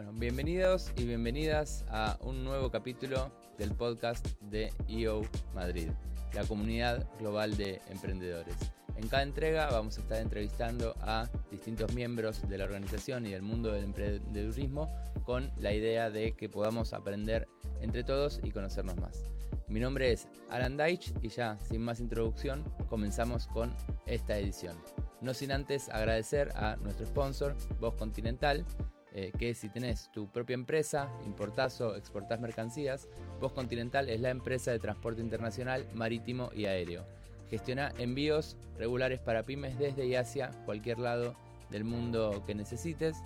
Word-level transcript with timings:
Bueno, 0.00 0.18
bienvenidos 0.18 0.94
y 0.96 1.04
bienvenidas 1.04 1.84
a 1.90 2.16
un 2.22 2.42
nuevo 2.42 2.70
capítulo 2.70 3.30
del 3.58 3.74
podcast 3.74 4.26
de 4.40 4.72
EO 4.88 5.20
Madrid, 5.54 5.90
la 6.32 6.42
comunidad 6.44 7.06
global 7.18 7.54
de 7.58 7.82
emprendedores. 7.90 8.54
En 8.96 9.08
cada 9.08 9.24
entrega 9.24 9.68
vamos 9.70 9.98
a 9.98 10.00
estar 10.00 10.22
entrevistando 10.22 10.94
a 11.02 11.28
distintos 11.50 11.92
miembros 11.92 12.48
de 12.48 12.56
la 12.56 12.64
organización 12.64 13.26
y 13.26 13.32
del 13.32 13.42
mundo 13.42 13.72
del 13.72 13.84
emprendedurismo 13.84 14.90
con 15.26 15.50
la 15.58 15.74
idea 15.74 16.08
de 16.08 16.32
que 16.32 16.48
podamos 16.48 16.94
aprender 16.94 17.46
entre 17.82 18.02
todos 18.02 18.40
y 18.42 18.52
conocernos 18.52 18.96
más. 18.96 19.22
Mi 19.68 19.80
nombre 19.80 20.12
es 20.12 20.28
Alan 20.48 20.78
Deitch 20.78 21.12
y 21.20 21.28
ya, 21.28 21.58
sin 21.68 21.82
más 21.82 22.00
introducción, 22.00 22.64
comenzamos 22.88 23.48
con 23.48 23.76
esta 24.06 24.38
edición. 24.38 24.78
No 25.20 25.34
sin 25.34 25.52
antes 25.52 25.90
agradecer 25.90 26.50
a 26.56 26.76
nuestro 26.76 27.04
sponsor, 27.04 27.54
Voz 27.78 27.94
Continental, 27.96 28.64
eh, 29.12 29.32
que 29.38 29.54
si 29.54 29.68
tenés 29.68 30.10
tu 30.12 30.28
propia 30.28 30.54
empresa, 30.54 31.10
importás 31.26 31.80
o 31.80 31.96
exportás 31.96 32.40
mercancías, 32.40 33.08
Voz 33.40 33.52
Continental 33.52 34.08
es 34.08 34.20
la 34.20 34.30
empresa 34.30 34.70
de 34.70 34.78
transporte 34.78 35.20
internacional, 35.20 35.86
marítimo 35.94 36.50
y 36.54 36.66
aéreo. 36.66 37.04
Gestiona 37.48 37.92
envíos 37.98 38.56
regulares 38.78 39.18
para 39.18 39.42
pymes 39.42 39.78
desde 39.78 40.06
y 40.06 40.14
hacia 40.14 40.50
cualquier 40.64 41.00
lado 41.00 41.34
del 41.70 41.84
mundo 41.84 42.44
que 42.46 42.54
necesites 42.54 43.16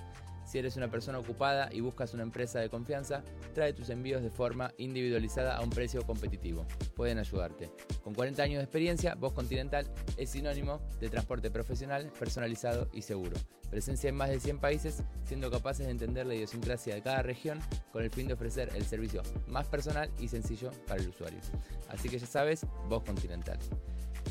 si 0.45 0.59
eres 0.59 0.77
una 0.77 0.91
persona 0.91 1.19
ocupada 1.19 1.69
y 1.73 1.81
buscas 1.81 2.15
una 2.15 2.23
empresa 2.23 2.61
de 2.61 2.69
confianza, 2.69 3.23
trae 3.55 3.73
tus 3.73 3.91
envíos 3.91 4.23
de 4.23 4.31
forma 4.31 4.73
individualizada 4.79 5.57
a 5.57 5.63
un 5.63 5.71
precio 5.71 6.03
competitivo. 6.03 6.67
Pueden 6.95 7.19
ayudarte. 7.19 7.71
Con 8.03 8.15
40 8.15 8.43
años 8.43 8.59
de 8.59 8.65
experiencia, 8.65 9.15
Voz 9.15 9.33
Continental 9.33 9.91
es 10.17 10.31
sinónimo 10.31 10.81
de 11.01 11.09
transporte 11.09 11.51
profesional, 11.51 12.11
personalizado 12.19 12.89
y 12.93 13.03
seguro. 13.03 13.37
Presencia 13.71 14.09
en 14.09 14.17
más 14.17 14.29
de 14.29 14.39
100 14.39 14.59
países, 14.59 15.03
siendo 15.25 15.51
capaces 15.51 15.87
de 15.87 15.93
entender 15.93 16.27
la 16.27 16.35
idiosincrasia 16.35 16.95
de 16.95 17.03
cada 17.03 17.23
región 17.23 17.59
con 17.93 18.05
el 18.05 18.11
fin 18.11 18.29
de 18.29 18.35
ofrecer 18.35 18.71
el 18.75 18.85
servicio 18.85 19.23
más 19.49 19.67
personal 19.67 20.11
y 20.19 20.29
sencillo 20.29 20.71
para 20.87 21.03
el 21.03 21.09
usuario. 21.09 21.41
Así 21.89 22.09
que 22.09 22.19
ya 22.19 22.27
sabes, 22.27 22.67
Voz 22.89 23.03
Continental. 23.03 23.59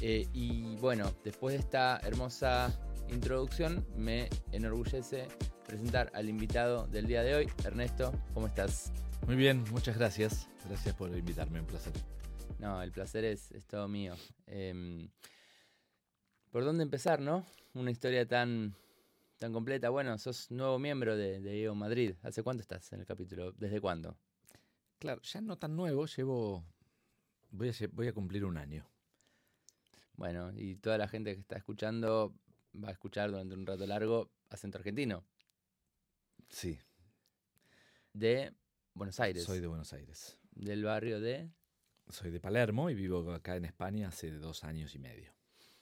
Eh, 0.02 0.28
y 0.34 0.76
bueno, 0.78 1.12
después 1.24 1.54
de 1.54 1.60
esta 1.60 2.00
hermosa 2.04 2.72
introducción, 3.10 3.86
me 3.96 4.30
enorgullece 4.52 5.28
presentar 5.66 6.12
al 6.14 6.30
invitado 6.30 6.88
del 6.88 7.08
día 7.08 7.24
de 7.24 7.36
hoy. 7.36 7.48
Ernesto, 7.64 8.14
¿cómo 8.34 8.48
estás? 8.48 8.92
Muy 9.26 9.36
bien, 9.36 9.64
muchas 9.72 9.98
gracias. 9.98 10.48
Gracias 10.68 10.96
por 10.96 11.16
invitarme, 11.18 11.60
un 11.60 11.66
placer. 11.66 11.94
No, 12.60 12.82
el 12.82 12.92
placer 12.92 13.26
es, 13.26 13.54
todo 13.68 13.88
mío. 13.88 14.16
Em, 14.48 15.10
¿Por 16.52 16.64
dónde 16.64 16.84
empezar, 16.84 17.20
no? 17.20 17.46
Una 17.74 17.92
historia 17.92 18.28
tan, 18.28 18.76
tan 19.40 19.52
completa. 19.52 19.90
Bueno, 19.90 20.18
sos 20.18 20.52
nuevo 20.52 20.78
miembro 20.80 21.16
de, 21.16 21.40
de 21.40 21.64
EO 21.64 21.76
Madrid. 21.76 22.16
¿Hace 22.22 22.44
cuánto 22.44 22.62
estás 22.62 22.92
en 22.94 23.00
el 23.00 23.06
capítulo? 23.06 23.52
¿Desde 23.54 23.82
cuándo? 23.82 24.18
Claro, 25.00 25.22
ya 25.22 25.42
no 25.42 25.58
tan 25.58 25.76
nuevo, 25.76 26.06
llevo. 26.06 26.64
Voy 27.52 27.70
a, 27.70 27.74
voy 27.92 28.08
a 28.08 28.14
cumplir 28.14 28.46
un 28.46 28.58
año. 28.58 28.88
Bueno, 30.16 30.52
y 30.56 30.76
toda 30.76 30.98
la 30.98 31.08
gente 31.08 31.34
que 31.34 31.42
está 31.42 31.58
escuchando 31.58 32.34
va 32.82 32.90
a 32.90 32.92
escuchar 32.92 33.32
durante 33.32 33.56
un 33.56 33.66
rato 33.66 33.86
largo 33.86 34.30
acento 34.50 34.78
argentino. 34.78 35.24
Sí. 36.54 36.80
De 38.14 38.54
Buenos 38.94 39.20
Aires. 39.20 39.44
Soy 39.44 39.60
de 39.60 39.66
Buenos 39.66 39.92
Aires. 39.92 40.38
Del 40.52 40.84
barrio 40.84 41.20
de... 41.20 41.50
Soy 42.10 42.30
de 42.30 42.40
Palermo 42.40 42.92
y 42.92 42.94
vivo 42.94 43.32
acá 43.34 43.56
en 43.56 43.66
España 43.66 44.10
hace 44.10 44.30
dos 44.30 44.64
años 44.64 44.94
y 44.94 45.00
medio. 45.00 45.34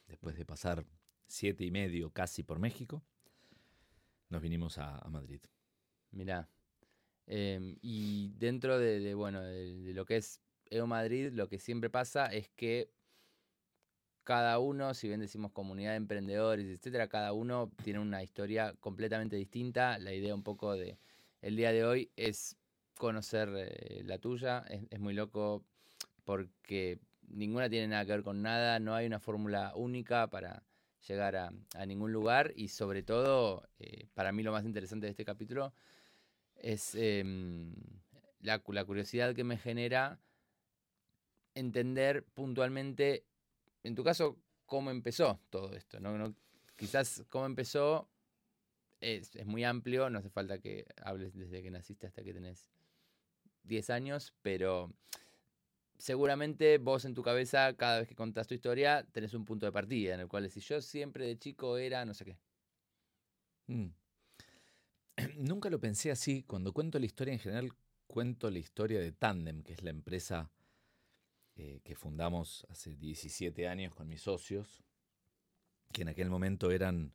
Después 0.08 0.38
de 0.38 0.46
pasar 0.46 0.86
siete 1.28 1.66
y 1.66 1.72
medio 1.72 2.12
casi 2.12 2.44
por 2.44 2.58
México, 2.60 3.04
nos 4.30 4.42
vinimos 4.42 4.78
a, 4.78 5.06
Madrid. 5.10 5.42
Mirá. 6.12 6.48
Em, 7.28 7.76
y 7.82 8.30
dentro 8.38 8.80
de, 8.80 9.14
bueno, 9.14 9.42
de, 9.42 9.94
lo 9.94 10.06
que 10.06 10.16
es 10.16 10.40
EO 10.70 10.88
Madrid, 10.88 11.34
lo 11.34 11.50
que 11.50 11.60
siempre 11.60 11.90
pasa 11.90 12.28
es 12.28 12.48
que 12.48 12.94
cada 14.24 14.60
uno, 14.60 14.94
si 14.94 15.08
bien 15.08 15.20
decimos 15.20 15.52
comunidad 15.52 15.92
de 15.92 15.98
emprendedores, 15.98 16.66
etcétera, 16.66 17.08
cada 17.08 17.34
uno 17.34 17.72
tiene 17.84 18.00
una 18.00 18.24
historia 18.24 18.74
completamente 18.80 19.36
distinta. 19.36 19.98
La 19.98 20.14
idea 20.14 20.36
un 20.36 20.44
poco 20.44 20.76
de 20.76 20.98
el 21.42 21.56
día 21.56 21.72
de 21.72 21.86
hoy 21.86 22.12
es 22.16 22.58
conocer 22.98 23.50
eh, 23.56 24.04
la 24.06 24.20
tuya. 24.20 24.64
Es, 24.70 25.00
muy 25.00 25.14
loco 25.14 25.66
porque 26.24 27.00
ninguna 27.28 27.70
tiene 27.70 27.88
nada 27.88 28.06
que 28.06 28.12
ver 28.12 28.24
con 28.24 28.42
nada, 28.42 28.80
no 28.80 28.94
hay 28.94 29.08
una 29.08 29.20
fórmula 29.20 29.74
única 29.76 30.28
para 30.28 30.64
llegar 31.08 31.36
a, 31.36 31.52
ningún 31.88 32.14
lugar 32.14 32.54
y 32.56 32.68
sobre 32.68 33.02
todo, 33.02 33.68
eh, 33.80 34.08
para 34.14 34.32
mí 34.32 34.44
lo 34.44 34.52
más 34.52 34.66
interesante 34.66 35.08
de 35.08 35.12
este 35.12 35.26
capítulo 35.26 35.74
es 36.56 36.94
em, 36.94 37.74
la, 38.42 38.62
la 38.68 38.86
curiosidad 38.86 39.34
que 39.34 39.44
me 39.44 39.58
genera 39.58 40.20
entender 41.56 42.24
puntualmente 42.24 43.26
en 43.84 43.96
tu 43.96 44.04
caso, 44.04 44.38
¿cómo 44.66 44.92
empezó 44.92 45.40
todo 45.50 45.74
esto? 45.74 46.00
¿No? 46.00 46.36
quizás 46.76 47.24
cómo 47.30 47.46
empezó 47.46 48.10
es, 49.02 49.46
muy 49.46 49.64
amplio, 49.64 50.10
no 50.10 50.20
hace 50.20 50.30
falta 50.30 50.60
que 50.60 50.86
hables 51.04 51.36
desde 51.36 51.62
que 51.62 51.72
naciste 51.72 52.08
hasta 52.08 52.24
que 52.24 52.34
tenés 52.34 52.72
10 53.64 53.90
años, 53.90 54.34
pero 54.42 54.92
seguramente 55.98 56.78
vos 56.78 57.06
en 57.06 57.14
tu 57.14 57.24
cabeza, 57.24 57.76
cada 57.76 58.00
vez 58.00 58.08
que 58.08 58.16
contás 58.16 58.48
tu 58.48 58.54
historia, 58.54 59.06
tenés 59.12 59.34
un 59.34 59.46
punto 59.46 59.66
de 59.66 59.72
partida 59.72 60.14
en 60.14 60.22
el 60.22 60.28
cual 60.28 60.44
decís, 60.44 60.68
yo 60.68 60.82
siempre 60.82 61.26
de 61.26 61.38
chico 61.38 61.78
era 61.78 62.06
no 62.06 62.14
sé 62.14 62.26
qué. 62.26 62.38
Mm. 63.68 63.88
Nunca 65.38 65.70
lo 65.70 65.80
pensé 65.80 66.12
así. 66.12 66.44
Cuando 66.44 66.74
cuento 66.74 67.00
la 67.00 67.06
historia 67.06 67.34
en 67.34 67.40
general, 67.40 67.72
cuento 68.08 68.50
la 68.50 68.60
historia 68.60 69.00
de 69.00 69.12
Tandem, 69.12 69.64
que 69.64 69.74
es 69.74 69.84
la 69.84 69.90
empresa 69.90 70.52
eh, 71.56 71.82
que 71.84 71.96
fundamos 71.96 72.66
hace 72.70 72.96
17 72.96 73.68
años 73.68 73.94
con 73.94 74.08
mis 74.08 74.22
socios, 74.22 74.84
que 75.92 76.04
en 76.04 76.10
aquel 76.10 76.30
momento 76.30 76.72
eran, 76.72 77.14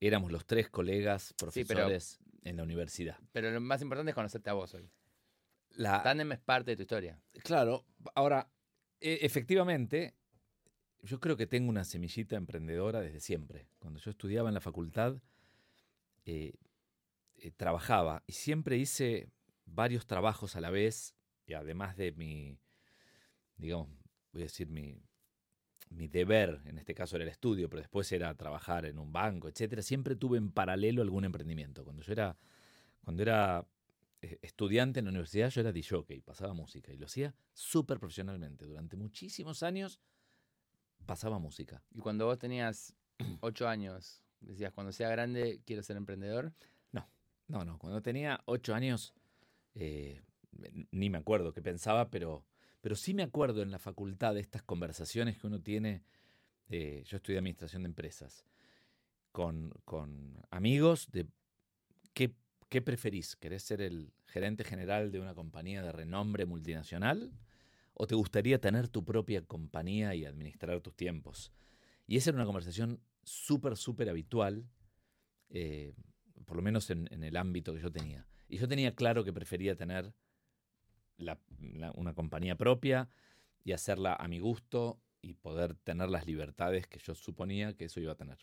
éramos 0.00 0.32
los 0.32 0.46
tres 0.46 0.68
colegas 0.70 1.34
profesores 1.36 2.18
en 2.44 2.56
la 2.56 2.62
universidad. 2.62 3.18
Pero 3.32 3.50
lo 3.50 3.60
más 3.60 3.82
importante 3.82 4.10
es 4.10 4.14
conocerte 4.14 4.50
a 4.50 4.54
vos 4.54 4.74
hoy. 4.74 4.90
La, 5.70 6.02
Tandem 6.02 6.32
es 6.32 6.40
parte 6.40 6.72
de 6.72 6.76
tu 6.76 6.82
historia. 6.82 7.20
Claro, 7.44 7.84
ahora, 8.14 8.50
e, 9.00 9.18
efectivamente, 9.22 10.16
yo 11.02 11.20
creo 11.20 11.36
que 11.36 11.46
tengo 11.46 11.68
una 11.68 11.84
semillita 11.84 12.36
emprendedora 12.36 13.00
desde 13.00 13.20
siempre. 13.20 13.68
Cuando 13.78 14.00
yo 14.00 14.10
estudiaba 14.10 14.48
en 14.48 14.54
la 14.54 14.60
facultad, 14.60 15.20
eh, 16.24 16.54
eh, 17.36 17.50
trabajaba 17.52 18.24
y 18.26 18.32
siempre 18.32 18.76
hice 18.76 19.30
varios 19.64 20.06
trabajos 20.06 20.56
a 20.56 20.60
la 20.60 20.70
vez, 20.70 21.14
y 21.46 21.54
además 21.54 21.96
de 21.96 22.12
mi, 22.12 22.58
digamos, 23.58 23.88
voy 24.32 24.42
a 24.42 24.44
decir 24.44 24.68
mi, 24.68 25.02
deber, 25.90 26.60
en 26.64 26.78
este 26.78 26.94
caso 26.94 27.16
era 27.16 27.24
el 27.24 27.30
estudio, 27.30 27.68
pero 27.68 27.80
después 27.80 28.10
era 28.12 28.34
trabajar 28.34 28.86
en 28.86 28.98
un 28.98 29.12
banco, 29.12 29.48
etcétera, 29.48 29.82
siempre 29.82 30.16
tuve 30.16 30.38
en 30.38 30.50
paralelo 30.50 31.02
algún 31.02 31.24
emprendimiento. 31.24 31.84
Cuando 31.84 32.02
yo 32.02 32.12
era, 32.12 32.36
cuando 33.02 33.22
era 33.22 33.66
eh, 34.20 34.38
estudiante 34.42 35.00
en 35.00 35.06
la 35.06 35.10
universidad, 35.10 35.50
yo 35.50 35.60
era 35.60 35.72
DJ, 35.72 36.22
pasaba 36.24 36.54
música 36.54 36.92
y 36.92 36.96
lo 36.96 37.06
hacía 37.06 37.34
súper 37.52 37.98
profesionalmente. 37.98 38.64
Durante 38.64 38.96
muchísimos 38.96 39.62
años 39.62 40.00
pasaba 41.06 41.38
música. 41.38 41.82
¿Y 41.94 42.00
cuando 42.00 42.26
vos 42.26 42.38
tenías 42.38 42.94
ocho 43.40 43.68
años, 43.68 44.22
decías, 44.40 44.72
cuando 44.72 44.92
sea 44.92 45.08
grande 45.08 45.60
quiero 45.64 45.82
ser 45.82 45.96
emprendedor? 45.96 46.52
No, 46.92 47.08
no, 47.46 47.64
no. 47.64 47.78
Cuando 47.78 48.02
tenía 48.02 48.40
ocho 48.44 48.74
años, 48.74 49.14
eh, 49.74 50.20
ni 50.90 51.10
me 51.10 51.18
acuerdo 51.18 51.52
qué 51.52 51.62
pensaba, 51.62 52.10
pero 52.10 52.44
pero 52.88 52.96
sí 52.96 53.12
me 53.12 53.22
acuerdo 53.22 53.60
en 53.60 53.70
la 53.70 53.78
facultad 53.78 54.32
de 54.32 54.40
estas 54.40 54.62
conversaciones 54.62 55.36
que 55.36 55.46
uno 55.46 55.60
tiene, 55.60 56.04
eh, 56.70 57.02
yo 57.04 57.18
estudié 57.18 57.36
administración 57.36 57.82
de 57.82 57.88
empresas, 57.88 58.46
con, 59.30 59.74
amigos 60.50 61.10
de 61.12 61.26
qué, 62.14 62.32
qué 62.70 62.80
preferís, 62.80 63.36
¿querés 63.36 63.62
ser 63.62 63.82
el 63.82 64.10
gerente 64.24 64.64
general 64.64 65.12
de 65.12 65.20
una 65.20 65.34
compañía 65.34 65.82
de 65.82 65.92
renombre 65.92 66.46
multinacional? 66.46 67.30
¿O 67.92 68.06
te 68.06 68.14
gustaría 68.14 68.58
tener 68.58 68.88
tu 68.88 69.04
propia 69.04 69.42
compañía 69.42 70.14
y 70.14 70.24
administrar 70.24 70.80
tus 70.80 70.96
tiempos? 70.96 71.52
Y 72.06 72.16
esa 72.16 72.30
era 72.30 72.38
una 72.38 72.46
conversación 72.46 73.02
súper, 73.22 73.76
súper 73.76 74.08
habitual, 74.08 74.66
eh, 75.50 75.92
por 76.46 76.56
lo 76.56 76.62
menos 76.62 76.88
en, 76.88 77.06
en, 77.12 77.22
el 77.22 77.36
ámbito 77.36 77.74
que 77.74 77.82
yo 77.82 77.92
tenía. 77.92 78.26
Y 78.48 78.56
yo 78.56 78.66
tenía 78.66 78.94
claro 78.94 79.24
que 79.24 79.32
prefería 79.34 79.76
tener 79.76 80.14
una 81.18 82.14
compañía 82.14 82.56
propia 82.56 83.08
y 83.64 83.72
hacerla 83.72 84.14
a 84.14 84.28
mi 84.28 84.38
gusto 84.38 85.00
y 85.20 85.34
poder 85.34 85.74
tener 85.74 86.08
las 86.08 86.26
libertades 86.26 86.86
que 86.86 86.98
yo 87.00 87.14
suponía 87.14 87.74
que 87.74 87.86
eso 87.86 88.00
iba 88.00 88.12
a 88.12 88.16
tener. 88.16 88.38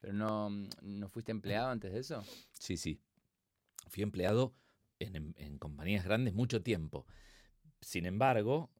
¿Pero 0.00 0.12
no, 0.12 0.50
no 0.82 1.08
fuiste 1.08 1.32
empleado 1.32 1.70
antes 1.70 1.92
de 1.92 2.00
eso? 2.00 2.22
Sí, 2.52 2.76
sí. 2.76 3.00
Fui 3.88 4.02
empleado 4.02 4.54
en, 4.98 5.34
en 5.38 5.58
compañías 5.58 6.04
grandes 6.04 6.34
mucho 6.34 6.62
tiempo. 6.62 7.06
Sin 7.80 8.06
embargo, 8.06 8.70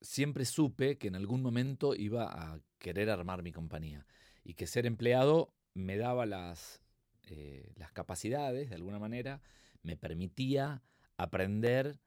siempre 0.00 0.44
supe 0.44 0.98
que 0.98 1.08
en 1.08 1.16
algún 1.16 1.42
momento 1.42 1.94
iba 1.94 2.24
a 2.24 2.60
querer 2.78 3.08
armar 3.10 3.42
mi 3.42 3.52
compañía 3.52 4.06
y 4.44 4.54
que 4.54 4.66
ser 4.66 4.86
empleado 4.86 5.54
me 5.74 5.96
daba 5.96 6.26
las, 6.26 6.82
eh, 7.28 7.72
las 7.76 7.92
capacidades, 7.92 8.68
de 8.68 8.74
alguna 8.74 8.98
manera, 8.98 9.40
me 9.82 9.96
permitía 9.96 10.82
aprender 11.16 11.98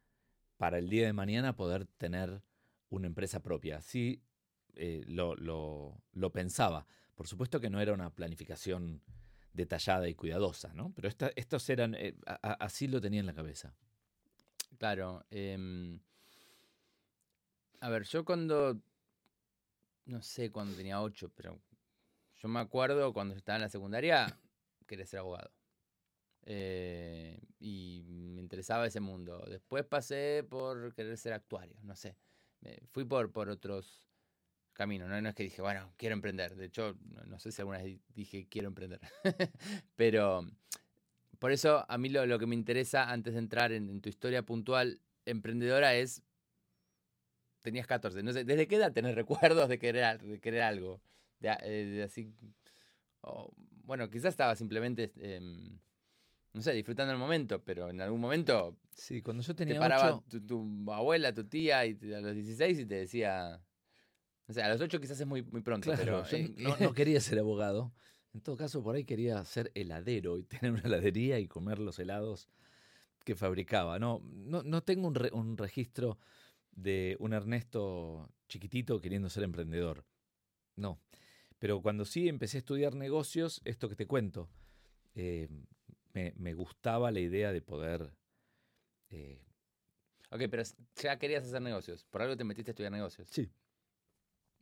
para 0.58 0.78
el 0.78 0.90
día 0.90 1.06
de 1.06 1.14
mañana 1.14 1.56
poder 1.56 1.86
tener 1.86 2.42
una 2.90 3.08
empresa 3.08 3.42
propia. 3.42 3.78
Así 3.78 4.22
eh, 4.76 5.04
lo, 5.08 5.36
lo, 5.36 6.32
pensaba. 6.32 6.86
Por 7.16 7.28
supuesto 7.28 7.60
que 7.60 7.70
no 7.70 7.80
era 7.80 7.94
una 7.94 8.10
planificación 8.10 9.02
detallada 9.54 10.08
y 10.10 10.16
cuidadosa, 10.16 10.74
¿no? 10.74 10.92
Pero 10.94 11.10
estos 11.36 11.70
eran, 11.70 11.96
eh, 11.96 12.16
así 12.42 12.88
lo 12.88 13.00
tenía 13.00 13.22
en 13.22 13.26
la 13.26 13.34
cabeza. 13.34 13.74
Claro. 14.78 15.26
Em, 15.32 16.00
a 17.80 17.90
ver, 17.90 18.04
yo 18.04 18.26
cuando, 18.26 18.82
no 20.06 20.22
sé 20.22 20.52
cuando 20.52 20.76
tenía 20.76 21.02
ocho, 21.02 21.32
pero 21.36 21.60
yo 22.36 22.48
me 22.50 22.60
acuerdo 22.60 23.14
cuando 23.14 23.36
estaba 23.36 23.58
en 23.58 23.62
la 23.62 23.70
secundaria, 23.70 24.38
quería 24.86 25.06
ser 25.06 25.20
abogado. 25.20 25.52
Eh, 26.46 27.40
y 27.60 28.04
me 28.08 28.42
interesaba 28.42 28.86
ese 28.86 29.00
mundo. 29.00 29.44
Después 29.50 29.86
pasé 29.86 30.46
por 30.48 30.94
querer 30.94 31.18
ser 31.18 31.34
actuario, 31.34 31.78
no 31.84 31.96
sé. 31.96 32.16
fui 32.92 33.06
por, 33.06 33.32
por 33.32 33.50
otros 33.50 34.06
caminos, 34.74 35.10
¿no? 35.10 35.18
es 35.18 35.36
que 35.36 35.44
dije, 35.44 35.62
bueno, 35.62 35.92
quiero 35.98 36.14
emprender. 36.14 36.56
De 36.56 36.66
hecho, 36.66 36.96
no, 37.26 37.40
sé 37.40 37.52
si 37.52 37.62
alguna 37.62 37.82
vez 37.82 38.00
dije 38.14 38.48
quiero 38.48 38.68
emprender. 38.68 39.00
Pero 39.96 40.46
por 41.40 41.52
eso 41.52 41.86
a 41.88 41.98
mí 41.98 42.10
lo, 42.10 42.38
que 42.38 42.46
me 42.46 42.56
interesa 42.56 43.10
antes 43.10 43.34
de 43.34 43.40
entrar 43.40 43.72
en, 43.72 44.02
tu 44.02 44.10
historia 44.10 44.44
puntual 44.44 45.00
emprendedora 45.26 45.96
es, 45.96 46.22
tenías 47.62 47.88
14, 47.88 48.22
no 48.22 48.32
sé, 48.32 48.44
¿desde 48.44 48.68
qué 48.68 48.76
edad 48.76 48.94
tenés 48.94 49.16
recuerdos 49.16 49.68
de 49.70 49.80
querer, 49.80 50.40
querer 50.40 50.62
algo? 50.62 51.02
De, 51.40 51.56
eh, 51.64 52.04
así, 52.04 52.32
bueno, 53.84 54.10
quizás 54.10 54.30
estaba 54.30 54.56
simplemente... 54.56 55.12
Em, 55.18 55.80
no 56.56 56.62
sé, 56.62 56.72
disfrutando 56.72 57.12
el 57.12 57.20
momento, 57.20 57.62
pero 57.62 57.90
en 57.90 58.00
algún 58.00 58.22
momento. 58.22 58.78
Sí, 58.96 59.22
cuando 59.22 59.44
yo 59.44 59.54
tenía. 59.54 59.74
Te 59.74 59.80
paraba 59.82 60.24
tu, 60.48 60.86
abuela, 60.90 61.34
tu 61.34 61.44
tía, 61.44 61.86
y 61.86 61.98
a 62.14 62.22
los 62.22 62.34
16 62.34 62.80
y 62.80 62.86
te 62.86 62.96
decía. 62.96 63.62
O 64.48 64.54
sea, 64.54 64.68
a 64.68 64.70
los 64.70 64.80
8 64.80 65.02
quizás 65.02 65.20
es 65.20 65.28
muy, 65.28 65.44
muy 65.44 65.60
pronto, 65.60 65.92
pero. 65.98 66.24
Yo 66.24 66.38
eh, 66.38 66.56
no, 66.80 66.94
quería 66.94 67.20
ser 67.20 67.40
abogado. 67.40 67.94
En 68.34 68.40
todo 68.40 68.56
caso, 68.56 68.82
por 68.82 68.96
ahí 68.96 69.04
quería 69.04 69.44
ser 69.44 69.70
heladero 69.76 70.38
y 70.38 70.44
tener 70.46 70.72
una 70.72 70.82
heladería 70.84 71.40
y 71.40 71.48
comer 71.48 71.78
los 71.80 72.00
helados 72.00 72.48
que 73.26 73.36
fabricaba. 73.36 74.00
No, 74.00 74.22
no, 74.24 74.64
no 74.64 74.82
tengo 74.82 75.10
un, 75.10 75.30
un 75.34 75.58
registro 75.58 76.20
de 76.72 77.18
un 77.20 77.34
Ernesto 77.34 78.30
chiquitito 78.48 79.02
queriendo 79.02 79.30
ser 79.30 79.44
emprendedor. 79.44 80.06
No. 80.78 81.02
Pero 81.60 81.82
cuando 81.82 82.06
sí 82.06 82.30
empecé 82.30 82.58
a 82.58 82.60
estudiar 82.60 82.96
negocios, 82.96 83.62
esto 83.66 83.90
que 83.90 83.96
te 83.98 84.08
cuento, 84.08 84.50
eh, 85.16 85.50
me, 86.16 86.54
gustaba 86.54 87.12
la 87.12 87.20
idea 87.20 87.52
de 87.52 87.62
poder... 87.62 88.14
Eh, 89.10 89.42
ok, 90.32 90.44
pero 90.50 90.64
ya 90.96 91.20
querías 91.20 91.46
hacer 91.46 91.62
negocios. 91.62 92.06
Por 92.06 92.22
algo 92.22 92.38
te 92.38 92.44
metiste 92.44 92.72
a 92.72 92.74
estudiar 92.74 92.92
negocios. 92.92 93.28
Sí. 93.32 93.50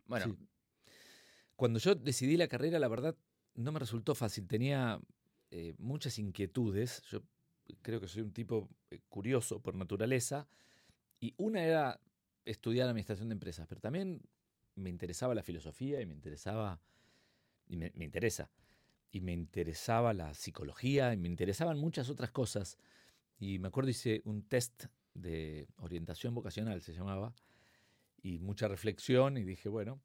Bueno. 0.06 0.36
Cuando 1.56 1.80
yo 1.80 1.96
decidí 1.96 2.38
la 2.38 2.48
carrera, 2.48 2.80
la 2.80 2.88
verdad, 2.88 3.16
no 3.54 3.72
me 3.72 3.80
resultó 3.80 4.16
fácil. 4.16 4.48
Tenía 4.48 5.00
eh, 5.52 5.76
muchas 5.78 6.18
inquietudes. 6.18 7.04
Yo 7.12 7.22
creo 7.82 8.02
que 8.02 8.08
soy 8.08 8.24
un 8.24 8.34
tipo 8.34 8.70
eh, 8.90 9.00
curioso 9.08 9.62
por 9.62 9.76
naturaleza. 9.76 10.48
Y 11.20 11.36
una 11.38 11.64
era 11.64 12.02
estudiar 12.46 12.88
administración 12.88 13.30
de 13.30 13.34
empresas, 13.34 13.68
pero 13.68 13.80
también 13.80 14.22
me 14.76 14.90
interesaba 14.90 15.36
la 15.36 15.44
filosofía 15.44 16.02
y 16.02 16.06
me 16.06 16.14
interesaba, 16.14 16.82
y 17.68 17.78
me 17.78 18.04
interesa 18.04 18.50
y 19.14 19.22
me 19.22 19.32
interesaba 19.32 20.12
la 20.12 20.34
psicología 20.34 21.14
y 21.14 21.18
me 21.18 21.30
interesaban 21.30 21.78
muchas 21.80 22.10
otras 22.10 22.32
cosas. 22.32 22.80
Y 23.40 23.60
me 23.60 23.68
acuerdo 23.68 23.92
hice 23.92 24.24
un 24.26 24.42
test 24.42 24.86
de 25.14 25.68
orientación 25.78 26.34
vocacional, 26.34 26.82
se 26.82 26.94
llamaba, 26.94 27.36
y 28.24 28.40
mucha 28.40 28.68
reflexión 28.68 29.38
y 29.38 29.44
dije, 29.44 29.70
bueno, 29.70 30.02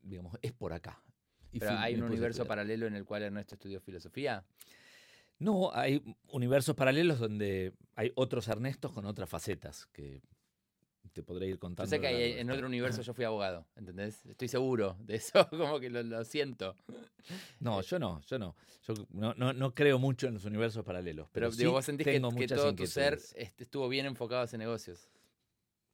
digamos, 0.00 0.38
es 0.40 0.52
por 0.52 0.72
acá. 0.72 1.02
¿Pero 1.52 1.72
hay 1.72 1.94
un 1.94 2.04
universo 2.04 2.46
paralelo 2.46 2.86
en 2.86 2.94
el 2.94 3.04
cual 3.04 3.22
Ernesto 3.22 3.56
estudió 3.56 3.80
filosofía? 3.80 4.46
No, 5.38 5.70
hay 5.74 6.02
universos 6.28 6.74
paralelos 6.74 7.18
donde 7.18 7.74
hay 7.96 8.12
otros 8.14 8.48
Ernestos 8.48 8.92
con 8.92 9.04
otras 9.04 9.28
facetas 9.28 9.86
que 9.92 10.22
te 11.12 11.22
podré 11.22 11.46
ir 11.46 11.58
contando. 11.58 11.90
Yo 11.90 11.96
sé 11.96 12.00
que 12.00 12.40
en 12.40 12.50
otro 12.50 12.66
universo 12.66 13.02
yo 13.02 13.14
fui 13.14 13.24
abogado, 13.24 13.66
¿entendés? 13.76 14.24
Estoy 14.26 14.48
seguro 14.48 14.96
de 15.00 15.16
eso, 15.16 15.48
como 15.50 15.80
que 15.80 15.90
lo, 15.90 16.24
siento. 16.24 16.74
No, 17.60 17.80
yo 17.82 17.98
no, 17.98 18.20
yo 18.22 18.38
no. 18.38 18.56
Yo 18.86 18.94
no, 19.10 19.34
no, 19.34 19.74
creo 19.74 19.98
mucho 19.98 20.28
en 20.28 20.34
los 20.34 20.44
universos 20.44 20.84
paralelos. 20.84 21.28
Pero, 21.32 21.50
digo, 21.50 21.72
vos 21.72 21.84
sentís 21.84 22.06
que, 22.06 22.20
todo 22.20 22.74
tu 22.74 22.86
ser 22.86 23.18
este, 23.34 23.64
estuvo 23.64 23.88
bien 23.88 24.06
enfocado 24.06 24.42
hacia 24.42 24.58
negocios. 24.58 25.10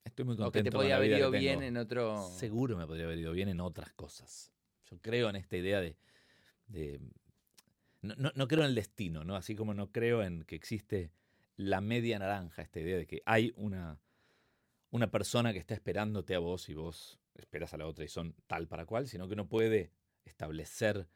Estoy 0.05 0.25
muy 0.25 0.37
contento. 0.37 0.49
O 0.49 0.53
que 0.53 0.63
te 0.63 0.71
podía 0.71 0.97
haber 0.97 1.19
ido 1.19 1.31
bien 1.31 1.63
en 1.63 1.77
otro. 1.77 2.29
Seguro 2.37 2.77
me 2.77 2.87
podría 2.87 3.07
haber 3.07 3.19
ido 3.19 3.33
bien 3.33 3.49
en 3.49 3.61
otras 3.61 3.93
cosas. 3.93 4.53
Yo 4.91 4.99
creo 5.01 5.29
en 5.31 5.37
esta 5.37 5.57
idea 5.57 5.81
de. 5.81 5.97
de 6.69 7.01
no, 8.03 8.33
no 8.35 8.49
creo 8.49 8.61
en 8.61 8.69
el 8.69 8.75
destino, 8.75 9.25
¿no? 9.25 9.35
Así 9.35 9.57
como 9.57 9.73
no 9.73 9.91
creo 9.91 10.23
en 10.23 10.45
que 10.45 10.57
existe 10.57 11.11
la 11.57 11.81
media 11.81 12.19
naranja, 12.19 12.63
esta 12.63 12.81
idea 12.81 12.97
de 12.97 13.07
que 13.07 13.23
hay 13.25 13.53
una 13.57 13.99
una 14.95 15.11
persona 15.11 15.53
que 15.53 15.59
está 15.59 15.75
esperándote 15.75 16.37
a 16.37 16.39
vos 16.39 16.69
y 16.69 16.75
vos 16.75 17.19
esperas 17.35 17.75
a 17.75 17.77
la 17.77 17.89
otra 17.89 18.05
y 18.05 18.09
son 18.09 18.33
tal 18.47 18.69
para 18.69 18.87
cual, 18.87 19.09
sino 19.09 19.27
que 19.27 19.35
uno 19.35 19.49
puede 19.49 19.91
establecer 20.25 21.09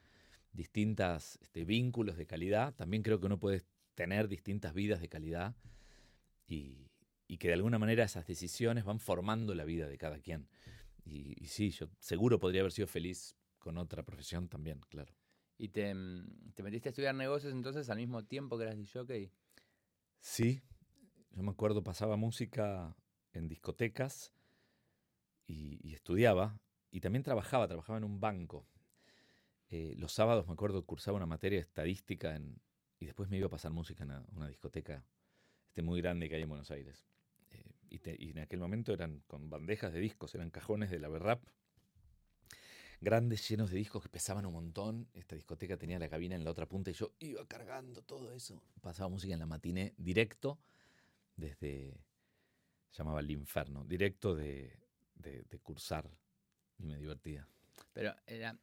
distintos 0.50 1.38
este, 1.40 1.64
vínculos 1.64 2.16
de 2.16 2.26
calidad. 2.26 2.74
También 2.74 3.04
creo 3.04 3.20
que 3.20 3.26
uno 3.26 3.38
puede 3.38 3.62
tener 3.94 4.26
distintas 4.26 4.74
vidas 4.74 5.00
de 5.00 5.08
calidad 5.08 5.54
y, 6.48 6.90
que 7.38 7.46
de 7.46 7.54
alguna 7.54 7.78
manera 7.78 8.02
esas 8.02 8.26
decisiones 8.26 8.84
van 8.84 8.98
formando 8.98 9.54
la 9.54 9.64
vida 9.64 9.86
de 9.86 9.96
cada 9.96 10.18
quien. 10.18 10.48
Y, 11.04 11.46
sí, 11.46 11.70
yo 11.70 11.88
seguro 12.00 12.40
podría 12.40 12.62
haber 12.62 12.72
sido 12.72 12.88
feliz 12.88 13.36
con 13.60 13.78
otra 13.78 14.02
profesión 14.02 14.48
también, 14.48 14.80
claro. 14.88 15.14
¿Y 15.56 15.68
te, 15.68 15.94
mm, 15.94 16.52
te 16.52 16.64
metiste 16.64 16.88
a 16.88 16.90
estudiar 16.90 17.14
negocios 17.14 17.52
entonces 17.52 17.88
al 17.90 17.98
mismo 17.98 18.24
tiempo 18.24 18.58
que 18.58 18.64
eras 18.64 18.76
DJ? 18.76 19.30
Sí, 20.18 20.62
yo 21.30 21.44
me 21.44 21.52
acuerdo, 21.52 21.84
pasaba 21.84 22.16
música 22.16 22.96
en 23.38 23.48
discotecas 23.48 24.32
y, 25.46 25.94
estudiaba 25.94 26.60
y 26.90 27.00
también 27.00 27.22
trabajaba, 27.22 27.66
trabajaba 27.66 27.98
en 27.98 28.04
un 28.04 28.20
banco. 28.20 28.66
Eh, 29.70 29.94
los 29.96 30.12
sábados, 30.12 30.46
me 30.46 30.52
acuerdo, 30.52 30.84
cursaba 30.84 31.16
una 31.16 31.26
materia 31.26 31.58
de 31.58 31.62
estadística 31.62 32.34
en, 32.36 32.60
y 32.98 33.06
después 33.06 33.28
me 33.28 33.36
iba 33.36 33.46
a 33.46 33.50
pasar 33.50 33.72
música 33.72 34.04
en 34.04 34.12
una, 34.36 34.48
discoteca 34.48 35.04
este, 35.68 35.82
muy 35.82 36.00
grande 36.00 36.28
que 36.28 36.36
hay 36.36 36.42
en 36.42 36.48
Buenos 36.48 36.70
Aires. 36.70 37.06
Eh, 37.50 38.18
y, 38.18 38.30
en 38.30 38.38
aquel 38.38 38.60
momento 38.60 38.92
eran 38.92 39.22
con 39.26 39.48
bandejas 39.48 39.92
de 39.92 40.00
discos, 40.00 40.34
eran 40.34 40.50
cajones 40.50 40.90
de 40.90 40.98
la 40.98 41.08
Verrap, 41.08 41.42
grandes, 43.00 43.48
llenos 43.48 43.70
de 43.70 43.78
discos 43.78 44.02
que 44.02 44.08
pesaban 44.08 44.46
un 44.46 44.52
montón. 44.52 45.08
Esta 45.14 45.36
discoteca 45.36 45.76
tenía 45.76 45.98
la 45.98 46.08
cabina 46.08 46.34
en 46.34 46.44
la 46.44 46.50
otra 46.50 46.66
punta 46.66 46.90
y 46.90 46.94
yo 46.94 47.12
iba 47.20 47.46
cargando 47.46 48.02
todo 48.02 48.32
eso. 48.32 48.62
Pasaba 48.80 49.08
música 49.08 49.34
en 49.34 49.40
la 49.40 49.46
matiné 49.46 49.94
directo 49.96 50.58
desde, 51.36 52.00
llamaba 52.92 53.20
El 53.20 53.30
Inferno, 53.30 53.84
directo 53.84 54.34
de, 54.34 54.78
cursar 55.62 56.08
y 56.78 56.86
me 56.86 56.96
divertía. 56.96 57.46
Pero 57.92 58.14
era. 58.26 58.56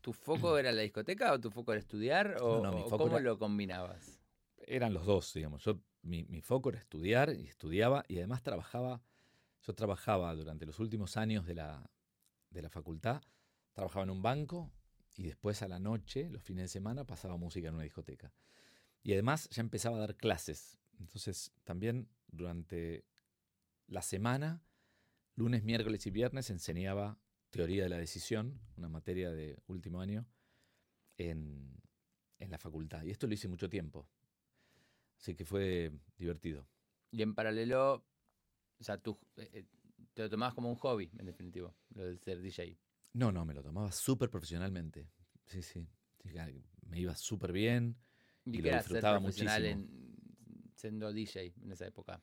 ¿Tu 0.00 0.12
foco 0.12 0.56
era 0.56 0.72
la 0.72 0.82
discoteca 0.82 1.32
o 1.32 1.40
tu 1.40 1.50
foco 1.50 1.72
era 1.72 1.80
estudiar? 1.80 2.36
¿O, 2.40 2.88
cómo 2.88 3.18
lo 3.20 3.38
combinabas? 3.38 4.22
Eran 4.56 4.94
los 4.94 5.04
dos, 5.04 5.34
digamos. 5.34 5.62
Yo, 5.64 5.80
mi, 6.02 6.40
foco 6.40 6.70
era 6.70 6.78
estudiar 6.78 7.34
y 7.34 7.48
estudiaba 7.48 8.04
y 8.08 8.18
además 8.18 8.42
trabajaba. 8.42 9.02
Yo 9.66 9.74
trabajaba 9.74 10.34
durante 10.34 10.64
los 10.64 10.78
últimos 10.78 11.16
años 11.16 11.44
de 11.44 11.54
la, 11.54 11.90
de 12.50 12.62
la 12.62 12.70
facultad, 12.70 13.20
trabajaba 13.72 14.04
en 14.04 14.10
un 14.10 14.22
banco 14.22 14.72
y 15.16 15.24
después 15.24 15.62
a 15.62 15.68
la 15.68 15.78
noche, 15.78 16.30
los 16.30 16.42
fines 16.42 16.64
de 16.64 16.68
semana, 16.68 17.04
pasaba 17.04 17.36
música 17.36 17.68
en 17.68 17.74
una 17.74 17.82
discoteca. 17.82 18.32
Y 19.02 19.12
además 19.12 19.48
ya 19.50 19.60
empezaba 19.60 19.96
a 19.96 20.00
dar 20.00 20.16
clases. 20.16 20.78
Entonces 21.00 21.52
también 21.64 22.08
durante 22.28 23.04
la 23.86 24.02
semana, 24.02 24.62
lunes, 25.34 25.64
miércoles 25.64 26.06
y 26.06 26.10
viernes, 26.10 26.50
enseñaba 26.50 27.18
teoría 27.50 27.84
de 27.84 27.88
la 27.88 27.98
decisión, 27.98 28.60
una 28.76 28.88
materia 28.88 29.30
de 29.30 29.58
último 29.66 30.00
año, 30.00 30.26
en, 31.16 31.80
la 32.38 32.58
facultad. 32.58 33.02
Y 33.02 33.10
esto 33.10 33.26
lo 33.26 33.34
hice 33.34 33.48
mucho 33.48 33.68
tiempo. 33.68 34.08
Así 35.18 35.34
que 35.34 35.44
fue 35.44 35.92
divertido. 36.16 36.68
Y 37.10 37.22
en 37.22 37.34
paralelo, 37.34 38.06
o 38.78 38.84
sea, 38.84 38.98
tú 38.98 39.18
eh, 39.36 39.50
eh, 39.52 39.66
te 40.14 40.22
lo 40.22 40.30
tomabas 40.30 40.54
como 40.54 40.70
un 40.70 40.76
hobby, 40.76 41.10
en 41.18 41.26
definitivo, 41.26 41.74
lo 41.94 42.04
de 42.04 42.16
ser 42.18 42.40
DJ. 42.40 42.78
No, 43.14 43.32
no, 43.32 43.44
me 43.44 43.54
lo 43.54 43.62
tomaba 43.62 43.90
súper 43.90 44.30
profesionalmente. 44.30 45.10
Sí, 45.46 45.62
sí. 45.62 45.88
Me 46.86 47.00
iba 47.00 47.14
súper 47.16 47.52
bien. 47.52 47.96
¿Y, 48.44 48.58
lo 48.58 48.74
disfrutaba 48.74 49.18
muchísimo. 49.18 49.86
En, 50.78 50.90
siendo 50.92 51.12
DJ 51.12 51.54
en 51.62 51.72
esa 51.72 51.86
época? 51.86 52.22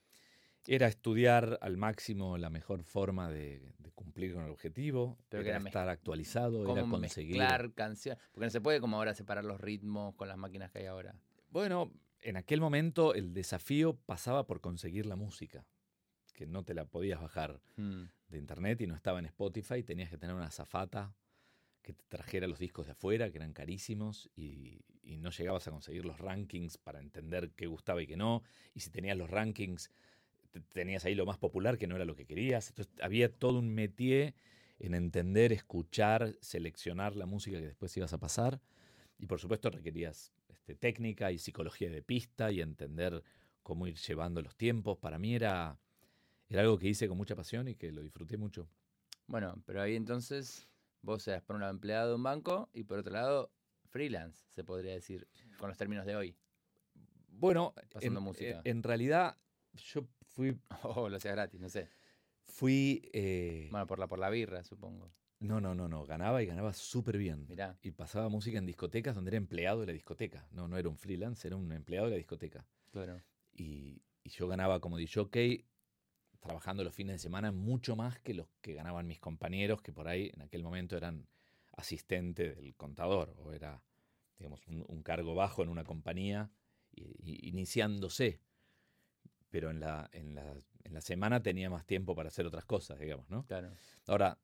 Era 0.67 0.87
estudiar 0.87 1.59
al 1.61 1.77
máximo 1.77 2.37
la 2.37 2.49
mejor 2.49 2.83
forma 2.83 3.29
de, 3.29 3.61
cumplir 3.93 4.33
con 4.33 4.45
el 4.45 4.49
objetivo, 4.49 5.17
Pero 5.29 5.43
era, 5.43 5.57
estar 5.57 5.89
actualizado, 5.89 6.71
era 6.71 6.87
conseguir. 6.87 7.37
Mezclar 7.37 7.73
canciones. 7.73 8.21
Porque 8.31 8.45
no 8.47 8.51
se 8.51 8.61
puede 8.61 8.79
como 8.79 8.97
ahora 8.97 9.13
separar 9.13 9.45
los 9.45 9.61
ritmos 9.61 10.15
con 10.15 10.27
las 10.27 10.37
máquinas 10.37 10.71
que 10.71 10.79
hay 10.79 10.85
ahora. 10.87 11.15
Bueno, 11.49 11.91
en 12.21 12.37
aquel 12.37 12.61
momento 12.61 13.13
el 13.13 13.33
desafío 13.33 13.95
pasaba 14.05 14.47
por 14.47 14.59
conseguir 14.59 15.05
la 15.05 15.15
música, 15.15 15.67
que 16.33 16.47
no 16.47 16.63
te 16.63 16.73
la 16.73 16.85
podías 16.85 17.21
bajar 17.21 17.61
Mm, 17.77 18.03
de 18.29 18.37
internet 18.37 18.81
y 18.81 18.87
no 18.87 18.95
estaba 18.95 19.19
en 19.19 19.25
Spotify, 19.25 19.83
tenías 19.83 20.09
que 20.09 20.17
tener 20.17 20.35
una 20.35 20.49
zafata 20.49 21.13
que 21.85 21.93
te 21.93 22.03
trajera 22.09 22.47
los 22.47 22.57
discos 22.57 22.87
de 22.87 22.93
afuera, 22.93 23.29
que 23.29 23.37
eran 23.37 23.53
carísimos, 23.53 24.31
y, 24.35 24.81
no 25.19 25.29
llegabas 25.29 25.67
a 25.67 25.71
conseguir 25.71 26.03
los 26.03 26.19
rankings 26.19 26.77
para 26.77 26.99
entender 26.99 27.51
qué 27.51 27.67
gustaba 27.67 28.01
y 28.01 28.07
qué 28.07 28.17
no, 28.17 28.41
y 28.73 28.79
si 28.79 28.89
tenías 28.89 29.15
los 29.15 29.29
rankings, 29.29 29.91
te- 30.51 30.61
tenías 30.61 31.05
ahí 31.05 31.13
lo 31.13 31.27
más 31.27 31.37
popular 31.37 31.77
que 31.77 31.85
no 31.85 31.95
era 31.95 32.05
lo 32.05 32.15
que 32.15 32.25
querías, 32.25 32.69
entonces 32.69 32.93
había 33.01 33.31
todo 33.31 33.59
un 33.59 33.69
métier 33.69 34.33
en 34.79 34.95
entender, 34.95 35.53
escuchar, 35.53 36.35
seleccionar 36.41 37.15
la 37.15 37.27
música 37.27 37.59
que 37.59 37.67
después 37.67 37.95
ibas 37.97 38.13
a 38.13 38.17
pasar, 38.17 38.61
y 39.19 39.27
por 39.27 39.39
supuesto 39.39 39.69
requerías 39.69 40.33
este, 40.49 40.75
técnica 40.75 41.31
y 41.31 41.37
psicología 41.37 41.91
de 41.91 42.01
pista 42.01 42.51
y 42.51 42.61
entender 42.61 43.23
cómo 43.61 43.85
ir 43.85 43.95
llevando 43.95 44.41
los 44.41 44.55
tiempos, 44.55 44.97
para 44.97 45.19
mí 45.19 45.35
era... 45.35 45.79
Era 46.47 46.61
algo 46.61 46.77
que 46.77 46.87
hice 46.87 47.07
con 47.07 47.17
mucha 47.17 47.35
pasión 47.35 47.67
y 47.67 47.73
que 47.73 47.91
lo 47.91 48.03
disfruté 48.03 48.37
mucho. 48.37 48.69
Bueno, 49.25 49.55
pero 49.65 49.81
ahí 49.81 49.95
entonces 49.95 50.67
vos 51.05 51.27
eras 51.27 51.43
por 51.43 51.55
un 51.55 51.61
lado 51.61 51.73
empleado 51.73 52.09
de 52.09 52.15
un 52.15 52.23
banco 52.23 52.69
y 52.73 52.83
por 52.83 52.99
otro 52.99 53.13
lado 53.13 53.51
freelance, 53.89 54.45
se 54.49 54.63
podría 54.63 54.93
decir, 54.93 55.27
con 55.57 55.69
los 55.69 55.77
términos 55.77 56.05
de 56.05 56.15
hoy. 56.15 56.35
Bueno, 57.29 57.73
Pasando 57.91 58.19
en, 58.19 58.23
música. 58.23 58.61
en 58.63 58.83
realidad 58.83 59.37
yo 59.73 60.07
fui, 60.27 60.57
O 60.83 61.09
lo 61.09 61.17
hacías 61.17 61.35
gratis, 61.35 61.59
no 61.59 61.69
sé. 61.69 61.89
fui 62.43 63.09
eh, 63.13 63.67
Bueno, 63.71 63.87
por 63.87 63.99
la, 63.99 64.07
por 64.07 64.19
la 64.19 64.29
birra, 64.29 64.63
supongo. 64.63 65.11
no, 65.39 65.59
no, 65.61 65.75
no, 65.75 65.87
no, 65.87 66.05
ganaba 66.05 66.41
y 66.41 66.45
ganaba 66.45 66.73
súper 66.73 67.17
bien. 67.17 67.45
Mirá. 67.47 67.77
Y 67.81 67.91
pasaba 67.91 68.29
música 68.29 68.57
en 68.57 68.65
discotecas 68.65 69.15
donde 69.15 69.29
era 69.29 69.37
empleado 69.37 69.81
de 69.81 69.87
la 69.87 69.93
discoteca. 69.93 70.47
No, 70.51 70.67
no 70.67 70.77
era 70.77 70.89
un 70.89 70.97
freelance, 70.97 71.47
era 71.47 71.55
un 71.55 71.71
empleado 71.71 72.05
de 72.07 72.11
la 72.11 72.17
discoteca. 72.17 72.65
Claro. 72.91 73.21
Y, 73.53 74.01
y 74.23 74.29
yo 74.29 74.47
ganaba 74.47 74.79
como 74.79 74.97
DJ 74.97 75.65
trabajando 76.45 76.83
los 76.83 76.95
fines 76.95 77.15
de 77.15 77.19
semana 77.19 77.51
mucho 77.51 77.95
más 77.95 78.19
que 78.19 78.33
los 78.33 78.47
que 78.61 78.73
ganaban 78.73 79.07
mis 79.07 79.19
compañeros, 79.19 79.81
que 79.81 79.91
por 79.93 80.07
ahí 80.07 80.31
en 80.33 80.43
aquel 80.43 80.63
momento 80.63 80.95
eran 80.97 81.27
asistente 81.77 82.55
del 82.55 82.75
contador 82.75 83.35
o 83.39 83.51
era, 83.53 83.83
digamos, 84.37 84.67
un, 84.67 84.85
un 84.87 85.03
cargo 85.03 85.35
bajo 85.35 85.63
en 85.63 85.69
una 85.69 85.83
compañía 85.83 86.51
y- 86.93 87.15
y 87.19 87.49
iniciándose. 87.49 88.41
Pero 89.49 89.69
en 89.71 89.79
la, 89.79 90.09
en, 90.11 90.35
la, 90.35 90.53
en 90.83 90.93
la 90.93 91.01
semana 91.01 91.41
tenía 91.41 91.69
más 91.69 91.85
tiempo 91.85 92.15
para 92.15 92.27
hacer 92.29 92.45
otras 92.45 92.65
cosas, 92.65 92.99
digamos, 92.99 93.29
¿no? 93.29 93.45
Claro. 93.45 93.71
Ahora, 94.07 94.37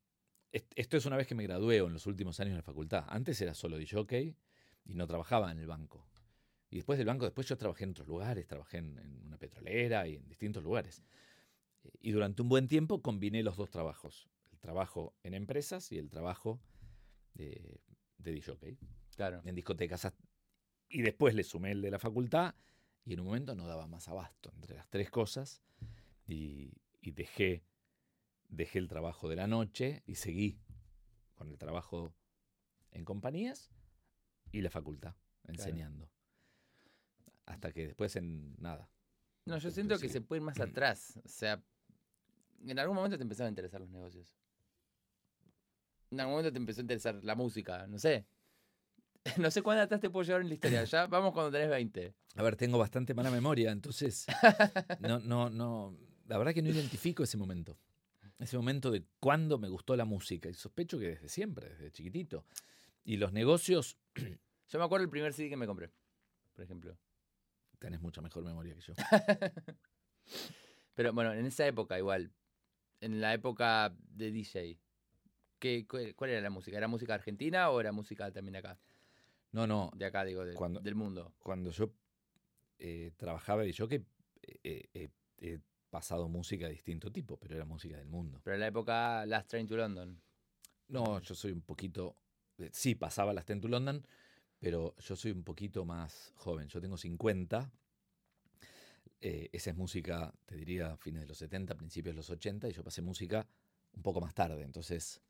est- 0.52 0.72
esto 0.76 0.98
es 0.98 1.06
una 1.06 1.18
vez 1.18 1.28
que 1.28 1.36
me 1.36 1.44
gradué 1.44 1.82
o 1.82 1.88
en 1.88 1.94
los 1.94 2.08
últimos 2.08 2.40
años 2.40 2.52
de 2.54 2.58
la 2.58 2.64
facultad. 2.64 3.06
Antes 3.10 3.42
era 3.42 3.54
solo 3.54 3.78
DJ 3.78 4.00
y 4.86 4.96
no 4.96 5.08
trabajaba 5.08 5.52
en 5.52 5.60
el 5.60 5.68
banco. 5.68 6.08
Y 6.70 6.78
después 6.78 6.98
del 6.98 7.08
banco, 7.08 7.26
después 7.26 7.48
yo 7.48 7.58
trabajé 7.58 7.84
en 7.86 7.92
otros 7.92 8.08
lugares, 8.08 8.48
trabajé 8.48 8.78
en, 8.78 8.98
en 9.00 9.26
una 9.28 9.38
petrolera 9.38 10.08
y 10.08 10.16
en 10.16 10.28
distintos 10.28 10.64
lugares. 10.64 11.04
Eh, 11.84 11.92
Y 12.02 12.12
durante 12.12 12.42
un 12.42 12.50
buen 12.50 12.68
tiempo 12.68 13.02
combiné 13.02 13.44
los 13.44 13.58
dos 13.58 13.70
trabajos, 13.70 14.30
el 14.52 14.60
trabajo 14.60 15.16
en 15.24 15.34
empresas 15.34 15.92
y 15.92 15.98
el 15.98 16.10
trabajo 16.10 16.62
de, 17.34 17.82
de 18.18 18.32
DJ 18.32 18.78
Claro. 19.16 19.42
en 19.46 19.56
discotecas. 19.56 20.12
Y 20.90 21.02
después 21.02 21.36
le 21.36 21.44
sumé 21.44 21.72
el 21.72 21.82
de 21.82 21.92
la 21.92 22.00
facultad 22.00 22.56
y 23.06 23.14
en 23.14 23.20
un 23.22 23.28
momento 23.28 23.56
no 23.56 23.66
daba 23.68 23.88
más 23.88 24.08
abasto 24.08 24.52
entre 24.56 24.76
las 24.76 24.90
tres 24.90 25.10
cosas 25.10 25.62
y, 26.28 26.74
y 27.02 27.12
dejé, 27.12 27.64
dejé 28.50 28.80
el 28.80 28.88
trabajo 28.88 29.28
de 29.30 29.36
la 29.38 29.48
noche 29.48 30.04
y 30.06 30.16
seguí 30.16 30.60
con 31.36 31.50
el 31.50 31.58
trabajo 31.58 32.14
en 32.92 33.06
compañías 33.06 33.72
y 34.52 34.62
la 34.62 34.70
facultad, 34.70 35.16
enseñando. 35.48 36.10
Hasta 37.46 37.72
que 37.72 37.88
después 37.88 38.16
en 38.16 38.56
nada. 38.60 38.90
No, 39.46 39.56
yo 39.58 39.64
Pero 39.64 39.72
siento 39.74 40.00
que 40.00 40.08
sí. 40.08 40.14
se 40.14 40.22
puede 40.22 40.42
ir 40.42 40.46
más 40.46 40.60
atrás. 40.60 41.20
O 41.24 41.28
sea, 41.28 41.64
en 42.68 42.80
algún 42.80 42.96
momento 42.96 43.18
te 43.18 43.24
empezaron 43.24 43.48
a 43.48 43.50
interesar 43.50 43.82
los 43.82 43.90
negocios. 43.90 44.36
En 46.12 46.20
algún 46.20 46.34
momento 46.34 46.52
te 46.52 46.58
empezó 46.58 46.82
a 46.82 46.84
interesar 46.84 47.24
la 47.24 47.36
música, 47.36 47.88
no 47.88 47.98
sé. 47.98 48.26
No 49.38 49.52
sé 49.52 49.62
cuándo 49.62 49.84
atrás 49.84 50.02
te 50.02 50.10
puedo 50.10 50.24
llevar 50.24 50.42
en 50.42 50.48
la 50.48 50.56
historia. 50.56 50.84
Ya 50.84 51.06
vamos 51.08 51.32
cuando 51.32 51.52
tenés 51.52 51.70
20. 51.70 52.16
A 52.38 52.42
ver, 52.42 52.56
tengo 52.56 52.80
bastante 52.80 53.14
mala 53.14 53.30
memoria, 53.30 53.72
entonces 53.72 54.26
no, 55.00 55.20
no, 55.20 55.50
no. 55.50 55.96
La 56.28 56.40
verdad 56.40 56.56
que 56.56 56.64
no 56.64 56.70
identifico 56.70 57.22
ese 57.22 57.38
momento. 57.38 57.78
Ese 58.40 58.58
momento 58.58 58.90
de 58.90 59.06
cuándo 59.20 59.60
me 59.60 59.70
gustó 59.70 59.96
la 59.96 60.06
música. 60.06 60.50
Y 60.50 60.56
sospecho 60.56 60.98
que 60.98 61.10
desde 61.10 61.30
siempre, 61.30 61.70
desde 61.70 61.92
chiquitito. 61.92 62.46
Y 63.04 63.18
los 63.18 63.32
negocios, 63.32 63.98
Yo 64.72 64.80
me 64.80 64.86
acuerdo 64.86 65.04
el 65.04 65.10
primer 65.10 65.34
CD 65.34 65.50
que 65.50 65.58
me 65.58 65.68
compré, 65.68 65.92
por 66.54 66.64
ejemplo. 66.64 66.98
tenés 67.78 68.00
mucha 68.00 68.22
mejor 68.22 68.46
memoria 68.46 68.74
que 68.74 68.80
yo. 68.80 68.94
Pero 70.96 71.12
bueno, 71.12 71.34
en 71.34 71.46
esa 71.46 71.68
época 71.68 71.98
igual, 71.98 72.32
en 73.02 73.20
la 73.20 73.34
época 73.34 73.94
de 74.16 74.32
DJ, 74.32 74.78
¿qué, 75.60 75.86
cu- 75.88 75.98
¿cuál 76.16 76.30
era 76.32 76.42
la 76.42 76.50
música? 76.50 76.78
¿Era 76.78 76.88
música 76.88 77.14
argentina 77.14 77.70
o 77.70 77.80
era 77.80 77.92
música 77.92 78.32
también 78.32 78.54
de 78.54 78.60
acá? 78.60 78.80
No, 79.52 79.68
no. 79.68 79.92
De 79.96 80.06
acá, 80.06 80.24
digo, 80.24 80.46
de- 80.46 80.54
Cuando- 80.54 80.80
del 80.80 80.96
mundo. 80.96 81.34
Cuando 81.40 81.72
yo 81.72 81.92
eh, 82.80 83.12
trabajaba 83.18 83.62
de 83.64 83.68
que 83.88 84.06
he 85.38 85.60
pasado 85.90 86.28
música 86.30 86.66
de 86.66 86.72
distinto 86.72 87.12
tipo, 87.12 87.38
pero 87.38 87.56
era 87.56 87.66
música 87.66 87.98
del 87.98 88.08
mundo. 88.08 88.40
Pero 88.44 88.56
en 88.56 88.60
la 88.62 88.68
época 88.68 89.26
Last 89.26 89.50
Train 89.50 89.68
to 89.68 89.76
London. 89.76 90.20
No, 90.88 91.20
yo 91.20 91.36
soy 91.36 91.52
un 91.52 91.62
poquito. 91.62 92.16
eh, 92.58 92.70
Sí, 92.74 92.96
pasaba 92.96 93.34
las 93.34 93.46
Ten 93.46 93.60
to 93.62 93.68
London, 93.68 94.06
pero 94.60 94.96
yo 94.98 95.16
soy 95.16 95.32
un 95.32 95.44
poquito 95.44 95.86
más 95.86 96.32
joven. 96.36 96.68
Yo 96.70 96.80
tengo 96.82 96.98
50. 96.98 97.72
Eh, 99.22 99.50
esa 99.52 99.70
es 99.70 99.76
música, 99.76 100.34
te 100.46 100.56
diría, 100.56 100.98
fines 100.98 101.22
de 101.22 101.28
los 101.28 101.38
70, 101.38 101.76
principios 101.76 102.14
de 102.14 102.18
los 102.18 102.30
80, 102.30 102.68
y 102.70 102.74
yo 102.74 102.84
pasé 102.84 103.02
música 103.02 103.48
un 103.94 104.02
poco 104.02 104.20
más 104.22 104.34
tarde. 104.34 104.64
Entonces, 104.64 105.22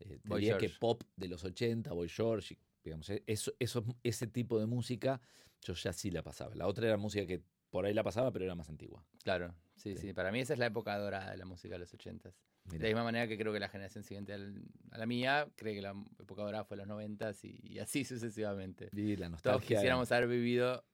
eh, 0.00 0.18
Boy 0.24 0.40
diría 0.40 0.58
que 0.58 0.70
pop 0.70 1.02
de 1.16 1.28
los 1.28 1.44
80, 1.44 1.92
Boy 1.92 2.08
George, 2.08 2.56
digamos, 2.84 3.08
eh, 3.10 3.22
eso, 3.26 3.52
eso, 3.58 3.84
ese 4.02 4.26
tipo 4.26 4.58
de 4.58 4.66
música, 4.66 5.20
yo 5.62 5.74
ya 5.74 5.92
sí 5.92 6.10
la 6.10 6.22
pasaba. 6.22 6.54
La 6.54 6.66
otra 6.66 6.86
era 6.86 6.96
música 6.96 7.26
que 7.26 7.42
por 7.70 7.84
ahí 7.84 7.92
la 7.94 8.02
pasaba, 8.02 8.32
pero 8.32 8.44
era 8.44 8.54
más 8.54 8.68
antigua. 8.68 9.04
Claro, 9.22 9.54
sí, 9.76 9.94
Sí. 9.94 10.08
sí. 10.08 10.12
Para 10.14 10.32
mí 10.32 10.40
esa 10.40 10.54
es 10.54 10.58
la 10.58 10.66
época 10.66 10.96
dorada 10.98 11.30
de 11.30 11.36
la 11.36 11.44
música 11.44 11.74
de 11.74 11.80
los 11.80 11.92
ochentas. 11.92 12.34
De 12.64 12.72
Mirá. 12.72 12.82
la 12.84 12.88
misma 12.88 13.04
manera 13.04 13.28
que 13.28 13.38
creo 13.38 13.52
que 13.52 13.60
la 13.60 13.68
generación 13.68 14.04
siguiente 14.04 14.32
al- 14.34 14.62
a 14.90 14.98
la 14.98 15.06
mía 15.06 15.48
cree 15.56 15.74
que 15.74 15.80
la 15.82 15.94
época 16.18 16.42
dorada 16.42 16.64
fue 16.64 16.76
los 16.76 16.86
noventas 16.86 17.44
y, 17.44 17.58
y 17.62 17.78
así 17.78 18.04
sucesivamente. 18.04 18.88
Y 18.92 19.16
la 19.16 19.26
Todos 19.26 19.32
nostalgia, 19.32 19.76
quisiéramos 19.76 20.10
haber 20.12 20.28
vivido 20.28 20.84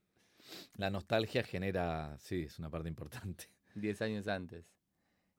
la 0.77 0.91
nostalgia 0.91 1.43
genera, 1.43 2.17
sí, 2.19 2.43
es 2.43 2.59
una 2.59 2.71
parte 2.71 2.89
importante. 2.89 3.49
10 3.75 4.01
años 4.03 4.29
antes. 4.29 4.67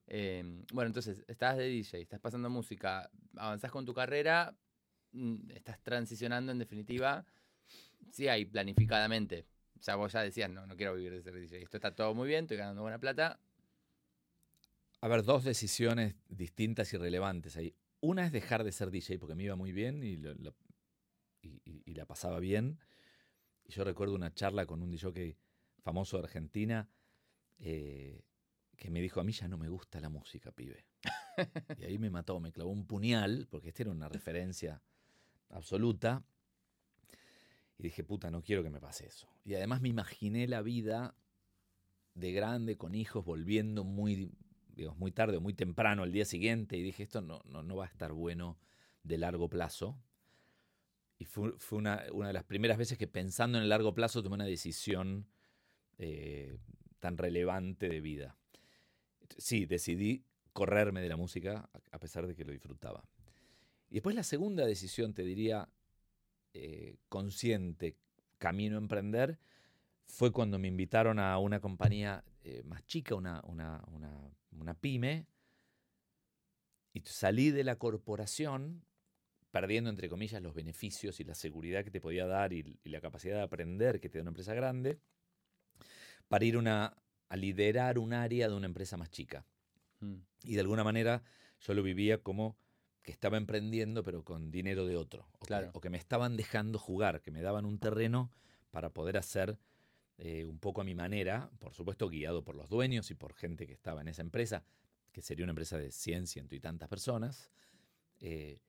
Eh, 0.08 0.62
bueno, 0.72 0.88
entonces, 0.88 1.24
estás 1.26 1.56
de 1.56 1.66
DJ, 1.68 1.98
estás 2.00 2.20
pasando 2.20 2.48
música, 2.50 3.10
avanzás 3.36 3.70
con 3.70 3.84
tu 3.84 3.92
carrera, 3.94 4.56
mm, 5.12 5.50
estás 5.50 5.80
transicionando 5.82 6.52
en 6.52 6.58
definitiva, 6.58 7.24
sí 8.12 8.28
hay 8.28 8.44
planificadamente. 8.44 9.46
O 9.78 9.82
sea, 9.82 9.96
vos 9.96 10.12
ya 10.12 10.22
decías, 10.22 10.48
no, 10.50 10.66
no 10.66 10.76
quiero 10.76 10.94
vivir 10.94 11.12
de 11.12 11.22
ser 11.22 11.34
DJ. 11.34 11.58
Esto 11.62 11.76
está 11.76 11.94
todo 11.94 12.14
muy 12.14 12.28
bien, 12.28 12.44
estoy 12.44 12.56
ganando 12.56 12.82
buena 12.82 12.98
plata. 12.98 13.38
A 15.00 15.08
ver, 15.08 15.22
dos 15.22 15.44
decisiones 15.44 16.14
distintas 16.28 16.92
y 16.92 16.96
relevantes 16.96 17.56
ahí. 17.56 17.74
Una 18.00 18.24
es 18.26 18.32
dejar 18.32 18.64
de 18.64 18.72
ser 18.72 18.90
DJ 18.90 19.18
porque 19.18 19.34
me 19.34 19.44
iba 19.44 19.56
muy 19.56 19.72
bien 19.72 20.02
y, 20.02 20.16
lo- 20.16 20.34
lo- 20.34 20.54
y- 21.42 21.60
y- 21.64 21.82
y 21.84 21.94
la 21.94 22.06
pasaba 22.06 22.38
bien. 22.40 22.78
Y 23.66 23.72
yo 23.72 23.84
recuerdo 23.84 24.14
una 24.14 24.32
charla 24.32 24.66
con 24.66 24.82
un 24.82 24.90
DJ 24.90 25.36
famoso 25.82 26.18
de 26.18 26.24
Argentina 26.24 26.88
eh, 27.58 28.22
que 28.76 28.90
me 28.90 29.00
dijo, 29.00 29.20
a 29.20 29.24
mí 29.24 29.32
ya 29.32 29.48
no 29.48 29.58
me 29.58 29.68
gusta 29.68 30.00
la 30.00 30.08
música, 30.08 30.52
pibe. 30.52 30.86
y 31.78 31.84
ahí 31.84 31.98
me 31.98 32.10
mató, 32.10 32.38
me 32.40 32.52
clavó 32.52 32.70
un 32.70 32.86
puñal, 32.86 33.46
porque 33.50 33.68
esta 33.68 33.84
era 33.84 33.90
una 33.90 34.08
referencia 34.08 34.82
absoluta. 35.50 36.24
Y 37.78 37.84
dije, 37.84 38.04
puta, 38.04 38.30
no 38.30 38.42
quiero 38.42 38.62
que 38.62 38.70
me 38.70 38.80
pase 38.80 39.06
eso. 39.06 39.28
Y 39.44 39.54
además 39.54 39.80
me 39.80 39.88
imaginé 39.88 40.46
la 40.46 40.62
vida 40.62 41.14
de 42.14 42.32
grande, 42.32 42.76
con 42.76 42.94
hijos, 42.94 43.24
volviendo 43.24 43.84
muy, 43.84 44.32
digamos, 44.68 44.98
muy 44.98 45.12
tarde 45.12 45.36
o 45.38 45.40
muy 45.40 45.54
temprano 45.54 46.02
al 46.02 46.12
día 46.12 46.24
siguiente. 46.24 46.76
Y 46.76 46.82
dije, 46.82 47.02
esto 47.02 47.20
no, 47.20 47.42
no, 47.44 47.62
no 47.62 47.76
va 47.76 47.84
a 47.84 47.88
estar 47.88 48.12
bueno 48.12 48.58
de 49.02 49.18
largo 49.18 49.48
plazo. 49.48 49.98
Y 51.18 51.24
fue, 51.24 51.52
una, 51.70 52.04
una 52.12 52.28
de 52.28 52.34
las 52.34 52.44
primeras 52.44 52.76
veces 52.76 52.98
que 52.98 53.06
pensando 53.06 53.56
en 53.58 53.62
el 53.64 53.70
largo 53.70 53.94
plazo 53.94 54.22
tomé 54.22 54.34
una 54.34 54.44
decisión 54.44 55.26
eh, 55.98 56.58
tan 57.00 57.16
relevante 57.16 57.88
de 57.88 58.00
vida. 58.00 58.36
Sí, 59.38 59.64
decidí 59.66 60.24
correrme 60.52 61.00
de 61.00 61.08
la 61.08 61.16
música 61.16 61.68
a- 61.90 61.98
pesar 61.98 62.26
de 62.26 62.34
que 62.34 62.44
lo 62.44 62.52
disfrutaba. 62.52 63.08
Y 63.88 63.94
después 63.94 64.14
la 64.14 64.22
segunda 64.22 64.66
decisión, 64.66 65.14
te 65.14 65.22
diría, 65.22 65.68
eh, 66.52 66.96
consciente, 67.08 67.96
camino 68.38 68.76
a 68.76 68.80
emprender, 68.80 69.38
fue 70.06 70.32
cuando 70.32 70.58
me 70.58 70.68
invitaron 70.68 71.18
a 71.18 71.38
una 71.38 71.60
compañía 71.60 72.24
eh, 72.44 72.62
más 72.64 72.84
chica, 72.86 73.14
una, 73.14 73.42
una, 73.46 73.82
una 74.52 74.74
pyme, 74.74 75.26
y 76.92 77.00
salí 77.04 77.50
de 77.50 77.64
la 77.64 77.76
corporación 77.76 78.82
perdiendo, 79.60 79.88
entre 79.88 80.10
comillas, 80.10 80.42
los 80.42 80.54
beneficios 80.54 81.18
y 81.18 81.24
la 81.24 81.34
seguridad 81.34 81.82
que 81.82 81.90
te 81.90 81.98
podía 82.00 82.26
dar 82.26 82.52
y, 82.52 82.78
y 82.84 82.88
la 82.90 83.00
capacidad 83.00 83.36
de 83.36 83.42
aprender 83.42 84.00
que 84.00 84.10
te 84.10 84.18
da 84.18 84.22
una 84.22 84.30
empresa 84.30 84.52
grande, 84.52 84.98
para 86.28 86.44
ir 86.44 86.58
una, 86.58 86.94
a 87.30 87.36
liderar 87.36 87.98
un 87.98 88.12
área 88.12 88.48
de 88.48 88.54
una 88.54 88.66
empresa 88.66 88.98
más 88.98 89.10
chica. 89.10 89.46
Mm, 90.00 90.16
Y 90.44 90.54
de 90.54 90.60
alguna 90.60 90.84
manera 90.84 91.22
yo 91.60 91.72
lo 91.72 91.82
vivía 91.82 92.22
como 92.22 92.58
que 93.02 93.12
estaba 93.12 93.38
emprendiendo, 93.38 94.02
pero 94.02 94.24
con 94.24 94.50
dinero 94.50 94.84
de 94.84 94.96
otro. 94.96 95.26
O, 95.32 95.38
que- 95.40 95.46
Claro. 95.46 95.70
o 95.72 95.80
que, 95.80 95.88
me 95.88 95.96
estaban 95.96 96.36
dejando 96.36 96.78
jugar, 96.78 97.22
que 97.22 97.30
me 97.30 97.40
daban 97.40 97.64
un 97.64 97.78
terreno 97.78 98.30
para 98.72 98.90
poder 98.90 99.16
hacer 99.16 99.58
eh, 100.18 100.44
un 100.44 100.58
poco 100.58 100.82
a 100.82 100.84
mi 100.84 100.94
manera, 100.94 101.50
por 101.60 101.72
supuesto 101.72 102.10
guiado 102.10 102.44
por 102.44 102.56
los 102.56 102.68
dueños 102.68 103.10
y 103.10 103.14
por 103.14 103.32
gente 103.32 103.66
que 103.66 103.72
estaba 103.72 104.02
en 104.02 104.08
esa 104.08 104.20
empresa, 104.20 104.64
que 105.12 105.22
sería 105.22 105.44
una 105.44 105.52
empresa 105.52 105.78
de 105.78 105.92
100, 105.92 106.26
ciento 106.26 106.54
y 106.54 106.60
tantas 106.60 106.88
personas, 106.90 107.50
eh, 108.20 108.60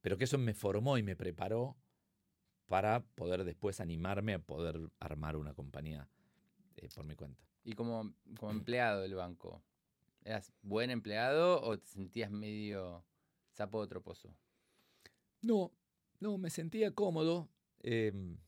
pero 0.00 0.16
que 0.16 0.24
eso 0.24 0.38
me 0.38 0.54
formó 0.54 0.98
y 0.98 1.02
me 1.02 1.16
preparó 1.16 1.76
para 2.66 3.00
poder 3.00 3.44
después 3.44 3.80
animarme 3.80 4.34
a 4.34 4.38
poder 4.38 4.90
armar 5.00 5.36
una 5.36 5.54
compañía 5.54 6.08
eh, 6.76 6.88
por 6.94 7.04
mi 7.04 7.16
cuenta. 7.16 7.42
Y 7.64 7.72
como, 7.72 8.14
como 8.38 8.52
empleado 8.52 9.02
del 9.02 9.14
banco, 9.14 9.62
¿eras 10.24 10.52
buen 10.62 10.90
empleado 10.90 11.60
o 11.62 11.78
te 11.78 11.86
sentías 11.86 12.30
medio 12.30 13.04
sapo 13.52 13.78
de 13.80 13.84
otro 13.86 14.02
pozo? 14.02 14.34
No, 15.40 15.72
no, 16.20 16.38
me 16.38 16.50
sentía 16.50 16.94
cómodo. 16.94 17.48
em, 17.80 18.38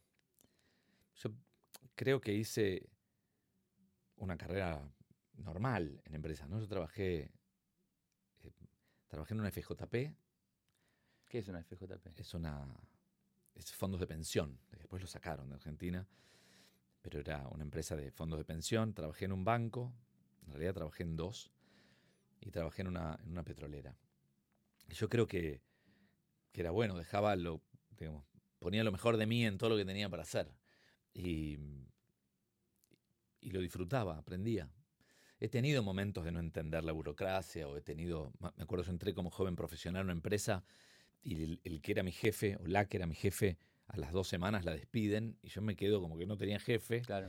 yo 1.14 1.30
creo 1.94 2.20
que 2.20 2.34
hice 2.34 2.88
una 4.16 4.36
carrera 4.36 4.90
normal 5.34 6.00
en 6.04 6.14
empresas, 6.14 6.48
¿no? 6.48 6.60
Yo 6.60 6.68
trabajé, 6.68 7.30
eh, 8.42 8.52
trabajé 9.08 9.34
en 9.34 9.40
una 9.40 9.50
FJP, 9.50 10.14
¿Qué 11.30 11.38
es 11.38 11.46
una 11.46 11.62
FJP? 11.62 12.18
es 12.18 12.34
una 12.34 12.66
fondos 13.76 14.00
de 14.00 14.08
pensión, 14.08 14.58
después 14.72 15.00
lo 15.00 15.06
sacaron 15.06 15.48
de 15.48 15.54
Argentina, 15.54 16.04
pero 17.00 17.20
era 17.20 17.46
una 17.46 17.62
empresa 17.62 17.94
de 17.94 18.10
fondos 18.10 18.36
de 18.40 18.44
pensión, 18.44 18.94
trabajé 18.94 19.26
en 19.26 19.32
un 19.32 19.44
banco, 19.44 19.94
en 20.44 20.52
realidad 20.54 20.74
trabajé 20.74 21.04
en 21.04 21.16
dos, 21.16 21.52
y 22.40 22.50
trabajé 22.50 22.82
en 22.82 22.88
una, 22.88 23.16
en 23.22 23.30
una 23.30 23.44
petrolera. 23.44 23.96
Yo 24.88 25.08
creo 25.08 25.28
que, 25.28 25.62
que 26.50 26.62
era 26.62 26.72
bueno, 26.72 26.96
dejaba 26.96 27.36
lo, 27.36 27.62
digamos, 27.96 28.24
ponía 28.58 28.82
lo 28.82 28.90
mejor 28.90 29.16
de 29.16 29.26
mí 29.26 29.46
en 29.46 29.56
todo 29.56 29.70
lo 29.70 29.76
que 29.76 29.84
tenía 29.84 30.08
para 30.08 30.24
hacer. 30.24 30.52
Y, 31.14 31.58
y 33.40 33.50
lo 33.50 33.60
disfrutaba, 33.60 34.18
aprendía. 34.18 34.68
He 35.38 35.48
tenido 35.48 35.84
momentos 35.84 36.24
de 36.24 36.32
no 36.32 36.40
entender 36.40 36.82
la 36.82 36.92
burocracia, 36.92 37.68
o 37.68 37.76
he 37.76 37.82
tenido, 37.82 38.32
me 38.40 38.64
acuerdo, 38.64 38.84
yo 38.84 38.90
entré 38.90 39.14
como 39.14 39.30
joven 39.30 39.54
profesional 39.54 40.00
en 40.00 40.06
una 40.06 40.12
empresa 40.14 40.64
y 41.22 41.42
el, 41.42 41.60
el 41.64 41.80
que 41.82 41.92
era 41.92 42.02
mi 42.02 42.12
jefe, 42.12 42.56
o 42.56 42.66
la 42.66 42.86
que 42.86 42.96
era 42.96 43.06
mi 43.06 43.14
jefe, 43.14 43.58
a 43.86 43.96
las 43.96 44.12
dos 44.12 44.28
semanas 44.28 44.64
la 44.64 44.72
despiden 44.72 45.36
y 45.42 45.48
yo 45.48 45.62
me 45.62 45.74
quedo 45.76 46.00
como 46.00 46.16
que 46.16 46.26
no 46.26 46.36
tenía 46.36 46.60
jefe 46.60 47.02
Claro. 47.02 47.28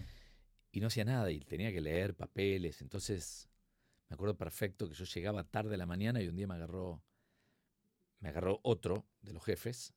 y 0.71 0.79
no 0.79 0.87
hacía 0.87 1.03
nada 1.05 1.31
y 1.31 1.39
tenía 1.39 1.71
que 1.71 1.81
leer 1.81 2.15
papeles. 2.15 2.81
Entonces, 2.81 3.49
me 4.09 4.13
acuerdo 4.13 4.37
perfecto 4.37 4.87
que 4.87 4.93
yo 4.95 5.05
llegaba 5.05 5.43
tarde 5.43 5.75
a 5.75 5.77
la 5.77 5.85
mañana 5.85 6.21
y 6.21 6.27
un 6.27 6.35
día 6.35 6.47
me 6.47 6.53
agarró, 6.55 7.03
me 8.19 8.29
agarró 8.29 8.59
otro 8.63 9.07
de 9.21 9.33
los 9.33 9.43
jefes, 9.43 9.93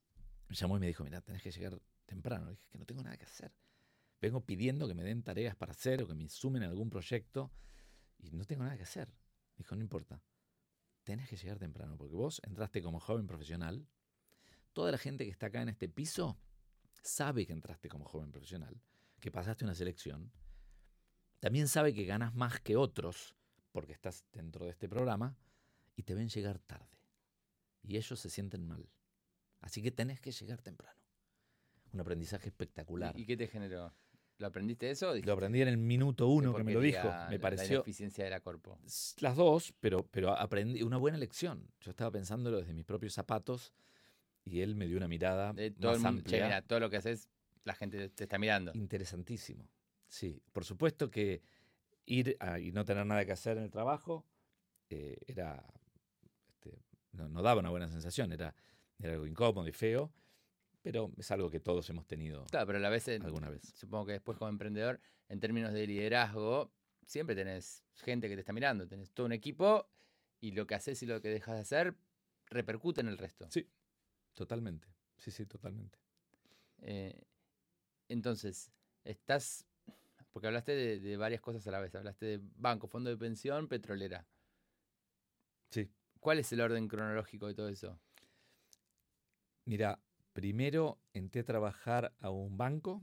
me 0.48 0.54
llamó 0.54 0.76
y 0.76 0.80
me 0.80 0.86
dijo, 0.86 1.04
mira, 1.04 1.20
tenés 1.20 1.42
que 1.42 1.50
llegar 1.50 1.78
temprano. 2.06 2.46
Le 2.46 2.52
dije 2.52 2.68
que 2.70 2.78
no 2.78 2.86
tengo 2.86 3.02
nada 3.02 3.16
que 3.16 3.24
hacer. 3.24 3.52
Vengo 4.20 4.40
pidiendo 4.40 4.88
que 4.88 4.94
me 4.94 5.02
den 5.04 5.22
tareas 5.22 5.54
para 5.56 5.72
hacer 5.72 6.02
o 6.02 6.06
que 6.06 6.14
me 6.14 6.28
sumen 6.28 6.62
a 6.62 6.66
algún 6.66 6.88
proyecto 6.88 7.52
y 8.18 8.30
no 8.30 8.44
tengo 8.46 8.62
nada 8.64 8.76
que 8.76 8.84
hacer. 8.84 9.12
Dijo, 9.56 9.76
no 9.76 9.82
importa, 9.82 10.22
tenés 11.04 11.28
que 11.28 11.36
llegar 11.36 11.58
temprano 11.58 11.96
porque 11.96 12.14
vos 12.14 12.40
entraste 12.44 12.82
como 12.82 12.98
joven 12.98 13.26
profesional. 13.26 13.86
Toda 14.72 14.90
la 14.90 14.98
gente 14.98 15.24
que 15.24 15.30
está 15.30 15.46
acá 15.46 15.62
en 15.62 15.68
este 15.68 15.88
piso 15.88 16.38
sabe 17.02 17.46
que 17.46 17.52
entraste 17.52 17.88
como 17.88 18.04
joven 18.04 18.32
profesional, 18.32 18.80
que 19.20 19.30
pasaste 19.30 19.64
una 19.64 19.74
selección. 19.74 20.32
También 21.38 21.68
sabe 21.68 21.94
que 21.94 22.04
ganas 22.04 22.34
más 22.34 22.58
que 22.60 22.76
otros 22.76 23.36
porque 23.70 23.92
estás 23.92 24.24
dentro 24.32 24.64
de 24.64 24.70
este 24.70 24.88
programa 24.88 25.36
y 25.94 26.02
te 26.02 26.14
ven 26.14 26.28
llegar 26.28 26.58
tarde. 26.58 26.98
Y 27.82 27.96
ellos 27.96 28.18
se 28.18 28.30
sienten 28.30 28.66
mal. 28.66 28.88
Así 29.60 29.82
que 29.82 29.90
tenés 29.90 30.20
que 30.20 30.32
llegar 30.32 30.62
temprano. 30.62 30.98
Un 31.92 32.00
aprendizaje 32.00 32.48
espectacular. 32.48 33.18
¿Y, 33.18 33.26
qué 33.26 33.36
te 33.36 33.46
generó? 33.46 33.94
¿Lo 34.38 34.48
aprendiste 34.48 34.90
eso? 34.90 35.14
Lo 35.14 35.32
aprendí 35.32 35.62
en 35.62 35.68
el 35.68 35.76
minuto 35.76 36.24
"Qué 36.26 36.30
uno 36.32 36.54
que 36.54 36.64
me 36.64 36.72
lo 36.74 36.80
dijo. 36.80 37.12
Me 37.28 37.38
pareció 37.38 37.68
La 37.68 37.74
ineficiencia 37.76 38.24
de 38.24 38.30
la 38.30 38.40
corpo. 38.40 38.78
las 39.20 39.36
dos, 39.36 39.72
pero, 39.80 40.06
pero 40.10 40.30
aprendí 40.36 40.82
una 40.82 40.96
buena 40.96 41.18
lección. 41.18 41.70
Yo 41.80 41.90
estaba 41.90 42.10
pensándolo 42.10 42.58
desde 42.58 42.74
mis 42.74 42.84
propios 42.84 43.14
zapatos 43.14 43.72
y 44.44 44.60
él 44.60 44.74
me 44.74 44.86
dio 44.86 44.96
una 44.96 45.08
mirada 45.08 45.54
todo 45.54 45.92
más 45.92 45.96
el 45.96 46.02
mundo, 46.02 46.22
che, 46.22 46.36
amplia. 46.36 46.44
mira, 46.44 46.62
todo 46.62 46.80
lo 46.80 46.90
que 46.90 46.96
haces, 46.96 47.28
la 47.62 47.74
gente 47.74 48.08
te 48.10 48.24
está 48.24 48.38
mirando. 48.38 48.72
Interesantísimo. 48.74 49.68
Sí, 50.08 50.42
por 50.52 50.64
supuesto 50.64 51.10
que 51.10 51.42
ir 52.06 52.36
a- 52.40 52.58
y 52.58 52.72
no 52.72 52.84
tener 52.84 53.06
nada 53.06 53.24
que 53.24 53.32
hacer 53.32 53.56
en 53.56 53.64
el 53.64 53.70
trabajo 53.70 54.26
eh, 54.90 55.16
era 55.26 55.64
este, 56.48 56.82
no, 57.12 57.28
no 57.28 57.40
daba 57.40 57.60
una 57.60 57.70
buena 57.70 57.88
sensación, 57.88 58.32
era, 58.32 58.54
era 58.98 59.12
algo 59.14 59.26
incómodo 59.26 59.66
y 59.66 59.72
feo, 59.72 60.12
pero 60.84 61.10
es 61.16 61.30
algo 61.30 61.48
que 61.50 61.60
todos 61.60 61.88
hemos 61.88 62.06
tenido 62.06 62.44
Claro, 62.44 62.66
pero 62.66 62.78
a 62.78 62.82
la 62.82 62.90
vez, 62.90 63.08
alguna 63.08 63.48
vez. 63.48 63.62
supongo 63.74 64.04
que 64.04 64.12
después 64.12 64.36
como 64.36 64.50
emprendedor, 64.50 65.00
en 65.28 65.40
términos 65.40 65.72
de 65.72 65.86
liderazgo, 65.86 66.74
siempre 67.06 67.34
tenés 67.34 67.82
gente 67.94 68.28
que 68.28 68.34
te 68.34 68.40
está 68.40 68.52
mirando, 68.52 68.86
tenés 68.86 69.10
todo 69.12 69.24
un 69.24 69.32
equipo 69.32 69.90
y 70.40 70.52
lo 70.52 70.66
que 70.66 70.74
haces 70.74 71.02
y 71.02 71.06
lo 71.06 71.22
que 71.22 71.30
dejas 71.30 71.54
de 71.54 71.60
hacer 71.62 71.96
repercute 72.50 73.00
en 73.00 73.08
el 73.08 73.16
resto. 73.16 73.50
Sí. 73.50 73.66
Totalmente. 74.34 74.86
Sí, 75.16 75.30
sí, 75.30 75.46
totalmente. 75.46 75.98
Eh, 76.82 77.18
entonces, 78.08 78.70
estás, 79.04 79.66
porque 80.32 80.48
hablaste 80.48 80.72
de, 80.72 81.00
de 81.00 81.16
varias 81.16 81.40
cosas 81.40 81.66
a 81.66 81.70
la 81.70 81.80
vez, 81.80 81.94
hablaste 81.94 82.26
de 82.26 82.40
banco, 82.56 82.88
fondo 82.88 83.08
de 83.08 83.16
pensión, 83.16 83.68
petrolera. 83.68 84.26
Sí. 85.70 85.90
¿Cuál 86.20 86.40
es 86.40 86.52
el 86.52 86.60
orden 86.60 86.88
cronológico 86.88 87.46
de 87.46 87.54
todo 87.54 87.70
eso? 87.70 87.98
Mira, 89.64 89.98
primero 90.34 90.98
entré 91.14 91.40
a 91.40 91.44
trabajar 91.44 92.12
a 92.20 92.28
un 92.28 92.58
banco 92.58 93.02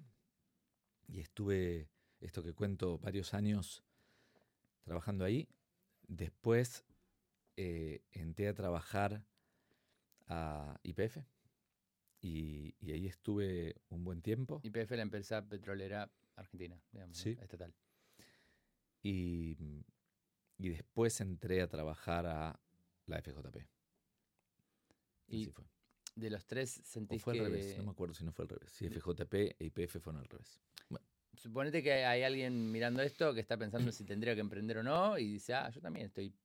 y 1.08 1.22
estuve, 1.22 1.90
esto 2.20 2.44
que 2.44 2.54
cuento, 2.54 3.00
varios 3.00 3.34
años 3.34 3.84
trabajando 4.84 5.26
ahí. 5.26 5.48
Después 6.08 6.86
eh, 7.56 8.04
entré 8.12 8.50
a 8.50 8.54
trabajar 8.54 9.24
a 10.28 10.80
IPF 10.84 11.18
y, 12.22 12.76
y 12.80 12.92
ahí 12.92 13.08
estuve 13.08 13.78
un 13.90 14.04
buen 14.04 14.22
tiempo. 14.22 14.62
YPF, 14.64 14.92
la 14.92 15.02
empresa 15.02 15.42
petrolera 15.48 16.12
argentina, 16.36 16.80
digamos. 16.92 17.18
Sí. 17.18 17.38
estatal. 17.42 17.74
Y, 19.02 19.58
y 20.58 20.70
después 20.70 21.20
entré 21.22 21.62
a 21.62 21.68
trabajar 21.68 22.26
a 22.28 22.60
la 23.06 23.22
FJP. 23.22 23.66
Y 25.28 25.44
Así 25.44 25.52
fue. 25.52 25.66
De 26.16 26.30
los 26.30 26.46
tres 26.46 26.80
O 26.80 26.84
sentís 26.84 27.24
fue 27.24 27.34
que... 27.34 27.40
al 27.40 27.46
revés, 27.46 27.78
no 27.78 27.84
me 27.84 27.92
acuerdo 27.92 28.14
si 28.14 28.24
no 28.24 28.32
fue 28.32 28.44
al 28.44 28.50
revés. 28.50 28.72
Si 28.72 28.90
FJP 28.90 29.34
e 29.34 29.66
IPF 29.66 30.00
fueron 30.00 30.22
al 30.22 30.28
revés. 30.28 30.60
Suponete 31.34 31.82
que 31.82 32.06
hay 32.06 32.24
alguien 32.24 32.72
mirando 32.72 33.02
esto 33.02 33.34
que 33.34 33.40
está 33.40 33.58
pensando 33.58 33.92
si 33.92 34.04
tendría 34.04 34.36
que 34.36 34.42
emprender 34.42 34.80
o 34.80 34.84
no 34.84 35.18
y 35.18 35.28
dice, 35.28 35.54
ah, 35.54 35.70
yo 35.70 35.82
también 35.82 36.06
estoy 36.06 36.36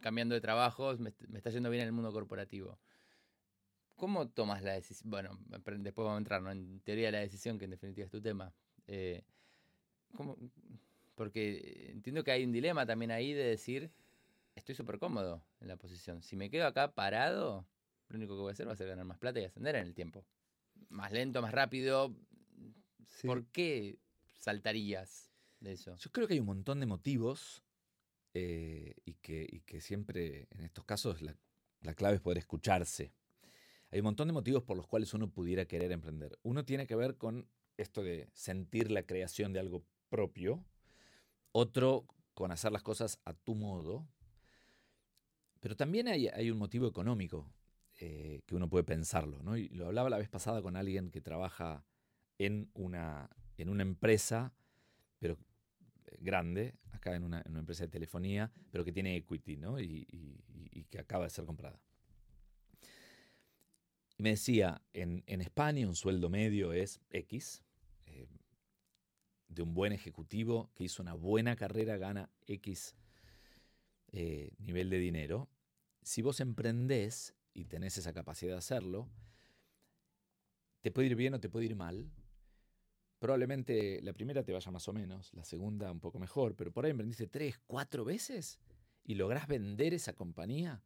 cambiando 0.00 0.34
de 0.34 0.40
trabajos, 0.40 0.98
me, 0.98 1.12
me 1.28 1.38
está 1.38 1.50
yendo 1.50 1.70
bien 1.70 1.82
en 1.82 1.88
el 1.88 1.92
mundo 1.92 2.12
corporativo. 2.12 2.78
¿Cómo 3.94 4.28
tomas 4.28 4.62
la 4.62 4.72
decisión? 4.72 5.10
Bueno, 5.10 5.38
después 5.48 6.04
vamos 6.04 6.16
a 6.16 6.18
entrar, 6.18 6.42
¿no? 6.42 6.50
En 6.50 6.80
teoría 6.80 7.06
de 7.06 7.12
la 7.12 7.20
decisión, 7.20 7.58
que 7.58 7.64
en 7.64 7.70
definitiva 7.70 8.04
es 8.04 8.10
tu 8.10 8.20
tema. 8.20 8.52
Eh, 8.86 9.22
¿cómo? 10.14 10.36
Porque 11.14 11.90
entiendo 11.92 12.22
que 12.22 12.30
hay 12.30 12.44
un 12.44 12.52
dilema 12.52 12.84
también 12.84 13.10
ahí 13.10 13.32
de 13.32 13.44
decir, 13.44 13.90
estoy 14.54 14.74
súper 14.74 14.98
cómodo 14.98 15.42
en 15.60 15.68
la 15.68 15.76
posición. 15.76 16.22
Si 16.22 16.36
me 16.36 16.50
quedo 16.50 16.66
acá 16.66 16.94
parado, 16.94 17.66
lo 18.08 18.16
único 18.16 18.34
que 18.34 18.40
voy 18.42 18.50
a 18.50 18.52
hacer 18.52 18.68
va 18.68 18.72
a 18.72 18.76
ser 18.76 18.88
ganar 18.88 19.04
más 19.04 19.18
plata 19.18 19.40
y 19.40 19.44
ascender 19.44 19.76
en 19.76 19.86
el 19.86 19.94
tiempo. 19.94 20.24
Más 20.88 21.12
lento, 21.12 21.42
más 21.42 21.52
rápido. 21.52 22.14
Sí. 23.08 23.26
¿Por 23.26 23.46
qué 23.46 23.98
saltarías 24.38 25.32
de 25.60 25.72
eso? 25.72 25.96
Yo 25.96 26.10
creo 26.10 26.26
que 26.26 26.34
hay 26.34 26.40
un 26.40 26.46
montón 26.46 26.80
de 26.80 26.86
motivos 26.86 27.64
eh, 28.34 28.94
y, 29.04 29.14
que, 29.14 29.46
y 29.50 29.60
que 29.60 29.80
siempre 29.80 30.48
en 30.50 30.64
estos 30.64 30.84
casos 30.84 31.22
la, 31.22 31.36
la 31.80 31.94
clave 31.94 32.16
es 32.16 32.20
poder 32.20 32.38
escucharse. 32.38 33.12
Hay 33.90 34.00
un 34.00 34.04
montón 34.04 34.28
de 34.28 34.34
motivos 34.34 34.62
por 34.62 34.76
los 34.76 34.86
cuales 34.86 35.14
uno 35.14 35.30
pudiera 35.30 35.64
querer 35.66 35.92
emprender. 35.92 36.38
Uno 36.42 36.64
tiene 36.64 36.86
que 36.86 36.96
ver 36.96 37.16
con 37.16 37.48
esto 37.76 38.02
de 38.02 38.28
sentir 38.32 38.90
la 38.90 39.04
creación 39.04 39.52
de 39.52 39.60
algo 39.60 39.84
propio, 40.08 40.64
otro 41.52 42.06
con 42.34 42.52
hacer 42.52 42.72
las 42.72 42.82
cosas 42.82 43.18
a 43.24 43.32
tu 43.32 43.54
modo, 43.54 44.06
pero 45.60 45.76
también 45.76 46.08
hay, 46.08 46.28
hay 46.28 46.50
un 46.50 46.58
motivo 46.58 46.86
económico 46.86 47.50
eh, 47.98 48.42
que 48.44 48.54
uno 48.54 48.68
puede 48.68 48.84
pensarlo. 48.84 49.42
¿no? 49.42 49.56
Y 49.56 49.68
lo 49.70 49.86
hablaba 49.86 50.10
la 50.10 50.18
vez 50.18 50.28
pasada 50.28 50.60
con 50.60 50.76
alguien 50.76 51.10
que 51.10 51.22
trabaja 51.22 51.82
en 52.36 52.70
una, 52.74 53.30
en 53.56 53.70
una 53.70 53.82
empresa, 53.82 54.52
pero 55.18 55.38
eh, 56.04 56.18
grande, 56.20 56.74
acá 56.92 57.16
en 57.16 57.24
una, 57.24 57.42
empresa 57.46 57.84
de 57.84 57.88
telefonía, 57.88 58.52
pero 58.70 58.84
que 58.84 58.92
tiene 58.92 59.16
equity, 59.16 59.56
¿no? 59.56 59.80
Y, 59.80 60.04
que 60.90 60.98
acaba 60.98 61.24
de 61.24 61.30
ser 61.30 61.46
comprada. 61.46 61.80
Y 64.18 64.22
me 64.22 64.30
decía, 64.30 64.82
en, 64.92 65.24
España 65.26 65.88
un 65.88 65.96
sueldo 65.96 66.28
medio 66.28 66.74
es 66.74 67.00
X, 67.10 67.64
eh, 68.04 68.28
de 69.48 69.62
un 69.62 69.72
buen 69.72 69.92
ejecutivo 69.92 70.70
que 70.74 70.84
hizo 70.84 71.02
una 71.02 71.14
buena 71.14 71.56
carrera, 71.56 71.96
gana 71.96 72.30
X 72.46 72.94
nivel 74.58 74.90
de 74.90 74.98
dinero. 74.98 75.48
Si 76.02 76.22
vos 76.22 76.40
emprendés 76.40 77.34
y 77.56 77.64
tenés 77.64 77.96
esa 77.96 78.12
capacidad 78.12 78.52
de 78.52 78.58
hacerlo, 78.58 79.08
te 80.82 80.90
puede 80.90 81.08
ir 81.08 81.16
bien 81.16 81.34
o 81.34 81.40
te 81.40 81.48
puede 81.48 81.64
ir 81.64 81.74
mal. 81.74 82.12
Probablemente 83.18 84.00
la 84.02 84.12
primera 84.12 84.44
te 84.44 84.52
vaya 84.52 84.70
más 84.70 84.86
o 84.88 84.92
menos, 84.92 85.32
la 85.32 85.42
segunda 85.42 85.90
un 85.90 86.00
poco 86.00 86.18
mejor, 86.18 86.54
pero 86.54 86.70
por 86.70 86.84
ahí 86.84 86.90
emprendiste 86.90 87.26
tres, 87.26 87.58
cuatro 87.66 88.04
veces 88.04 88.60
y 89.04 89.14
lográs 89.14 89.48
vender 89.48 89.94
esa 89.94 90.12
compañía, 90.12 90.82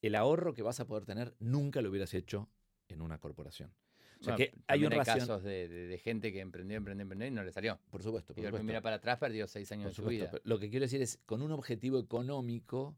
el 0.00 0.14
ahorro 0.14 0.54
que 0.54 0.62
vas 0.62 0.80
a 0.80 0.86
poder 0.86 1.04
tener 1.04 1.36
nunca 1.38 1.82
lo 1.82 1.90
hubieras 1.90 2.14
hecho 2.14 2.48
en 2.88 3.02
una 3.02 3.18
corporación. 3.18 3.74
O 4.20 4.24
sea 4.24 4.36
que 4.36 4.54
hay, 4.68 4.84
un 4.84 4.90
casos 4.90 5.42
de, 5.42 6.00
gente 6.02 6.32
que 6.32 6.40
emprendió, 6.40 6.76
emprendió, 6.76 7.02
emprendió 7.02 7.26
y 7.26 7.32
no 7.32 7.42
le 7.42 7.52
salió. 7.52 7.80
Por 7.90 8.02
supuesto. 8.02 8.34
Por 8.34 8.44
y 8.44 8.62
mira 8.62 8.80
para 8.80 8.96
atrás 8.96 9.18
perdió 9.18 9.48
seis 9.48 9.70
años 9.72 9.90
de 9.90 9.94
su 9.94 10.04
vida. 10.04 10.30
Lo 10.44 10.60
que 10.60 10.70
quiero 10.70 10.84
decir 10.84 11.02
es, 11.02 11.18
con 11.26 11.42
un 11.42 11.50
objetivo 11.50 11.98
económico, 11.98 12.96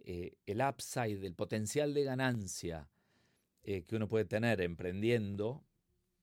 eh, 0.00 0.36
el 0.46 0.60
upside, 0.60 1.24
el 1.24 1.34
potencial 1.34 1.94
de 1.94 2.04
ganancia 2.04 2.88
eh, 3.62 3.82
que 3.84 3.96
uno 3.96 4.08
puede 4.08 4.24
tener 4.24 4.60
emprendiendo, 4.60 5.64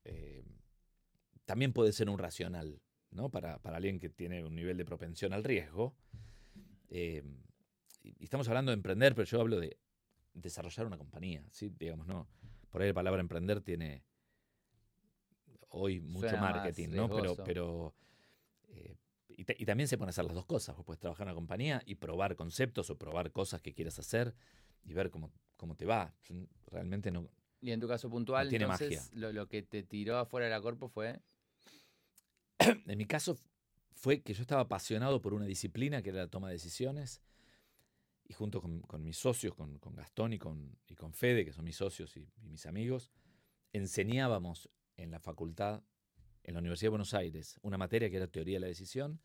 eh, 0.03 0.43
también 1.45 1.73
puede 1.73 1.91
ser 1.93 2.09
un 2.09 2.17
racional, 2.17 2.81
¿no? 3.11 3.29
Para, 3.29 3.59
para, 3.59 3.77
alguien 3.77 3.99
que 3.99 4.09
tiene 4.09 4.43
un 4.43 4.55
nivel 4.55 4.77
de 4.77 4.85
propensión 4.85 5.33
al 5.33 5.43
riesgo. 5.43 5.95
y 6.89 7.21
estamos 8.19 8.47
hablando 8.47 8.71
de 8.71 8.75
emprender, 8.75 9.15
pero 9.15 9.25
yo 9.25 9.41
hablo 9.41 9.59
de 9.59 9.77
desarrollar 10.33 10.85
una 10.87 10.97
compañía, 10.97 11.43
¿sí? 11.51 11.73
Digamos, 11.77 12.07
no 12.07 12.27
por 12.69 12.81
ahí 12.81 12.89
la 12.89 12.93
palabra 12.93 13.21
emprender 13.21 13.61
tiene 13.61 14.03
hoy 15.69 15.99
mucho 15.99 16.37
marketing, 16.37 16.89
¿no? 16.89 17.09
Pero, 17.09 17.35
pero 17.43 17.95
y, 19.37 19.65
también 19.65 19.87
se 19.87 19.97
pueden 19.97 20.09
hacer 20.09 20.25
las 20.25 20.33
dos 20.33 20.45
cosas. 20.45 20.75
Vos 20.75 20.85
puedes 20.85 20.99
trabajar 20.99 21.27
en 21.27 21.29
una 21.29 21.35
compañía 21.35 21.81
y 21.85 21.95
probar 21.95 22.35
conceptos 22.35 22.89
o 22.89 22.97
probar 22.97 23.31
cosas 23.31 23.61
que 23.61 23.73
quieras 23.73 23.99
hacer 23.99 24.33
y 24.83 24.93
ver 24.93 25.11
cómo, 25.11 25.31
cómo 25.55 25.75
te 25.75 25.85
va. 25.85 26.13
Realmente 26.65 27.11
no. 27.11 27.29
Y 27.61 27.71
en 27.71 27.79
tu 27.79 27.87
caso 27.87 28.09
puntual, 28.09 28.49
tiene 28.49 28.67
magia. 28.67 29.01
Lo, 29.13 29.31
lo, 29.31 29.47
que 29.47 29.61
te 29.61 29.83
tiró 29.83 30.17
afuera 30.17 30.47
de 30.47 30.51
la 30.51 30.59
cuerpo 30.59 30.89
fue. 30.89 31.21
en 32.59 32.97
mi 32.97 33.05
caso 33.05 33.37
fue 33.93 34.21
que 34.21 34.33
yo 34.33 34.41
estaba 34.41 34.61
apasionado 34.61 35.21
por 35.21 35.33
una 35.33 35.45
disciplina 35.45 36.01
que 36.01 36.09
era 36.09 36.19
la 36.19 36.27
toma 36.27 36.47
de 36.47 36.53
decisiones 36.53 37.21
y 38.27 38.33
junto 38.33 38.61
con, 38.61 39.03
mis 39.03 39.17
socios, 39.17 39.55
con, 39.55 39.79
Gastón 39.95 40.33
y 40.33 40.37
con, 40.37 40.77
y 40.87 40.95
con 40.95 41.13
Fede, 41.13 41.45
que 41.45 41.53
son 41.53 41.63
mis 41.63 41.77
socios 41.77 42.15
y, 42.17 42.27
mis 42.41 42.65
amigos, 42.65 43.11
enseñábamos 43.71 44.69
en 44.97 45.11
la 45.11 45.19
facultad, 45.19 45.81
en 46.47 46.53
la 46.53 46.59
Universidad 46.59 46.87
de 46.87 46.91
Buenos 46.91 47.13
Aires, 47.13 47.59
una 47.61 47.77
materia 47.77 48.09
que 48.09 48.17
era 48.17 48.27
teoría 48.27 48.55
de 48.55 48.61
la 48.61 48.67
decisión, 48.67 49.21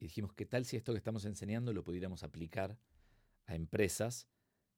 y 0.00 0.06
dijimos, 0.06 0.32
¿qué 0.32 0.46
tal 0.46 0.64
si 0.64 0.76
esto 0.76 0.92
que 0.92 0.98
estamos 0.98 1.24
enseñando 1.26 1.72
lo 1.72 1.84
pudiéramos 1.84 2.24
aplicar 2.24 2.76
a 3.46 3.54
empresas? 3.54 4.26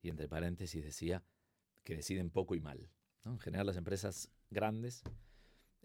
Y 0.02 0.10
entre 0.10 0.28
paréntesis 0.28 0.84
decía 0.84 1.24
que 1.84 1.96
deciden 1.96 2.30
poco 2.30 2.54
y 2.54 2.60
mal. 2.60 2.90
En 3.24 3.38
general 3.38 3.66
las 3.66 3.76
empresas 3.76 4.30
grandes 4.50 5.02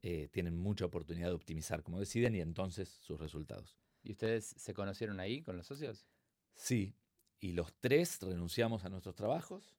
eh, 0.01 0.29
tienen 0.31 0.57
mucha 0.57 0.85
oportunidad 0.85 1.27
de 1.27 1.33
optimizar 1.33 1.83
como 1.83 1.99
deciden 1.99 2.35
y 2.35 2.41
entonces 2.41 2.89
sus 2.89 3.19
resultados. 3.19 3.77
¿Y 4.03 4.11
ustedes 4.11 4.45
se 4.57 4.73
conocieron 4.73 5.19
ahí 5.19 5.41
con 5.41 5.57
los 5.57 5.67
socios? 5.67 6.07
Sí, 6.55 6.95
y 7.39 7.53
los 7.53 7.73
tres 7.79 8.19
renunciamos 8.19 8.83
a 8.83 8.89
nuestros 8.89 9.15
trabajos 9.15 9.75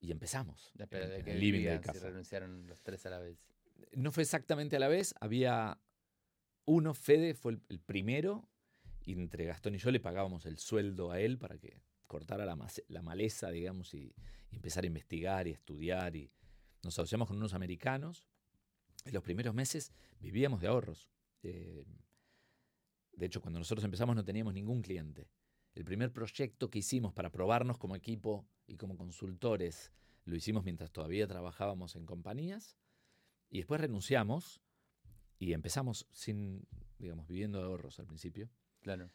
y 0.00 0.12
empezamos. 0.12 0.72
Pero 0.88 1.08
de, 1.08 1.20
el 1.20 1.40
living 1.40 1.64
de 1.64 1.80
casa. 1.80 1.98
Si 1.98 2.04
renunciaron 2.04 2.66
los 2.66 2.82
tres 2.82 3.04
a 3.06 3.10
la 3.10 3.18
vez. 3.18 3.38
No 3.92 4.12
fue 4.12 4.22
exactamente 4.22 4.76
a 4.76 4.78
la 4.78 4.88
vez. 4.88 5.14
Había 5.20 5.80
uno, 6.64 6.94
Fede 6.94 7.34
fue 7.34 7.58
el, 7.68 7.80
primero, 7.80 8.48
y 9.04 9.12
entre 9.12 9.44
Gastón 9.44 9.74
y 9.74 9.78
yo 9.78 9.90
le 9.90 10.00
pagábamos 10.00 10.46
el 10.46 10.58
sueldo 10.58 11.10
a 11.10 11.20
él 11.20 11.38
para 11.38 11.58
que 11.58 11.82
cortara 12.06 12.44
la, 12.44 13.02
maleza, 13.02 13.50
digamos, 13.50 13.94
y, 13.94 14.14
empezar 14.50 14.84
a 14.84 14.86
investigar 14.86 15.46
y 15.46 15.52
estudiar. 15.52 16.16
Y 16.16 16.30
nos 16.82 16.94
asociamos 16.98 17.28
con 17.28 17.36
unos 17.36 17.54
americanos. 17.54 18.26
En 19.04 19.14
los 19.14 19.22
primeros 19.22 19.54
meses 19.54 19.92
vivíamos 20.18 20.60
de 20.60 20.66
ahorros. 20.66 21.08
Eh, 21.42 21.84
de 23.12 23.26
hecho, 23.26 23.40
cuando 23.40 23.58
nosotros 23.58 23.84
empezamos 23.84 24.16
no 24.16 24.24
teníamos 24.24 24.54
ningún 24.54 24.82
cliente. 24.82 25.30
El 25.74 25.84
primer 25.84 26.12
proyecto 26.12 26.70
que 26.70 26.80
hicimos 26.80 27.12
para 27.12 27.30
probarnos 27.30 27.78
como 27.78 27.96
equipo 27.96 28.48
y 28.66 28.76
como 28.76 28.96
consultores 28.96 29.92
lo 30.24 30.34
hicimos 30.34 30.64
mientras 30.64 30.90
todavía 30.90 31.26
trabajábamos 31.26 31.94
en 31.96 32.04
compañías 32.04 32.76
y 33.50 33.58
después 33.58 33.80
renunciamos 33.80 34.60
y 35.38 35.52
empezamos 35.52 36.06
sin, 36.12 36.66
digamos, 36.98 37.26
viviendo 37.26 37.58
de 37.58 37.64
ahorros 37.64 37.98
al 37.98 38.06
principio. 38.06 38.50
Claro. 38.80 39.10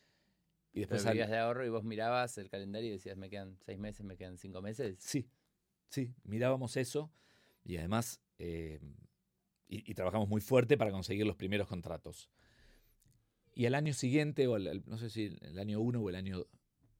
Y 0.73 0.79
después 0.79 1.01
salías 1.01 1.29
de 1.29 1.37
ahorro 1.37 1.65
y 1.65 1.69
vos 1.69 1.83
mirabas 1.83 2.37
el 2.37 2.49
calendario 2.49 2.89
y 2.89 2.93
decías, 2.93 3.17
me 3.17 3.29
quedan 3.29 3.57
seis 3.59 3.77
meses, 3.77 4.05
me 4.05 4.15
quedan 4.15 4.37
cinco 4.37 4.61
meses. 4.61 4.97
Sí, 4.99 5.29
sí, 5.89 6.13
mirábamos 6.23 6.77
eso 6.77 7.11
y 7.63 7.77
además 7.77 8.21
eh, 8.39 8.79
y, 9.67 9.93
trabajamos 9.93 10.27
muy 10.27 10.41
fuerte 10.41 10.77
para 10.77 10.91
conseguir 10.91 11.25
los 11.25 11.37
primeros 11.37 11.67
contratos. 11.67 12.29
Y 13.53 13.65
el 13.65 13.75
año 13.75 13.93
siguiente, 13.93 14.47
o 14.47 14.59
no 14.59 14.97
sé 14.97 15.09
si 15.09 15.37
el 15.41 15.59
año 15.59 15.79
1 15.79 16.01
o 16.01 16.09
el 16.09 16.15
año, 16.15 16.45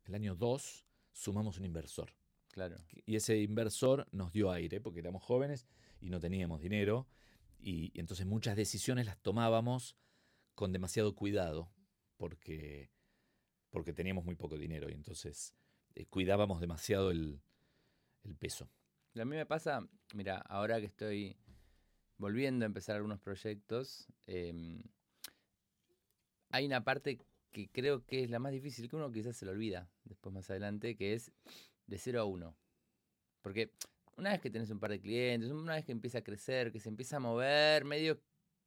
el 0.05 0.15
año 0.15 0.35
2, 0.35 0.85
sumamos 1.11 1.57
un 1.57 1.65
inversor. 1.65 2.13
Claro. 2.51 2.77
Y 3.05 3.15
ese 3.15 3.41
inversor 3.41 4.07
nos 4.11 4.31
dio 4.31 4.51
aire, 4.51 4.79
porque 4.81 4.99
éramos 4.99 5.23
jóvenes 5.23 5.65
y 5.99 6.09
no 6.09 6.19
teníamos 6.19 6.61
dinero. 6.61 7.07
Y, 7.61 7.91
entonces 7.99 8.25
muchas 8.25 8.55
decisiones 8.55 9.05
las 9.05 9.17
tomábamos 9.19 9.95
con 10.55 10.71
demasiado 10.71 11.15
cuidado, 11.15 11.71
porque, 12.17 12.91
porque 13.69 13.93
teníamos 13.93 14.25
muy 14.25 14.35
poco 14.35 14.57
dinero. 14.57 14.89
Y 14.89 14.93
entonces 14.93 15.53
eh, 15.95 16.05
cuidábamos 16.05 16.61
demasiado 16.61 17.11
el, 17.11 17.41
peso. 18.39 18.69
A 19.15 19.25
mí 19.25 19.35
me 19.35 19.45
pasa, 19.45 19.87
mira, 20.13 20.37
ahora 20.37 20.79
que 20.79 20.85
estoy 20.85 21.35
volviendo 22.17 22.65
a 22.65 22.67
empezar 22.67 22.95
algunos 22.95 23.19
proyectos, 23.19 24.07
em, 24.27 24.81
hay 26.49 26.65
una 26.65 26.83
parte 26.83 27.19
que 27.51 27.69
creo 27.69 28.05
que 28.05 28.23
es 28.23 28.29
la 28.29 28.39
más 28.39 28.51
difícil, 28.51 28.89
que 28.89 28.95
uno 28.95 29.11
quizás 29.11 29.35
se 29.35 29.45
lo 29.45 29.51
olvida 29.51 29.89
después 30.05 30.33
más 30.33 30.49
adelante, 30.49 30.95
que 30.95 31.13
es 31.13 31.31
de 31.87 31.97
0 31.97 32.21
a 32.21 32.25
1. 32.25 32.55
Porque 33.41 33.71
una 34.17 34.31
vez 34.31 34.41
que 34.41 34.49
tenés 34.49 34.69
un 34.69 34.79
par 34.79 34.91
de 34.91 34.99
clientes, 34.99 35.49
una 35.49 35.75
vez 35.75 35.85
que 35.85 35.91
empieza 35.91 36.19
a 36.19 36.23
crecer, 36.23 36.71
que 36.71 36.79
se 36.79 36.89
empieza 36.89 37.17
a 37.17 37.19
mover, 37.19 37.85
medio 37.85 38.21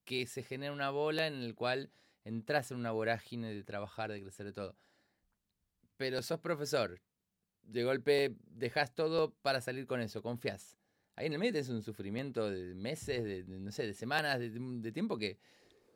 que 0.05 0.27
se 0.27 0.43
genera 0.43 0.73
una 0.73 0.91
bola 0.91 1.27
en 1.27 1.35
el 1.35 1.55
cual 1.55 1.91
entras 2.25 2.71
en 2.71 2.79
una 2.79 2.91
vorágine 2.91 3.53
de 3.53 3.63
trabajar, 3.65 4.11
de 4.11 4.23
crecer, 4.23 4.47
de 4.47 4.53
todo. 4.53 4.77
Pero 5.97 6.23
sos 6.23 6.41
profesor, 6.41 7.01
de 7.63 7.85
golpe 7.85 8.35
dejas 8.47 8.95
todo 8.95 9.35
para 9.43 9.61
salir 9.61 9.87
con 9.87 10.01
eso, 10.01 10.23
confías. 10.23 10.77
Ahí 11.17 11.27
en 11.27 11.35
el 11.35 11.39
medio 11.39 11.53
tenés 11.53 11.69
un 11.69 11.83
sufrimiento 11.83 12.51
de 12.51 12.75
meses, 12.75 13.23
de, 13.23 13.45
no 13.45 13.71
sé, 13.71 13.87
de 13.87 13.95
semanas, 13.95 14.41
de, 14.41 14.51
de 14.51 14.93
tiempo 14.93 15.17
que 15.17 15.39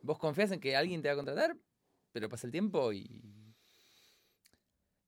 vos 0.01 0.17
confías 0.17 0.51
en 0.51 0.59
que 0.59 0.75
alguien 0.75 1.01
te 1.01 1.09
va 1.09 1.13
a 1.13 1.17
contratar, 1.17 1.57
pero 2.11 2.29
pasa 2.29 2.47
el 2.47 2.51
tiempo 2.51 2.93
y... 2.93 3.21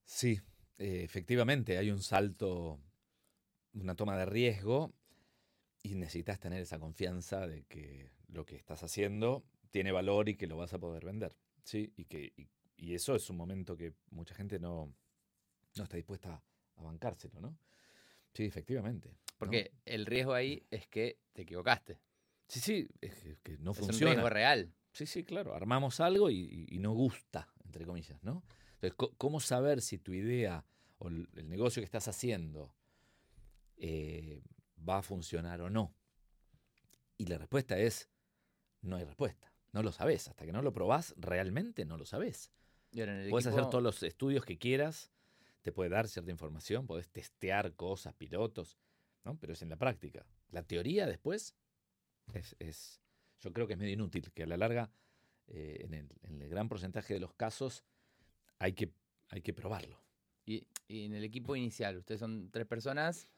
Sí, 0.04 0.42
efectivamente, 0.78 1.78
hay 1.78 1.90
un 1.90 2.02
salto, 2.02 2.82
una 3.74 3.96
toma 3.96 4.18
de 4.18 4.26
riesgo 4.26 4.94
y 5.84 5.96
necesitas 5.96 6.40
tener 6.40 6.62
esa 6.62 6.80
confianza 6.80 7.48
de 7.48 7.64
que 7.64 8.12
lo 8.28 8.46
que 8.46 8.56
estás 8.56 8.84
haciendo 8.84 9.44
tiene 9.72 9.92
valor 9.92 10.30
y 10.30 10.36
que 10.36 10.48
lo 10.48 10.58
vas 10.58 10.74
a 10.74 10.80
poder 10.80 11.06
vender. 11.06 11.36
¿sí? 11.64 11.94
Y, 11.96 12.06
que, 12.06 12.34
y, 12.78 12.94
eso 12.94 13.16
es 13.16 13.30
un 13.30 13.38
momento 13.38 13.78
que 13.78 13.94
mucha 14.10 14.36
gente 14.36 14.60
no, 14.60 14.94
no 15.76 15.84
está 15.84 15.98
dispuesta 15.98 16.44
a 16.76 16.84
bancárselo, 16.84 17.40
¿no? 17.40 17.58
Sí, 18.34 18.46
efectivamente. 18.46 19.16
Porque 19.38 19.72
el 19.86 20.06
riesgo 20.06 20.34
ahí 20.34 20.66
es 20.70 20.88
que 20.88 21.20
te 21.34 21.44
equivocaste. 21.44 22.00
Sí, 22.48 22.60
sí, 22.60 22.88
es 23.02 23.40
que 23.44 23.58
no 23.58 23.74
funciona. 23.74 23.96
Es 23.96 24.02
un 24.02 24.08
riesgo 24.08 24.30
real. 24.30 24.74
Sí, 24.94 25.06
sí, 25.06 25.24
claro. 25.24 25.54
Armamos 25.54 26.00
algo 26.00 26.30
y, 26.30 26.68
no 26.80 26.92
gusta, 26.92 27.50
entre 27.64 27.86
comillas, 27.86 28.22
¿no? 28.24 28.44
Entonces, 28.82 29.10
¿cómo 29.18 29.40
saber 29.40 29.82
si 29.82 29.98
tu 29.98 30.14
idea 30.14 30.66
o 30.98 31.08
el 31.08 31.28
negocio 31.48 31.82
que 31.82 31.86
estás 31.86 32.08
haciendo 32.08 32.74
eh, 33.82 34.42
va 34.88 35.00
a 35.00 35.02
funcionar 35.02 35.62
o 35.62 35.70
no? 35.70 35.94
Y 37.18 37.26
la 37.26 37.38
respuesta 37.38 37.78
es, 37.78 38.10
no 38.82 38.96
hay 38.96 39.04
respuesta. 39.04 39.54
No 39.74 39.84
lo 39.84 39.92
sabes. 39.92 40.28
Hasta 40.28 40.46
que 40.46 40.52
no 40.52 40.62
lo 40.62 40.72
probás, 40.72 41.14
realmente 41.18 41.84
no 41.86 41.98
lo 41.98 42.06
sabes. 42.06 42.52
Puedes 43.30 43.48
hacer 43.48 43.70
todos 43.70 43.84
los 43.84 44.02
estudios 44.04 44.46
que 44.46 44.58
quieras, 44.58 45.12
te 45.62 45.72
puede 45.72 45.90
dar 45.90 46.08
cierta 46.08 46.32
información, 46.32 46.88
puedes 46.88 47.10
testear 47.10 47.74
cosas, 47.76 48.14
pilotos, 48.14 48.78
¿no? 49.24 49.38
Pero 49.38 49.54
es 49.54 49.62
en 49.62 49.70
la 49.70 49.78
práctica. 49.78 50.26
La 50.50 50.64
teoría 50.64 51.06
después 51.06 51.56
es 52.60 53.02
yo 53.42 53.52
creo 53.52 53.68
que 53.68 53.74
es 53.74 53.80
medio 53.80 53.94
inútil, 53.94 54.32
que 54.32 54.44
a 54.44 54.48
la 54.48 54.56
larga, 54.56 54.92
eh, 55.48 55.86
en, 56.24 56.42
el, 56.42 56.50
gran 56.50 56.70
porcentaje 56.70 57.14
de 57.14 57.20
los 57.20 57.34
casos, 57.34 57.84
hay 58.60 58.74
que, 58.74 58.94
hay 59.30 59.42
que 59.42 59.54
probarlo. 59.54 60.00
Y, 60.46 60.68
en 60.88 61.14
el 61.14 61.24
equipo 61.24 61.56
inicial, 61.56 61.98
ustedes 61.98 62.20
son 62.20 62.50
tres 62.52 62.68
personas, 62.68 63.30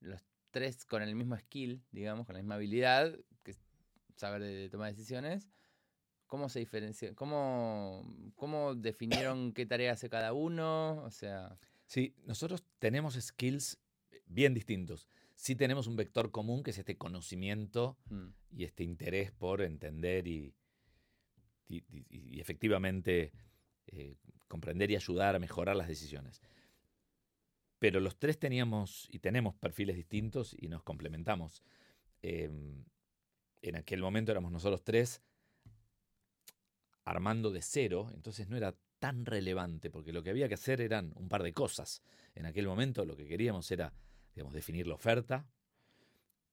los 0.00 0.22
tres 0.50 0.84
con 0.84 1.02
el 1.02 1.14
mismo 1.14 1.36
skill, 1.36 1.82
digamos, 1.90 2.26
con 2.26 2.34
la 2.34 2.42
misma 2.42 2.54
habilidad, 2.56 3.16
que 3.42 3.50
es 3.52 3.60
saber 4.16 4.42
de, 4.42 4.68
tomar 4.70 4.90
decisiones. 4.90 5.48
¿Cómo 6.26 6.48
se 6.48 6.58
diferencia? 6.58 7.14
¿Cómo, 7.14 8.04
¿Cómo 8.34 8.74
definieron 8.74 9.52
qué 9.52 9.64
tarea 9.66 9.92
hace 9.92 10.08
cada 10.08 10.32
uno? 10.32 11.02
O 11.04 11.10
sea. 11.10 11.56
Sí, 11.86 12.14
nosotros 12.24 12.64
tenemos 12.80 13.14
skills 13.14 13.78
bien 14.26 14.52
distintos. 14.54 15.08
Sí 15.36 15.54
tenemos 15.54 15.86
un 15.86 15.94
vector 15.96 16.32
común 16.32 16.62
que 16.64 16.70
es 16.72 16.78
este 16.78 16.96
conocimiento 16.96 17.96
mm, 18.10 18.28
y 18.56 18.64
este 18.64 18.82
interés 18.82 19.30
por 19.30 19.62
entender 19.62 20.26
y, 20.26 20.52
y- 21.68 21.84
y- 21.90 22.06
y 22.36 22.40
efectivamente 22.40 23.32
eh, 23.86 24.16
comprender 24.48 24.90
y 24.90 24.96
ayudar 24.96 25.36
a 25.36 25.38
mejorar 25.38 25.76
las 25.76 25.86
decisiones. 25.88 26.40
Pero 27.86 28.00
los 28.00 28.18
tres 28.18 28.36
teníamos 28.36 29.06
y 29.12 29.20
tenemos 29.20 29.54
perfiles 29.54 29.94
distintos 29.94 30.56
y 30.58 30.66
nos 30.66 30.82
complementamos. 30.82 31.62
Em, 32.20 32.84
en 33.62 33.76
aquel 33.76 34.00
momento 34.00 34.32
éramos 34.32 34.50
nosotros 34.50 34.82
tres 34.82 35.22
armando 37.04 37.52
de 37.52 37.62
cero, 37.62 38.10
entonces 38.12 38.48
no 38.48 38.56
era 38.56 38.74
tan 38.98 39.24
relevante, 39.24 39.88
porque 39.88 40.12
lo 40.12 40.24
que 40.24 40.30
había 40.30 40.48
que 40.48 40.54
hacer 40.54 40.80
eran 40.80 41.12
un 41.14 41.28
par 41.28 41.44
de 41.44 41.52
cosas. 41.52 42.02
En 42.34 42.44
aquel 42.44 42.66
momento 42.66 43.04
lo 43.04 43.14
que 43.14 43.24
queríamos 43.24 43.70
era, 43.70 43.92
digamos, 44.34 44.52
definir 44.52 44.88
la 44.88 44.96
oferta 44.96 45.46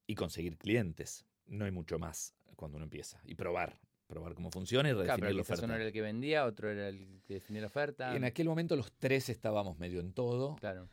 y 0.05 0.13
conseguir 0.13 0.59
clientes. 0.59 1.25
No 1.47 1.65
hay 1.65 1.71
mucho 1.71 1.97
más 1.97 2.35
cuando 2.55 2.75
uno 2.77 2.83
empieza. 2.83 3.19
Y 3.25 3.33
probar, 3.33 3.79
probar 4.05 4.35
cómo 4.35 4.51
funciona 4.51 4.87
y 4.87 4.91
Claro, 4.91 5.07
redefinir 5.07 5.29
pero 5.29 5.35
la 5.37 5.41
oferta. 5.41 5.65
uno 5.65 5.73
era 5.73 5.85
el 5.85 5.93
que 5.93 6.01
vendía, 6.03 6.45
otro 6.45 6.69
era 6.69 6.89
el 6.89 7.23
que 7.25 7.33
definía 7.33 7.61
la 7.61 7.67
oferta. 7.69 8.15
En 8.15 8.23
aquel 8.23 8.47
momento 8.47 8.75
los 8.75 8.91
tres 8.99 9.29
estábamos 9.29 9.79
medio 9.79 9.99
en 9.99 10.13
todo. 10.13 10.57
Claro. 10.57 10.89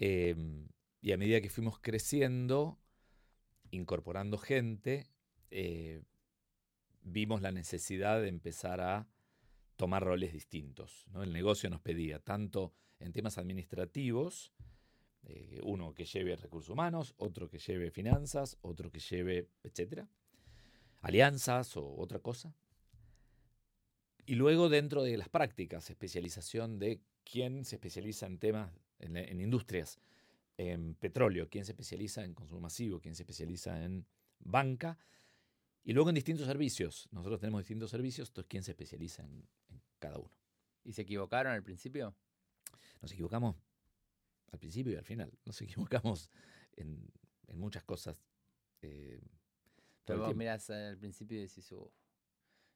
Eh, 0.00 0.34
y 1.02 1.12
a 1.12 1.16
medida 1.18 1.40
que 1.40 1.50
fuimos 1.50 1.78
creciendo, 1.78 2.80
incorporando 3.70 4.38
gente, 4.38 5.06
eh, 5.50 6.02
vimos 7.02 7.42
la 7.42 7.52
necesidad 7.52 8.20
de 8.20 8.28
empezar 8.28 8.80
a 8.80 9.08
tomar 9.76 10.02
roles 10.02 10.32
distintos. 10.32 11.04
¿no? 11.12 11.22
El 11.22 11.32
negocio 11.32 11.70
nos 11.70 11.80
pedía 11.80 12.18
tanto 12.18 12.74
en 12.98 13.12
temas 13.12 13.38
administrativos, 13.38 14.52
eh, 15.22 15.60
uno 15.62 15.94
que 15.94 16.06
lleve 16.06 16.34
recursos 16.36 16.70
humanos, 16.70 17.14
otro 17.18 17.48
que 17.48 17.58
lleve 17.58 17.90
finanzas, 17.90 18.56
otro 18.62 18.90
que 18.90 19.00
lleve, 19.00 19.48
etcétera, 19.62 20.08
alianzas 21.02 21.76
o 21.76 21.96
otra 21.96 22.20
cosa. 22.20 22.54
Y 24.24 24.34
luego 24.34 24.70
dentro 24.70 25.02
de 25.02 25.18
las 25.18 25.28
prácticas, 25.28 25.90
especialización 25.90 26.78
de 26.78 27.02
quién 27.24 27.64
se 27.64 27.76
especializa 27.76 28.26
en 28.26 28.38
temas, 28.38 28.72
en, 29.00 29.14
la- 29.14 29.22
en 29.22 29.40
industrias, 29.40 30.00
en 30.56 30.94
petróleo, 30.94 31.48
quién 31.48 31.64
se 31.64 31.72
especializa 31.72 32.24
en 32.24 32.34
consumo 32.34 32.60
masivo, 32.60 33.00
quién 33.00 33.14
se 33.14 33.22
especializa 33.22 33.82
en 33.84 34.06
banca, 34.38 34.98
y 35.82 35.92
luego 35.94 36.10
en 36.10 36.14
distintos 36.14 36.46
servicios. 36.46 37.08
Nosotros 37.10 37.40
tenemos 37.40 37.60
distintos 37.62 37.90
servicios, 37.90 38.28
entonces 38.28 38.48
quién 38.48 38.62
se 38.62 38.72
especializa 38.72 39.22
en, 39.24 39.48
en 39.68 39.82
cada 39.98 40.18
uno. 40.18 40.30
¿Y 40.84 40.92
se 40.92 41.02
equivocaron 41.02 41.52
al 41.52 41.62
principio? 41.62 42.14
Nos 43.00 43.12
equivocamos 43.12 43.56
al 44.52 44.58
principio 44.58 44.92
y 44.92 44.96
al 44.96 45.04
final. 45.04 45.32
Nos 45.46 45.60
equivocamos 45.62 46.30
en, 46.76 47.10
en 47.46 47.58
muchas 47.58 47.82
cosas. 47.84 48.16
eh, 48.82 49.20
Pero 50.04 50.20
vos 50.20 50.36
mirás 50.36 50.68
al 50.70 50.98
principio 50.98 51.38
y 51.38 51.42
decís, 51.42 51.70
"Uh, 51.72 51.90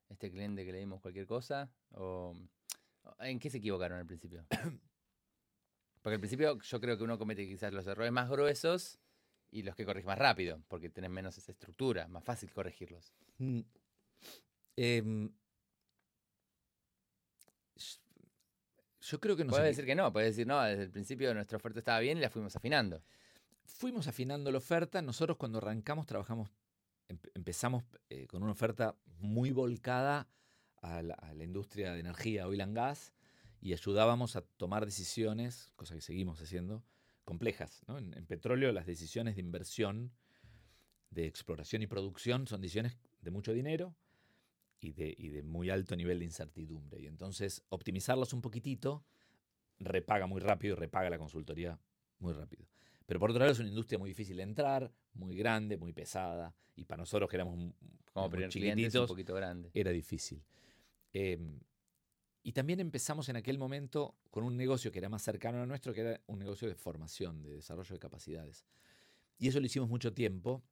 este 0.08 0.30
cliente 0.30 0.64
que 0.64 0.72
le 0.72 0.78
dimos 0.78 1.00
cualquier 1.00 1.26
cosa, 1.26 1.70
o 1.92 2.34
¿en 3.20 3.38
qué 3.38 3.50
se 3.50 3.58
equivocaron 3.58 3.98
al 3.98 4.06
principio? 4.06 4.46
Porque 6.04 6.16
al 6.16 6.20
principio 6.20 6.60
yo 6.60 6.80
creo 6.82 6.98
que 6.98 7.04
uno 7.04 7.16
comete 7.16 7.46
quizás 7.48 7.72
los 7.72 7.86
errores 7.86 8.12
más 8.12 8.28
gruesos 8.28 8.98
y 9.50 9.62
los 9.62 9.74
que 9.74 9.86
corrige 9.86 10.06
más 10.06 10.18
rápido, 10.18 10.62
porque 10.68 10.90
tenés 10.90 11.08
menos 11.10 11.38
esa 11.38 11.50
estructura, 11.50 12.06
más 12.08 12.22
fácil 12.22 12.52
corregirlos. 12.52 13.14
Mm. 13.38 13.60
Em, 14.76 15.30
yo 19.00 19.18
creo 19.18 19.34
que 19.34 19.44
nos 19.44 19.52
Puedes 19.52 19.68
decir 19.74 19.86
que 19.86 19.94
no, 19.94 20.12
puedes 20.12 20.34
decir, 20.36 20.46
no, 20.46 20.60
desde 20.62 20.82
el 20.82 20.90
principio 20.90 21.32
nuestra 21.32 21.56
oferta 21.56 21.78
estaba 21.78 22.00
bien 22.00 22.18
y 22.18 22.20
la 22.20 22.28
fuimos 22.28 22.54
afinando. 22.54 23.02
fuimos 23.64 24.06
afinando 24.06 24.52
la 24.52 24.58
oferta. 24.58 25.00
Nosotros 25.00 25.38
cuando 25.38 25.56
arrancamos 25.56 26.04
trabajamos, 26.04 26.50
empe- 27.08 27.30
empezamos 27.32 27.82
eh, 28.10 28.26
con 28.26 28.42
una 28.42 28.52
oferta 28.52 28.94
muy 29.20 29.52
volcada 29.52 30.28
a 30.82 31.00
la, 31.00 31.14
a 31.14 31.32
la 31.32 31.44
industria 31.44 31.94
de 31.94 32.00
energía, 32.00 32.46
oil 32.46 32.60
and 32.60 32.76
gas, 32.76 33.13
y 33.64 33.72
ayudábamos 33.72 34.36
a 34.36 34.42
tomar 34.42 34.84
decisiones, 34.84 35.72
cosa 35.74 35.94
que 35.94 36.02
seguimos 36.02 36.38
haciendo, 36.38 36.84
complejas. 37.24 37.82
¿no? 37.88 37.96
En, 37.96 38.12
en 38.12 38.26
petróleo 38.26 38.70
las 38.72 38.84
decisiones 38.84 39.36
de 39.36 39.40
inversión, 39.40 40.12
de 41.08 41.26
exploración 41.26 41.80
y 41.80 41.86
producción 41.86 42.46
son 42.46 42.60
decisiones 42.60 42.98
de 43.22 43.30
mucho 43.30 43.54
dinero 43.54 43.96
y 44.80 44.92
de, 44.92 45.14
y 45.16 45.28
de 45.30 45.42
muy 45.42 45.70
alto 45.70 45.96
nivel 45.96 46.18
de 46.18 46.26
incertidumbre. 46.26 47.00
Y 47.00 47.06
entonces 47.06 47.64
optimizarlos 47.70 48.34
un 48.34 48.42
poquitito 48.42 49.06
repaga 49.78 50.26
muy 50.26 50.42
rápido 50.42 50.76
y 50.76 50.78
repaga 50.80 51.08
la 51.08 51.16
consultoría 51.16 51.80
muy 52.18 52.34
rápido. 52.34 52.66
Pero 53.06 53.18
por 53.18 53.30
otro 53.30 53.40
lado 53.40 53.52
es 53.52 53.60
una 53.60 53.70
industria 53.70 53.98
muy 53.98 54.10
difícil 54.10 54.36
de 54.36 54.42
entrar, 54.42 54.92
muy 55.14 55.34
grande, 55.34 55.78
muy 55.78 55.94
pesada, 55.94 56.54
y 56.76 56.84
para 56.84 56.98
nosotros 57.00 57.30
que 57.30 57.36
éramos 57.36 57.72
Como 58.12 58.28
primer 58.28 58.50
es 58.50 58.56
un 58.56 58.60
chiquititos, 58.60 59.08
poquito 59.08 59.34
grande. 59.34 59.70
era 59.72 59.90
difícil. 59.90 60.44
Eh, 61.14 61.38
y 62.44 62.52
también 62.52 62.78
empezamos 62.78 63.28
en 63.30 63.36
aquel 63.36 63.58
momento 63.58 64.14
con 64.30 64.44
un 64.44 64.56
negocio 64.56 64.92
que 64.92 64.98
era 64.98 65.08
más 65.08 65.22
cercano 65.22 65.62
a 65.62 65.66
nuestro, 65.66 65.92
que 65.92 66.02
era 66.02 66.20
un 66.26 66.38
negocio 66.38 66.68
de 66.68 66.74
formación, 66.74 67.42
de 67.42 67.56
desarrollo 67.56 67.94
de 67.94 67.98
capacidades. 67.98 68.66
Y 69.38 69.48
eso 69.48 69.58
lo 69.58 69.66
hicimos 69.66 69.88
mucho 69.88 70.12
tiempo. 70.12 70.62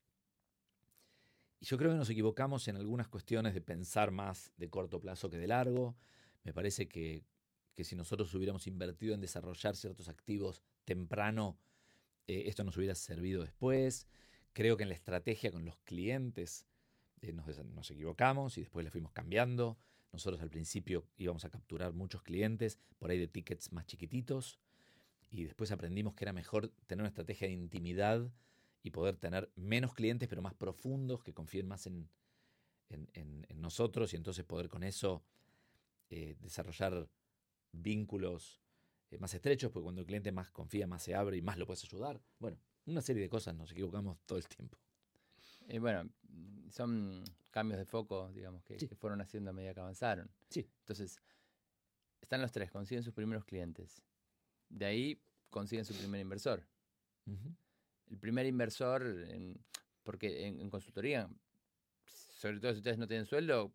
Y 1.59 1.67
yo 1.67 1.79
creo 1.79 1.91
que 1.93 1.97
nos 1.97 2.11
equivocamos 2.11 2.69
en 2.69 2.77
algunas 2.77 3.09
cuestiones 3.09 3.55
de 3.55 3.63
pensar 3.63 4.11
más 4.11 4.53
de 4.57 4.69
corto 4.69 5.01
plazo 5.01 5.31
que 5.31 5.39
de 5.39 5.47
largo. 5.47 5.97
Me 6.45 6.53
parece 6.53 6.89
que, 6.89 7.25
que 7.75 7.85
si 7.85 7.97
nosotros 7.97 8.33
hubiéramos 8.35 8.67
invertido 8.67 9.15
en 9.15 9.21
desarrollar 9.21 9.75
ciertos 9.75 10.09
activos 10.09 10.63
temprano, 10.85 11.59
eh, 12.27 12.45
esto 12.47 12.65
nos 12.65 12.77
hubiera 12.77 12.95
servido 12.95 13.43
después. 13.43 14.07
Creo 14.53 14.77
que 14.77 14.83
en 14.83 14.91
la 14.91 14.95
estrategia 14.95 15.51
con 15.51 15.65
los 15.65 15.79
clientes 15.79 16.67
eh, 17.23 17.33
nos, 17.33 17.91
equivocamos 17.91 18.59
y 18.59 18.63
después 18.63 18.85
la 18.85 18.91
fuimos 18.91 19.13
cambiando. 19.13 19.79
Nosotros 20.13 20.43
al 20.43 20.51
principio 20.51 21.07
íbamos 21.17 21.45
a 21.45 21.51
capturar 21.51 21.95
muchos 21.95 22.23
clientes, 22.23 22.79
por 22.99 23.11
ahí 23.11 23.19
de 23.19 23.29
tickets 23.29 23.73
más 23.73 23.87
chiquititos, 23.87 24.59
y 25.31 25.45
después 25.45 25.73
aprendimos 25.73 26.15
que 26.15 26.25
era 26.25 26.33
mejor 26.33 26.69
tener 26.87 27.03
una 27.03 27.09
estrategia 27.09 27.49
de 27.49 27.55
intimidad 27.55 28.31
y 28.83 28.91
poder 28.91 29.17
tener 29.17 29.51
menos 29.57 29.95
clientes, 29.95 30.29
pero 30.29 30.43
más 30.43 30.55
profundos, 30.55 31.23
que 31.23 31.33
confíen 31.33 31.67
más 31.67 31.87
en, 31.87 32.09
en- 32.91 33.09
en- 33.15 33.47
nosotros 33.61 34.13
y 34.13 34.17
entonces 34.17 34.45
poder 34.45 34.69
con 34.69 34.83
eso 34.83 35.23
eh, 36.11 36.37
desarrollar 36.41 37.09
vínculos 37.73 38.61
eh, 39.11 39.19
más 39.19 39.33
estrechos, 39.35 39.71
porque 39.71 39.85
cuando 39.85 40.01
el 40.03 40.07
cliente 40.07 40.33
más 40.33 40.51
confía, 40.51 40.87
más 40.87 41.03
se 41.03 41.15
abre 41.15 41.37
y 41.39 41.43
más 41.43 41.57
lo 41.59 41.67
puedes 41.67 41.85
ayudar. 41.85 42.21
Bueno, 42.39 42.59
una 42.87 43.01
serie 43.01 43.23
de 43.23 43.29
cosas, 43.29 43.55
nos 43.55 43.71
equivocamos 43.73 44.19
todo 44.27 44.39
el 44.39 44.49
tiempo. 44.49 44.77
Y 45.69 45.79
bueno, 45.79 46.09
son 46.71 47.23
cambios 47.51 47.79
de 47.79 47.85
foco, 47.85 48.31
digamos, 48.33 48.63
que, 48.65 48.79
Sí. 48.79 48.89
que 48.89 48.97
fueron 48.97 49.21
haciendo 49.21 49.51
a 49.51 49.53
medida 49.53 49.75
que 49.75 49.81
avanzaron. 49.81 50.31
Sí. 50.49 50.69
Entonces, 50.81 51.21
están 52.21 52.41
los 52.41 52.53
tres, 52.53 52.71
consiguen 52.71 53.03
sus 53.05 53.13
primeros 53.15 53.45
clientes. 53.45 54.03
De 54.69 54.87
ahí 54.87 55.21
consiguen 55.51 55.85
su 55.85 55.95
primer 55.95 56.21
inversor. 56.21 56.67
El 58.11 58.19
primer 58.19 58.47
inversor, 58.47 59.03
en- 59.29 59.63
porque 60.03 60.47
en, 60.47 60.61
en 60.61 60.71
consultoría, 60.71 61.29
sobre 62.07 62.59
todo 62.59 62.73
si 62.73 62.79
ustedes 62.79 62.99
no 62.99 63.07
tienen 63.07 63.27
sueldo, 63.27 63.73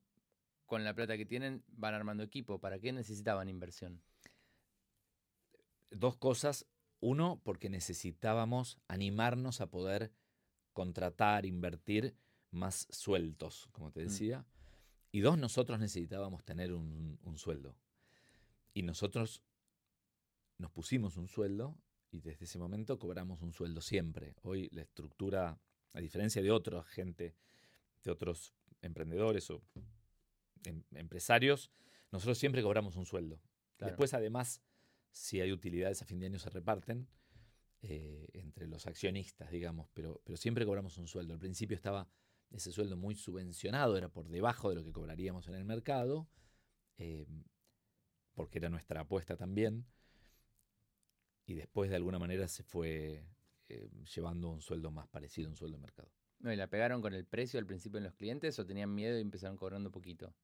con 0.66 0.84
la 0.84 0.94
plata 0.94 1.16
que 1.18 1.26
tienen 1.26 1.64
van 1.68 1.94
armando 1.94 2.24
equipo. 2.24 2.60
¿Para 2.60 2.78
qué 2.80 2.92
necesitaban 2.92 3.48
inversión? 3.50 4.02
dos 5.90 6.18
cosas. 6.18 6.66
Uno, 7.00 7.40
porque 7.44 7.70
necesitábamos 7.70 8.78
animarnos 8.88 9.62
a 9.62 9.68
poder 9.70 10.12
contratar, 10.82 11.44
invertir 11.48 12.14
más 12.52 12.86
sueltos, 12.92 13.68
como 13.72 13.92
te 13.92 14.02
Mm. 14.02 14.04
decía. 14.08 14.46
Y 15.12 15.22
dos, 15.22 15.36
nosotros 15.40 15.80
necesitábamos 15.80 16.44
tener 16.44 16.72
un, 16.72 17.18
un 17.24 17.38
sueldo. 17.40 17.76
Y 18.76 18.84
nosotros 18.84 19.42
nos 20.60 20.70
pusimos 20.72 21.18
un 21.18 21.28
sueldo 21.28 21.76
y 22.12 22.22
desde 22.22 22.46
ese 22.46 22.60
momento 22.60 23.00
cobramos 23.00 23.42
un 23.42 23.54
sueldo 23.54 23.82
siempre. 23.82 24.36
Hoy 24.44 24.70
la 24.72 24.84
estructura, 24.84 25.60
a 25.94 26.00
diferencia 26.00 26.44
de 26.44 26.52
otra 26.52 26.84
gente, 26.84 27.36
de 28.04 28.12
otros 28.12 28.54
emprendedores 28.84 29.50
o 29.50 29.64
em- 30.64 30.84
empresarios, 30.94 31.72
nosotros 32.12 32.38
siempre 32.38 32.62
cobramos 32.62 32.96
un 32.98 33.06
sueldo. 33.08 33.42
Claro. 33.78 33.92
Después, 33.94 34.14
además, 34.14 34.62
si 35.12 35.42
hay 35.42 35.52
utilidades 35.52 36.04
a 36.04 36.06
fin 36.06 36.20
de 36.20 36.28
año 36.28 36.38
se 36.40 36.52
reparten 36.52 37.08
eh, 37.90 38.28
entre 38.34 38.68
los 38.68 38.86
accionistas, 38.86 39.50
digamos, 39.50 39.88
pero, 39.94 40.22
pero 40.26 40.36
siempre 40.36 40.66
cobramos 40.66 40.98
un 40.98 41.08
sueldo. 41.08 41.34
Al 41.34 41.40
principio 41.40 41.76
estaba 41.76 42.10
ese 42.52 42.74
sueldo 42.74 42.98
muy 42.98 43.16
subvencionado, 43.16 43.96
era 43.98 44.10
por 44.10 44.28
debajo 44.28 44.70
de 44.70 44.76
lo 44.76 44.84
que 44.84 44.92
cobraríamos 44.92 45.48
en 45.48 45.56
el 45.56 45.64
mercado, 45.64 46.28
eh, 46.98 47.26
porque 48.34 48.58
era 48.58 48.70
nuestra 48.70 49.02
apuesta 49.02 49.38
también, 49.38 49.86
y 51.46 51.54
después 51.54 51.90
de 51.90 51.96
alguna 51.96 52.20
manera 52.20 52.50
se 52.50 52.64
fue 52.64 53.26
eh, 53.70 53.90
llevando 54.14 54.50
un 54.50 54.62
sueldo 54.62 54.92
más 54.92 55.08
parecido 55.08 55.48
a 55.48 55.52
un 55.52 55.56
sueldo 55.56 55.78
de 55.78 55.82
mercado. 55.82 56.12
¿Y 56.42 56.56
la 56.58 56.68
pegaron 56.68 57.02
con 57.02 57.14
el 57.14 57.26
precio 57.26 57.58
al 57.58 57.66
principio 57.66 58.00
en 58.00 58.04
los 58.04 58.16
clientes 58.16 58.60
o 58.60 58.66
tenían 58.66 58.94
miedo 58.94 59.18
y 59.18 59.22
empezaron 59.22 59.56
cobrando 59.56 59.92
poquito? 59.92 60.36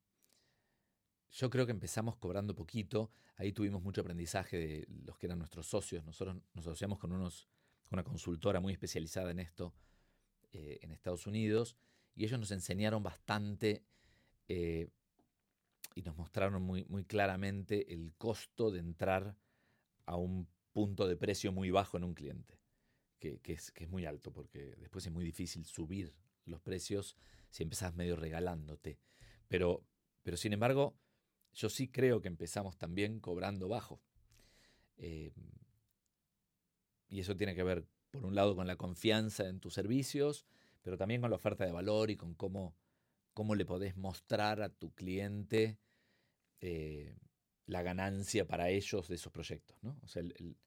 Yo 1.33 1.49
creo 1.49 1.65
que 1.65 1.71
empezamos 1.71 2.15
cobrando 2.17 2.55
poquito. 2.55 3.11
Ahí 3.37 3.51
tuvimos 3.51 3.81
mucho 3.81 4.01
aprendizaje 4.01 4.57
de 4.57 4.87
los 5.05 5.17
que 5.17 5.25
eran 5.25 5.39
nuestros 5.39 5.65
socios. 5.67 6.03
Nosotros 6.05 6.37
nos 6.53 6.67
asociamos 6.67 6.99
con, 6.99 7.11
unos, 7.11 7.49
una 7.89 8.03
consultora 8.03 8.59
muy 8.59 8.73
especializada 8.73 9.31
en 9.31 9.39
esto 9.39 9.73
eh, 10.51 10.79
en 10.83 10.91
Estados 10.91 11.25
Unidos 11.25 11.75
y 12.15 12.25
ellos 12.25 12.39
nos 12.39 12.51
enseñaron 12.51 13.01
bastante 13.01 13.83
eh, 14.47 14.89
y 15.95 16.03
nos 16.03 16.15
mostraron 16.15 16.61
muy, 16.61 16.85
muy 16.85 17.03
claramente 17.03 17.91
el 17.91 18.13
costo 18.15 18.69
de 18.69 18.79
entrar 18.79 19.35
a 20.05 20.15
un 20.15 20.47
punto 20.71 21.07
de 21.07 21.17
precio 21.17 21.51
muy 21.51 21.71
bajo 21.71 21.97
en 21.97 22.03
un 22.03 22.13
cliente, 22.13 22.59
que, 23.17 23.39
es, 23.45 23.71
que 23.71 23.85
es 23.85 23.89
muy 23.89 24.05
alto 24.05 24.31
porque 24.31 24.75
después 24.77 25.05
es 25.05 25.11
muy 25.11 25.23
difícil 25.23 25.65
subir 25.65 26.13
los 26.45 26.61
precios 26.61 27.15
si 27.49 27.63
empezás 27.63 27.95
medio 27.95 28.15
regalándote. 28.15 28.99
Pero, 29.47 29.83
pero 30.21 30.37
sin 30.37 30.53
embargo, 30.53 30.95
yo 31.53 31.69
sí 31.69 31.87
creo 31.87 32.21
que 32.21 32.27
empezamos 32.27 32.77
también 32.77 33.19
cobrando 33.19 33.67
bajo. 33.67 34.01
Eh, 34.97 35.31
y 37.09 37.19
eso 37.19 37.35
tiene 37.35 37.55
que 37.55 37.63
ver, 37.63 37.85
por 38.11 38.25
un 38.25 38.35
lado, 38.35 38.55
con 38.55 38.67
la 38.67 38.75
confianza 38.75 39.47
en 39.47 39.59
tus 39.59 39.73
servicios, 39.73 40.45
pero 40.81 40.97
también 40.97 41.21
con 41.21 41.29
la 41.29 41.35
oferta 41.35 41.65
de 41.65 41.71
valor 41.71 42.09
y 42.09 42.17
con 42.17 42.33
cómo, 42.33 42.75
cómo 43.33 43.55
le 43.55 43.65
podés 43.65 43.95
mostrar 43.95 44.61
a 44.61 44.69
tu 44.69 44.93
cliente 44.93 45.77
eh, 46.59 47.15
la 47.65 47.81
ganancia 47.83 48.45
para 48.45 48.69
ellos 48.69 49.07
de 49.07 49.15
esos 49.15 49.31
proyectos. 49.31 49.77
¿no? 49.83 49.97
O 50.01 50.07
sea, 50.07 50.21
el, 50.21 50.57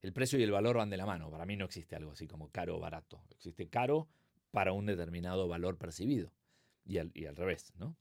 el, 0.00 0.12
precio 0.12 0.38
y 0.38 0.42
el 0.42 0.52
valor 0.52 0.76
van 0.76 0.90
de 0.90 0.96
la 0.96 1.06
mano. 1.06 1.30
Para 1.30 1.44
mí 1.44 1.56
no 1.56 1.64
existe 1.64 1.96
algo 1.96 2.12
así 2.12 2.26
como 2.26 2.50
caro 2.50 2.76
o 2.76 2.80
barato. 2.80 3.22
Existe 3.30 3.68
caro 3.68 4.08
para 4.50 4.72
un 4.72 4.86
determinado 4.86 5.48
valor 5.48 5.76
percibido 5.76 6.32
y 6.84 6.98
al, 6.98 7.10
y 7.14 7.26
al 7.26 7.36
revés, 7.36 7.72
¿no? 7.76 7.96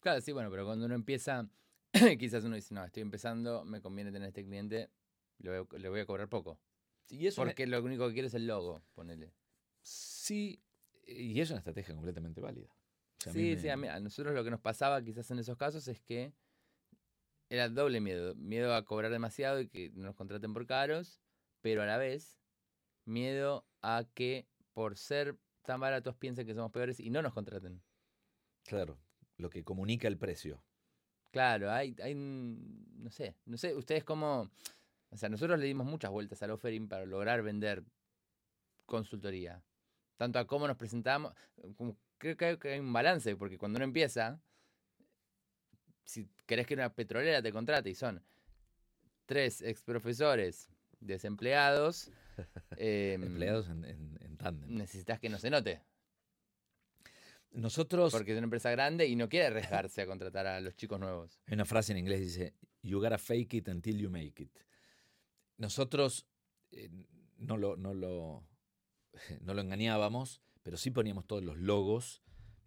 Claro, 0.00 0.20
sí, 0.20 0.32
bueno, 0.32 0.50
pero 0.50 0.64
cuando 0.64 0.86
uno 0.86 0.94
empieza, 0.94 1.48
quizás 2.18 2.44
uno 2.44 2.56
dice, 2.56 2.74
no, 2.74 2.84
estoy 2.84 3.02
empezando, 3.02 3.64
me 3.64 3.80
conviene 3.80 4.12
tener 4.12 4.28
este 4.28 4.44
cliente, 4.44 4.90
le 5.38 5.88
voy, 5.88 6.00
a 6.00 6.06
cobrar 6.06 6.28
poco. 6.28 6.58
Y 7.08 7.26
eso 7.26 7.42
Porque 7.42 7.66
lo 7.66 7.82
único 7.82 8.06
que 8.06 8.14
quiere 8.14 8.28
es 8.28 8.34
el 8.34 8.46
logo, 8.46 8.82
ponele. 8.94 9.34
Sí, 9.82 10.62
y 11.04 11.40
es 11.40 11.50
una 11.50 11.58
estrategia 11.58 11.94
completamente 11.94 12.40
válida. 12.40 12.68
sí, 13.18 13.56
sí, 13.56 13.68
a, 13.68 13.76
nosotros 14.00 14.34
lo 14.34 14.44
que 14.44 14.50
nos 14.50 14.60
pasaba 14.60 15.02
quizás 15.02 15.30
en 15.30 15.40
esos 15.40 15.56
casos 15.56 15.86
es 15.88 16.00
que 16.00 16.32
era 17.50 17.68
doble 17.68 18.00
miedo. 18.00 18.34
Miedo 18.36 18.74
a 18.74 18.84
cobrar 18.84 19.10
demasiado 19.10 19.60
y 19.60 19.68
que 19.68 19.90
nos 19.90 20.14
contraten 20.14 20.54
por 20.54 20.66
caros, 20.66 21.20
pero 21.60 21.82
a 21.82 21.86
la 21.86 21.98
vez 21.98 22.40
miedo 23.04 23.66
a 23.82 24.04
que 24.14 24.46
por 24.72 24.96
ser 24.96 25.36
tan 25.62 25.80
baratos 25.80 26.16
piensen 26.16 26.46
que 26.46 26.54
somos 26.54 26.72
peores 26.72 26.98
y 27.00 27.10
no 27.10 27.20
nos 27.20 27.34
contraten. 27.34 27.82
Claro, 28.64 28.98
lo 29.36 29.50
que 29.50 29.64
comunica 29.64 30.08
el 30.08 30.18
precio. 30.18 30.64
Claro, 31.32 31.72
hay, 31.72 31.96
hay, 32.02 32.14
no 32.14 33.10
sé, 33.10 33.34
no 33.46 33.56
sé, 33.56 33.74
ustedes 33.74 34.04
cómo, 34.04 34.50
o 35.08 35.16
sea, 35.16 35.30
nosotros 35.30 35.58
le 35.58 35.64
dimos 35.64 35.86
muchas 35.86 36.10
vueltas 36.10 36.42
al 36.42 36.50
offering 36.50 36.88
para 36.88 37.06
lograr 37.06 37.42
vender 37.42 37.82
consultoría. 38.84 39.62
Tanto 40.18 40.38
a 40.38 40.46
cómo 40.46 40.68
nos 40.68 40.76
presentamos, 40.76 41.32
como, 41.76 41.96
creo 42.18 42.36
que 42.36 42.68
hay 42.68 42.80
un 42.80 42.92
balance, 42.92 43.34
porque 43.34 43.56
cuando 43.56 43.78
uno 43.78 43.84
empieza, 43.84 44.42
si 46.04 46.28
querés 46.44 46.66
que 46.66 46.74
una 46.74 46.92
petrolera 46.94 47.40
te 47.40 47.50
contrate 47.50 47.88
y 47.88 47.94
son 47.94 48.22
tres 49.24 49.62
ex 49.62 49.82
profesores 49.82 50.68
desempleados. 51.00 52.10
Empleados 52.76 53.70
en, 53.70 53.84
en 54.20 54.36
tándem. 54.36 54.76
Necesitas 54.76 55.18
que 55.18 55.30
no 55.30 55.38
se 55.38 55.48
note. 55.48 55.82
Nosotros. 57.52 58.12
Porque 58.12 58.32
es 58.32 58.38
una 58.38 58.44
empresa 58.44 58.70
grande 58.70 59.06
y 59.06 59.16
no 59.16 59.28
quiere 59.28 59.46
arriesgarse 59.46 60.02
a 60.02 60.06
contratar 60.06 60.46
a 60.46 60.60
los 60.60 60.74
chicos 60.74 60.98
nuevos. 60.98 61.40
Hay 61.46 61.54
una 61.54 61.64
frase 61.64 61.92
en 61.92 61.98
inglés 61.98 62.18
que 62.20 62.24
dice: 62.24 62.54
You 62.82 63.00
gotta 63.00 63.18
fake 63.18 63.54
it 63.54 63.68
until 63.68 63.98
you 63.98 64.10
make 64.10 64.42
it. 64.42 64.58
Nosotros 65.58 66.26
eh, 66.70 66.90
no, 67.36 67.56
lo, 67.56 67.76
no, 67.76 67.94
lo, 67.94 68.44
no 69.40 69.54
lo 69.54 69.60
engañábamos, 69.60 70.42
pero 70.62 70.76
sí 70.76 70.90
poníamos 70.90 71.26
todos 71.26 71.44
los 71.44 71.58
logos 71.58 72.22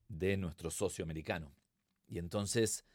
de 0.07 0.37
nuestro 0.37 0.71
socio 0.71 1.03
americano. 1.03 1.55
Y 2.07 2.19
entonces. 2.19 2.85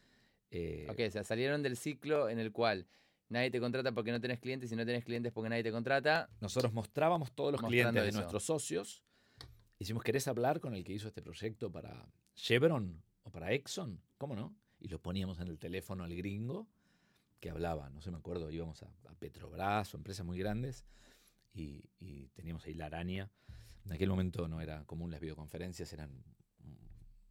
Eh, 0.49 0.87
ok, 0.89 0.99
o 1.07 1.11
sea, 1.11 1.23
salieron 1.23 1.63
del 1.63 1.77
ciclo 1.77 2.29
en 2.29 2.39
el 2.39 2.51
cual 2.51 2.87
nadie 3.29 3.51
te 3.51 3.59
contrata 3.59 3.93
porque 3.93 4.11
no 4.11 4.19
tenés 4.19 4.39
clientes 4.39 4.71
y 4.71 4.75
no 4.75 4.85
tenés 4.85 5.05
clientes 5.05 5.31
porque 5.31 5.49
nadie 5.49 5.63
te 5.63 5.71
contrata. 5.71 6.29
Nosotros 6.41 6.73
mostrábamos 6.73 7.31
todos 7.31 7.53
los 7.53 7.61
clientes 7.61 8.03
de 8.03 8.11
nuestros 8.11 8.43
socios 8.43 9.03
Hicimos, 9.81 10.03
¿querés 10.03 10.27
hablar 10.27 10.59
con 10.59 10.75
el 10.75 10.83
que 10.83 10.93
hizo 10.93 11.07
este 11.07 11.23
proyecto 11.23 11.71
para 11.71 12.07
Chevron 12.35 13.01
o 13.23 13.31
para 13.31 13.51
Exxon? 13.51 13.99
¿Cómo 14.19 14.35
no? 14.35 14.55
Y 14.79 14.89
lo 14.89 15.01
poníamos 15.01 15.39
en 15.39 15.47
el 15.47 15.57
teléfono 15.57 16.03
al 16.03 16.15
gringo 16.15 16.67
que 17.39 17.49
hablaba, 17.49 17.89
no 17.89 17.99
sé, 17.99 18.11
me 18.11 18.17
acuerdo, 18.17 18.51
íbamos 18.51 18.83
a, 18.83 18.93
Petrobras 19.17 19.91
o 19.95 19.97
empresas 19.97 20.23
muy 20.23 20.37
grandes 20.37 20.85
y, 21.51 21.81
teníamos 22.35 22.63
ahí 22.67 22.75
la 22.75 22.85
araña. 22.85 23.31
En 23.83 23.91
aquel 23.91 24.09
momento 24.09 24.47
no 24.47 24.61
era 24.61 24.85
común 24.85 25.09
las 25.09 25.19
videoconferencias, 25.19 25.91
eran 25.93 26.11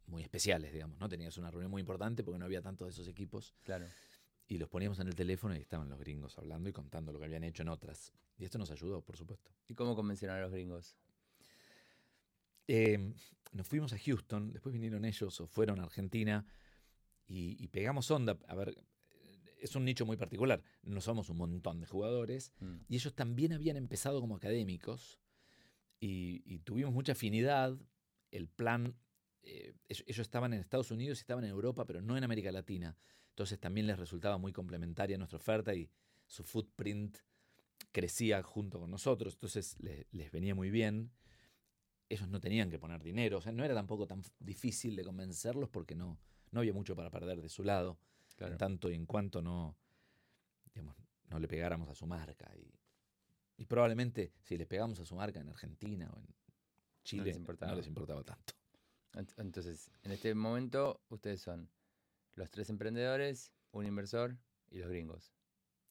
muy 0.07 0.21
especiales, 0.21 0.73
digamos, 0.73 0.99
¿no? 0.99 1.07
Tenías 1.07 1.37
una 1.37 1.51
reunión 1.51 1.71
muy 1.71 1.79
importante 1.79 2.21
porque 2.21 2.37
no 2.37 2.43
había 2.43 2.61
tantos 2.61 2.85
de 2.87 2.91
esos 2.91 3.07
equipos. 3.07 3.55
Claro. 3.63 3.85
Y 4.49 4.57
los 4.57 4.67
poníamos 4.67 4.99
en 4.99 5.07
el 5.07 5.15
teléfono 5.15 5.55
y 5.55 5.59
estaban 5.59 5.87
los 5.87 5.99
gringos 5.99 6.37
hablando 6.37 6.67
y 6.67 6.73
contando 6.73 7.13
lo 7.13 7.19
que 7.19 7.25
habían 7.25 7.45
hecho 7.45 7.61
en 7.61 7.69
otras. 7.69 8.11
Y 8.37 8.43
esto 8.43 8.57
nos 8.57 8.71
ayudó, 8.71 9.01
por 9.01 9.15
supuesto. 9.15 9.51
¿Y 9.69 9.73
cómo 9.73 9.95
convencieron 9.95 10.35
a 10.35 10.41
los 10.41 10.51
gringos? 10.51 10.97
Em, 12.67 13.13
nos 13.51 13.67
fuimos 13.67 13.93
a 13.93 13.97
Houston, 13.99 14.51
después 14.51 14.73
vinieron 14.73 15.05
ellos 15.05 15.39
o 15.41 15.47
fueron 15.47 15.79
a 15.79 15.83
Argentina 15.83 16.45
y, 17.27 17.67
pegamos 17.69 18.11
onda. 18.11 18.37
A 18.47 18.55
ver, 18.55 18.75
es 19.59 19.75
un 19.75 19.85
nicho 19.85 20.05
muy 20.05 20.17
particular. 20.17 20.61
No 20.83 20.99
somos 21.01 21.29
un 21.29 21.37
montón 21.37 21.79
de 21.79 21.85
jugadores 21.85 22.51
mm. 22.59 22.75
y 22.89 22.95
ellos 22.95 23.13
también 23.15 23.53
habían 23.53 23.77
empezado 23.77 24.19
como 24.19 24.35
académicos 24.35 25.19
y, 25.99 26.59
tuvimos 26.59 26.93
mucha 26.93 27.13
afinidad. 27.13 27.77
El 28.31 28.47
plan, 28.47 28.95
eh, 29.43 29.73
ellos, 29.87 30.19
estaban 30.19 30.53
en 30.53 30.59
Estados 30.59 30.91
Unidos 30.91 31.19
y 31.19 31.21
estaban 31.21 31.43
en 31.43 31.51
Europa, 31.51 31.85
pero 31.85 32.01
no 32.01 32.17
en 32.17 32.23
América 32.23 32.51
Latina. 32.51 32.97
Entonces 33.29 33.59
también 33.59 33.87
les 33.87 33.97
resultaba 33.97 34.37
muy 34.37 34.51
complementaria 34.51 35.17
nuestra 35.17 35.37
oferta 35.37 35.73
y 35.73 35.89
su 36.25 36.43
footprint 36.43 37.17
crecía 37.91 38.41
junto 38.43 38.79
con 38.79 38.91
nosotros. 38.91 39.33
Entonces 39.33 39.77
les 39.79 40.31
venía 40.31 40.55
muy 40.55 40.69
bien 40.69 41.11
ellos 42.13 42.27
no 42.27 42.39
tenían 42.41 42.69
que 42.69 42.77
poner 42.77 43.01
dinero, 43.01 43.37
o 43.37 43.41
sea, 43.41 43.51
no 43.51 43.63
era 43.63 43.73
tampoco 43.73 44.05
tan 44.05 44.21
difícil 44.39 44.95
de 44.95 45.03
convencerlos 45.03 45.69
porque 45.69 45.95
no, 45.95 46.19
no 46.51 46.59
había 46.59 46.73
mucho 46.73 46.95
para 46.95 47.09
perder 47.09 47.41
de 47.41 47.49
su 47.49 47.63
lado, 47.63 47.97
en 48.37 48.57
tanto 48.57 48.89
y 48.89 48.95
en 48.95 49.05
cuanto 49.05 49.41
no, 49.41 49.77
digamos, 50.73 50.95
no 51.29 51.39
le 51.39 51.47
pegáramos 51.47 51.89
a 51.89 51.95
su 51.95 52.05
marca. 52.07 52.51
Y, 52.57 52.73
y, 53.61 53.65
probablemente 53.65 54.33
si 54.41 54.57
les 54.57 54.67
pegamos 54.67 54.99
a 54.99 55.05
su 55.05 55.15
marca 55.15 55.39
en 55.39 55.49
Argentina 55.49 56.09
o 56.13 56.19
en 56.19 56.27
Chile, 57.03 57.23
no 57.23 57.75
les 57.75 57.87
importaba, 57.87 58.23
tanto. 58.23 58.53
Entonces, 59.37 59.91
en 60.03 60.11
este 60.11 60.33
momento 60.33 61.01
ustedes 61.09 61.41
son 61.41 61.69
los 62.35 62.49
tres 62.49 62.69
emprendedores, 62.69 63.51
un 63.71 63.85
inversor 63.85 64.37
y 64.69 64.79
los 64.79 64.89
gringos. 64.89 65.33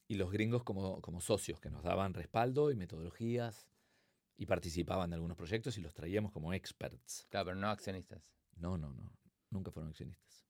Y 0.08 0.16
los 0.16 0.32
gringos 0.32 0.64
como, 0.64 1.00
como 1.00 1.20
socios 1.20 1.60
que 1.60 1.70
nos 1.70 1.84
daban 1.84 2.14
respaldo 2.14 2.72
y 2.72 2.76
metodologías 2.76 3.68
y 4.40 4.46
participaban 4.46 5.10
de 5.10 5.16
algunos 5.16 5.36
proyectos 5.36 5.76
y 5.76 5.82
los 5.82 5.92
traíamos 5.92 6.32
como 6.32 6.54
experts. 6.54 7.26
Claro, 7.28 7.48
pero 7.48 7.56
no 7.56 7.68
accionistas. 7.68 8.32
No, 8.56 8.78
no, 8.78 8.90
no. 8.94 9.12
Nunca 9.50 9.70
fueron 9.70 9.90
accionistas. 9.90 10.46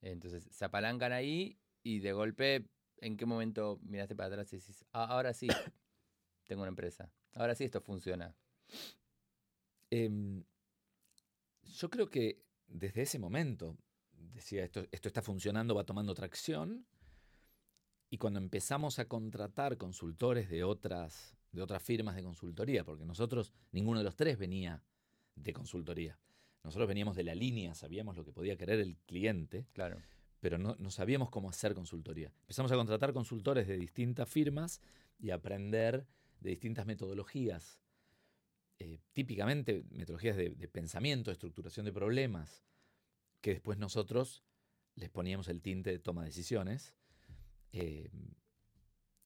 Entonces 0.00 0.46
se 0.48 0.64
apalancan 0.64 1.12
ahí 1.12 1.58
y 1.82 1.98
de 1.98 2.12
golpe, 2.12 2.70
¿en 2.98 3.16
qué 3.16 3.26
momento 3.26 3.80
miraste 3.82 4.14
para 4.14 4.28
atrás 4.28 4.52
y 4.52 4.56
dices, 4.56 4.84
ah, 4.92 5.06
ahora 5.06 5.34
sí, 5.34 5.48
tengo 6.46 6.62
una 6.62 6.68
empresa? 6.68 7.10
Ahora 7.34 7.56
sí 7.56 7.64
esto 7.64 7.80
funciona. 7.80 8.32
Em, 9.90 10.44
yo 11.64 11.90
creo 11.90 12.08
que 12.08 12.44
desde 12.68 13.02
ese 13.02 13.18
momento, 13.18 13.76
decía, 14.12 14.62
esto, 14.62 14.86
esto 14.92 15.08
está 15.08 15.20
funcionando, 15.20 15.74
va 15.74 15.82
tomando 15.82 16.14
tracción. 16.14 16.86
Y 18.08 18.18
cuando 18.18 18.38
empezamos 18.38 19.00
a 19.00 19.08
contratar 19.08 19.76
consultores 19.78 20.48
de 20.48 20.62
otras 20.62 21.36
de 21.56 21.62
otras 21.62 21.82
firmas 21.82 22.14
de 22.14 22.22
consultoría, 22.22 22.84
porque 22.84 23.04
nosotros, 23.04 23.52
ninguno 23.72 23.98
de 23.98 24.04
los 24.04 24.14
tres 24.14 24.38
venía 24.38 24.82
de 25.34 25.52
consultoría. 25.52 26.18
Nosotros 26.62 26.86
veníamos 26.86 27.16
de 27.16 27.24
la 27.24 27.34
línea, 27.34 27.74
sabíamos 27.74 28.16
lo 28.16 28.24
que 28.24 28.32
podía 28.32 28.56
querer 28.56 28.80
el 28.80 28.98
cliente, 29.06 29.66
claro. 29.72 30.00
pero 30.40 30.58
no, 30.58 30.90
sabíamos 30.90 31.30
cómo 31.30 31.48
hacer 31.48 31.74
consultoría. 31.74 32.32
Empezamos 32.40 32.70
a 32.72 32.76
contratar 32.76 33.12
consultores 33.12 33.66
de 33.66 33.78
distintas 33.78 34.28
firmas 34.28 34.80
y 35.18 35.30
aprender 35.30 36.06
de 36.40 36.50
distintas 36.50 36.84
metodologías, 36.84 37.80
eh, 38.78 38.98
típicamente 39.12 39.84
metodologías 39.90 40.36
de, 40.36 40.50
pensamiento, 40.68 41.30
de 41.30 41.34
estructuración 41.34 41.86
de 41.86 41.92
problemas, 41.92 42.62
que 43.40 43.52
después 43.52 43.78
nosotros 43.78 44.44
les 44.94 45.08
poníamos 45.08 45.48
el 45.48 45.62
tinte 45.62 45.90
de 45.90 45.98
toma 45.98 46.22
de 46.22 46.28
decisiones. 46.28 46.94
Eh, 47.72 48.10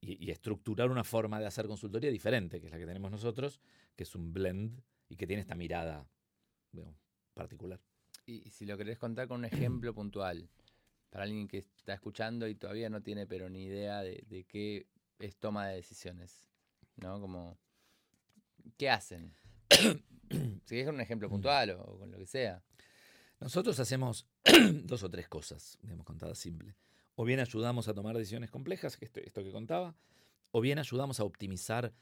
y, 0.01 0.31
estructurar 0.31 0.91
una 0.91 1.05
forma 1.05 1.39
de 1.41 1.47
hacer 1.47 1.67
consultoría 1.67 2.11
diferente, 2.11 2.61
que 2.61 2.67
es 2.67 2.73
la 2.73 2.79
que 2.79 2.87
tenemos 2.87 3.11
nosotros, 3.11 3.61
que 3.95 4.05
es 4.05 4.15
un 4.15 4.33
blend 4.33 4.81
y 5.09 5.17
que 5.17 5.27
tiene 5.27 5.43
esta 5.43 5.55
mirada 5.55 6.09
particular. 7.35 7.81
Y 8.27 8.49
si 8.51 8.65
lo 8.65 8.77
querés 8.79 8.99
contar 8.99 9.29
con 9.29 9.41
un 9.41 9.45
ejemplo 9.45 9.95
puntual, 9.95 10.49
para 11.11 11.25
alguien 11.25 11.49
que 11.49 11.59
está 11.59 11.95
escuchando 11.95 12.47
y 12.47 12.55
todavía 12.55 12.89
no 12.89 13.03
tiene 13.03 13.27
pero 13.27 13.49
ni 13.51 13.65
idea 13.65 14.01
de, 14.03 14.25
de 14.29 14.45
qué 14.45 14.87
es 15.19 15.37
toma 15.37 15.67
de 15.67 15.77
decisiones, 15.77 16.45
¿no? 16.97 17.21
Como, 17.21 17.59
¿qué 18.77 18.89
hacen? 18.89 19.35
si 20.65 20.79
es 20.79 20.89
un 20.89 21.01
ejemplo 21.01 21.29
puntual 21.29 21.71
o, 21.71 21.99
con 21.99 22.11
lo 22.11 22.19
que 22.19 22.27
sea. 22.27 22.63
Nosotros 23.41 23.79
hacemos 23.81 24.27
dos 24.85 25.03
o 25.03 25.11
tres 25.11 25.29
cosas, 25.29 25.79
digamos, 25.83 26.07
contadas 26.07 26.39
simple. 26.39 26.75
O 27.21 27.25
bien 27.27 27.39
ayudamos 27.39 27.87
a 27.87 27.93
tomar 27.93 28.17
decisiones 28.17 28.51
complejas, 28.51 28.97
que 28.97 29.05
esto, 29.05 29.21
esto 29.21 29.43
que 29.45 29.51
contaba, 29.53 29.95
o 30.53 30.61
bien 30.63 30.79
ayudamos 30.79 31.21
a 31.21 31.25
optimizar 31.25 31.93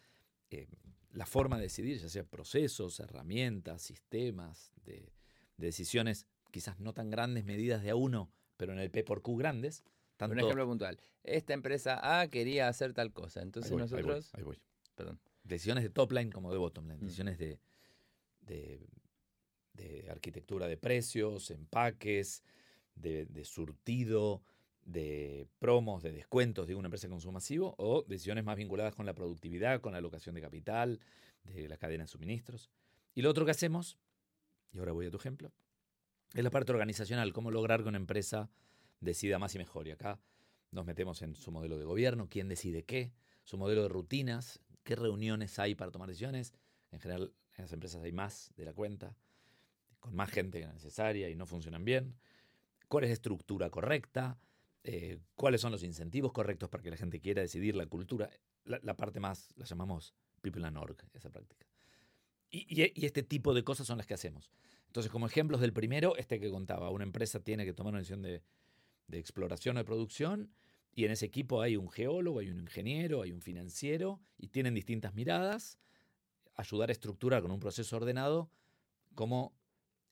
eh, 0.51 0.69
la 1.13 1.27
forma 1.27 1.57
de 1.57 1.63
decidir, 1.65 1.99
ya 1.99 2.09
sea 2.09 2.23
procesos, 2.23 3.01
herramientas, 3.01 3.83
sistemas 3.83 4.71
de, 4.85 5.13
de 5.57 5.67
decisiones 5.67 6.29
quizás 6.53 6.79
no 6.79 6.93
tan 6.95 7.11
grandes, 7.11 7.45
medidas 7.45 7.83
de 7.83 7.91
a 7.91 7.97
uno, 7.97 8.31
pero 8.57 8.73
en 8.73 8.79
el 8.79 8.93
P 8.93 9.03
por 9.03 9.21
Q 9.23 9.37
grandes. 9.37 9.83
Tanto, 10.17 10.35
Un 10.35 10.39
ejemplo 10.39 10.67
puntual. 10.67 11.01
Esta 11.25 11.53
empresa 11.53 12.21
A 12.21 12.29
quería 12.29 12.69
hacer 12.69 12.93
tal 12.95 13.13
cosa. 13.13 13.43
Entonces 13.43 13.73
Ahí 13.73 13.77
voy, 13.77 13.83
ahí 13.83 13.89
voy, 13.91 14.01
nosotros. 14.03 14.31
ahí 14.35 14.43
voy. 14.45 14.61
Perdón. 14.95 15.19
Decisiones 15.43 15.83
de 15.83 15.91
top 15.91 16.13
line 16.13 16.31
como 16.31 16.53
de 16.53 16.59
bottom 16.59 16.85
line, 16.87 16.99
Mm. 16.99 17.05
decisiones 17.07 17.39
de, 17.39 17.59
de, 18.43 18.87
de 19.75 20.09
arquitectura 20.11 20.69
de 20.69 20.77
precios, 20.77 21.51
empaques, 21.51 22.45
de, 22.95 23.27
de 23.27 23.45
surtido, 23.45 24.43
de 24.89 25.47
promos, 25.59 26.03
de 26.03 26.13
descuentos 26.13 26.67
de 26.67 26.75
una 26.75 26.87
empresa 26.87 27.07
de 27.07 27.11
consumo 27.11 27.33
masivo, 27.33 27.75
o 27.77 28.05
decisiones 28.09 28.43
más 28.45 28.57
vinculadas 28.57 28.95
con 28.95 29.05
la 29.05 29.15
productividad, 29.15 29.83
con 29.83 29.93
la 29.93 29.99
alocación 29.99 30.35
de 30.35 30.41
capital, 30.41 30.99
de 31.45 31.69
la 31.69 31.77
cadena 31.77 32.05
de 32.05 32.09
suministros. 32.09 32.71
Y 33.15 33.21
lo 33.21 33.29
otro 33.29 33.45
que 33.45 33.51
hacemos, 33.51 33.99
y 34.73 34.79
ahora 34.79 34.93
voy 34.93 35.07
a 35.07 35.11
tu 35.11 35.19
ejemplo, 35.19 35.53
es 36.33 36.43
la 36.43 36.51
parte 36.51 36.73
organizacional, 36.73 37.33
cómo 37.35 37.51
lograr 37.51 37.83
que 37.83 37.89
una 37.89 37.99
empresa 37.99 38.51
decida 39.01 39.39
más 39.39 39.55
y 39.55 39.59
mejor. 39.59 39.87
Y 39.89 39.91
acá 39.91 40.21
nos 40.71 40.87
metemos 40.87 41.21
en 41.21 41.35
su 41.35 41.51
modelo 41.53 41.79
de 41.79 41.85
gobierno, 41.85 42.29
quién 42.31 42.49
decide 42.49 42.85
qué, 42.85 43.13
su 43.45 43.59
modelo 43.59 43.83
de 43.83 43.89
rutinas, 43.89 44.61
qué 44.85 44.97
reuniones 44.97 45.59
hay 45.59 45.75
para 45.75 45.91
tomar 45.91 46.09
decisiones. 46.09 46.55
En 46.93 47.01
general, 47.01 47.35
en 47.59 47.65
las 47.65 47.73
empresas 47.73 48.03
hay 48.03 48.13
más 48.13 48.53
de 48.57 48.65
la 48.65 48.73
cuenta, 48.73 49.15
con 50.01 50.15
más 50.15 50.31
gente 50.31 50.61
que 50.61 50.67
la 50.67 50.73
necesaria 50.73 51.29
y 51.29 51.35
no 51.35 51.45
funcionan 51.45 51.85
bien. 51.85 52.15
¿Cuál 52.89 53.05
es 53.05 53.11
la 53.11 53.15
estructura 53.15 53.69
correcta? 53.69 54.39
Eh, 54.85 55.19
¿Cuáles 55.35 55.61
son 55.61 55.73
los 55.73 55.83
incentivos 55.83 56.33
correctos 56.33 56.69
para 56.69 56.83
que 56.83 56.91
la 56.91 56.97
gente 56.97 57.21
quiera 57.21 57.43
decidir 57.43 57.75
la 57.75 57.87
cultura? 57.87 58.31
La, 58.65 58.79
la 58.83 58.97
parte 58.97 59.21
más, 59.21 59.53
la 59.57 59.65
llamamos 59.65 60.15
People 60.41 60.65
and 60.67 60.77
Org, 60.77 60.97
esa 61.15 61.31
práctica. 61.31 61.67
Y, 62.51 62.83
y- 62.83 62.93
y 62.95 63.07
este 63.07 63.23
tipo 63.23 63.53
de 63.55 63.65
cosas 63.65 63.87
son 63.87 63.99
las 63.99 64.07
que 64.07 64.15
hacemos. 64.15 64.51
Entonces, 64.87 65.13
como 65.13 65.27
ejemplos 65.27 65.61
del 65.61 65.73
primero, 65.73 66.17
este 66.17 66.41
que 66.41 66.51
contaba, 66.51 66.91
una 66.91 67.05
empresa 67.05 67.41
tiene 67.41 67.65
que 67.65 67.75
tomar 67.75 67.93
una 67.93 67.99
decisión 67.99 68.23
de, 68.23 68.43
de 69.09 69.19
exploración 69.19 69.77
o 69.77 69.81
de 69.81 69.85
producción 69.85 70.51
y 70.95 71.05
en 71.05 71.11
ese 71.11 71.27
equipo 71.27 71.61
hay 71.61 71.77
un 71.77 71.91
geólogo, 71.91 72.39
hay 72.39 72.49
un 72.51 72.61
ingeniero, 72.61 73.23
hay 73.23 73.33
un 73.33 73.43
financiero 73.43 74.21
y 74.39 74.49
tienen 74.49 74.75
distintas 74.75 75.15
miradas, 75.15 75.79
ayudar 76.55 76.89
a 76.89 76.93
estructurar 76.93 77.43
con 77.43 77.51
un 77.51 77.61
proceso 77.61 77.97
ordenado 77.97 78.51
cómo 79.15 79.55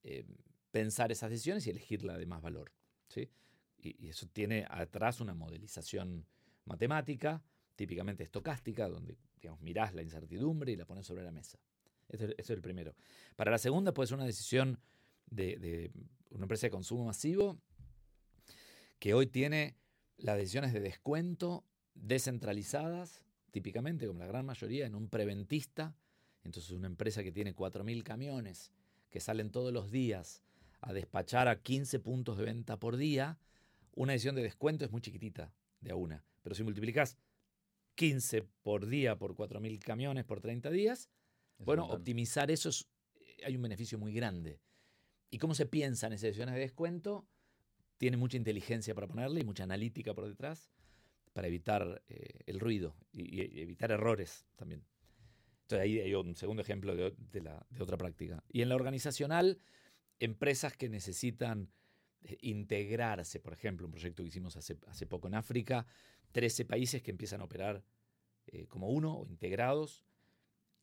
eh, 0.02 0.24
pensar 0.70 1.10
esas 1.10 1.30
decisiones 1.30 1.66
y 1.66 1.70
elegir 1.70 2.04
la 2.04 2.18
de 2.18 2.26
más 2.26 2.42
valor. 2.42 2.72
¿sí? 3.08 3.30
Y, 3.98 4.08
eso 4.08 4.26
tiene 4.32 4.66
atrás 4.68 5.20
una 5.20 5.34
modelización 5.34 6.26
matemática, 6.64 7.42
típicamente 7.76 8.24
estocástica, 8.24 8.88
donde 8.88 9.16
digamos, 9.40 9.60
mirás 9.60 9.94
la 9.94 10.02
incertidumbre 10.02 10.72
y 10.72 10.76
la 10.76 10.86
pones 10.86 11.06
sobre 11.06 11.22
la 11.22 11.30
mesa. 11.30 11.58
Eso, 12.08 12.24
es- 12.24 12.30
eso 12.38 12.52
es 12.52 12.56
el 12.56 12.62
primero. 12.62 12.94
Para 13.36 13.50
la 13.50 13.58
segunda 13.58 13.92
puede 13.92 14.06
ser 14.08 14.16
una 14.16 14.26
decisión 14.26 14.80
de, 15.30 15.56
de 15.58 15.90
una 16.30 16.44
empresa 16.44 16.66
de 16.66 16.70
consumo 16.70 17.04
masivo 17.04 17.58
que 18.98 19.14
hoy 19.14 19.26
tiene 19.26 19.76
las 20.16 20.36
decisiones 20.36 20.72
de 20.72 20.80
descuento 20.80 21.64
descentralizadas, 21.94 23.22
típicamente, 23.50 24.06
como 24.06 24.20
la 24.20 24.26
gran 24.26 24.46
mayoría, 24.46 24.86
en 24.86 24.94
un 24.94 25.08
preventista. 25.08 25.94
Entonces, 26.44 26.70
una 26.72 26.86
empresa 26.86 27.22
que 27.22 27.32
tiene 27.32 27.54
4.000 27.54 28.02
camiones 28.04 28.72
que 29.10 29.20
salen 29.20 29.50
todos 29.50 29.72
los 29.72 29.90
días 29.90 30.42
a 30.80 30.92
despachar 30.92 31.48
a 31.48 31.60
15 31.62 31.98
puntos 32.00 32.38
de 32.38 32.44
venta 32.44 32.78
por 32.78 32.96
día, 32.96 33.38
una 33.96 34.12
decisión 34.12 34.34
de 34.36 34.42
descuento 34.42 34.84
es 34.84 34.90
muy 34.92 35.00
chiquitita 35.00 35.52
de 35.80 35.90
a 35.90 35.96
una. 35.96 36.24
Pero 36.42 36.54
si 36.54 36.62
multiplicas 36.62 37.18
15 37.96 38.42
por 38.62 38.86
día 38.86 39.16
por 39.18 39.34
4.000 39.34 39.78
camiones 39.80 40.24
por 40.24 40.40
30 40.40 40.70
días, 40.70 41.10
Es 41.58 41.64
bueno, 41.66 41.86
optimizar 41.86 42.50
eso 42.50 42.68
es- 42.68 42.86
eh, 43.14 43.36
hay 43.46 43.56
un 43.56 43.62
beneficio 43.62 43.98
muy 43.98 44.12
grande. 44.12 44.60
¿Y 45.30 45.38
cómo 45.38 45.54
se 45.54 45.66
piensa 45.66 46.06
en 46.06 46.12
esas 46.12 46.22
decisiones 46.28 46.54
de 46.54 46.60
descuento? 46.60 47.26
Tiene 47.98 48.16
mucha 48.16 48.36
inteligencia 48.36 48.94
para 48.94 49.06
ponerle 49.08 49.40
y 49.40 49.44
mucha 49.44 49.64
analítica 49.64 50.14
por 50.14 50.28
detrás 50.28 50.70
para 51.32 51.48
evitar 51.48 52.02
eh, 52.08 52.40
el 52.46 52.60
ruido 52.60 52.96
y, 53.12 53.34
y 53.42 53.60
evitar 53.60 53.90
errores 53.90 54.46
también. 54.56 54.84
Entonces 55.62 55.80
ahí 55.82 55.98
hay 55.98 56.14
un 56.14 56.36
segundo 56.36 56.62
ejemplo 56.62 56.94
de, 56.94 57.04
o- 57.04 57.10
de 57.10 57.40
la, 57.40 57.66
de 57.70 57.82
otra 57.82 57.96
práctica. 57.96 58.44
Y 58.48 58.60
en 58.62 58.68
la 58.68 58.76
organizacional, 58.76 59.58
empresas 60.20 60.76
que 60.76 60.88
necesitan 60.88 61.70
integrarse, 62.40 63.40
por 63.40 63.52
ejemplo, 63.52 63.86
un 63.86 63.92
proyecto 63.92 64.22
que 64.22 64.28
hicimos 64.28 64.56
hace, 64.56 65.06
poco 65.06 65.28
en 65.28 65.34
África, 65.34 65.86
13 66.32 66.64
países 66.64 67.02
que 67.02 67.10
empiezan 67.10 67.40
a 67.40 67.44
operar 67.44 67.84
eh, 68.46 68.66
como 68.66 68.88
uno 68.88 69.14
o 69.14 69.26
integrados 69.26 70.04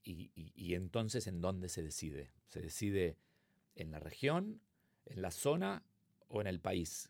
y, 0.05 0.73
entonces 0.73 1.27
en 1.27 1.39
dónde 1.39 1.69
se 1.69 1.81
decide. 1.81 2.31
Se 2.47 2.61
decide 2.61 3.17
en 3.75 3.91
la 3.91 3.99
región, 3.99 4.61
en 5.05 5.21
la 5.21 5.31
zona 5.31 5.83
o 6.27 6.41
en 6.41 6.47
el 6.47 6.59
país. 6.59 7.09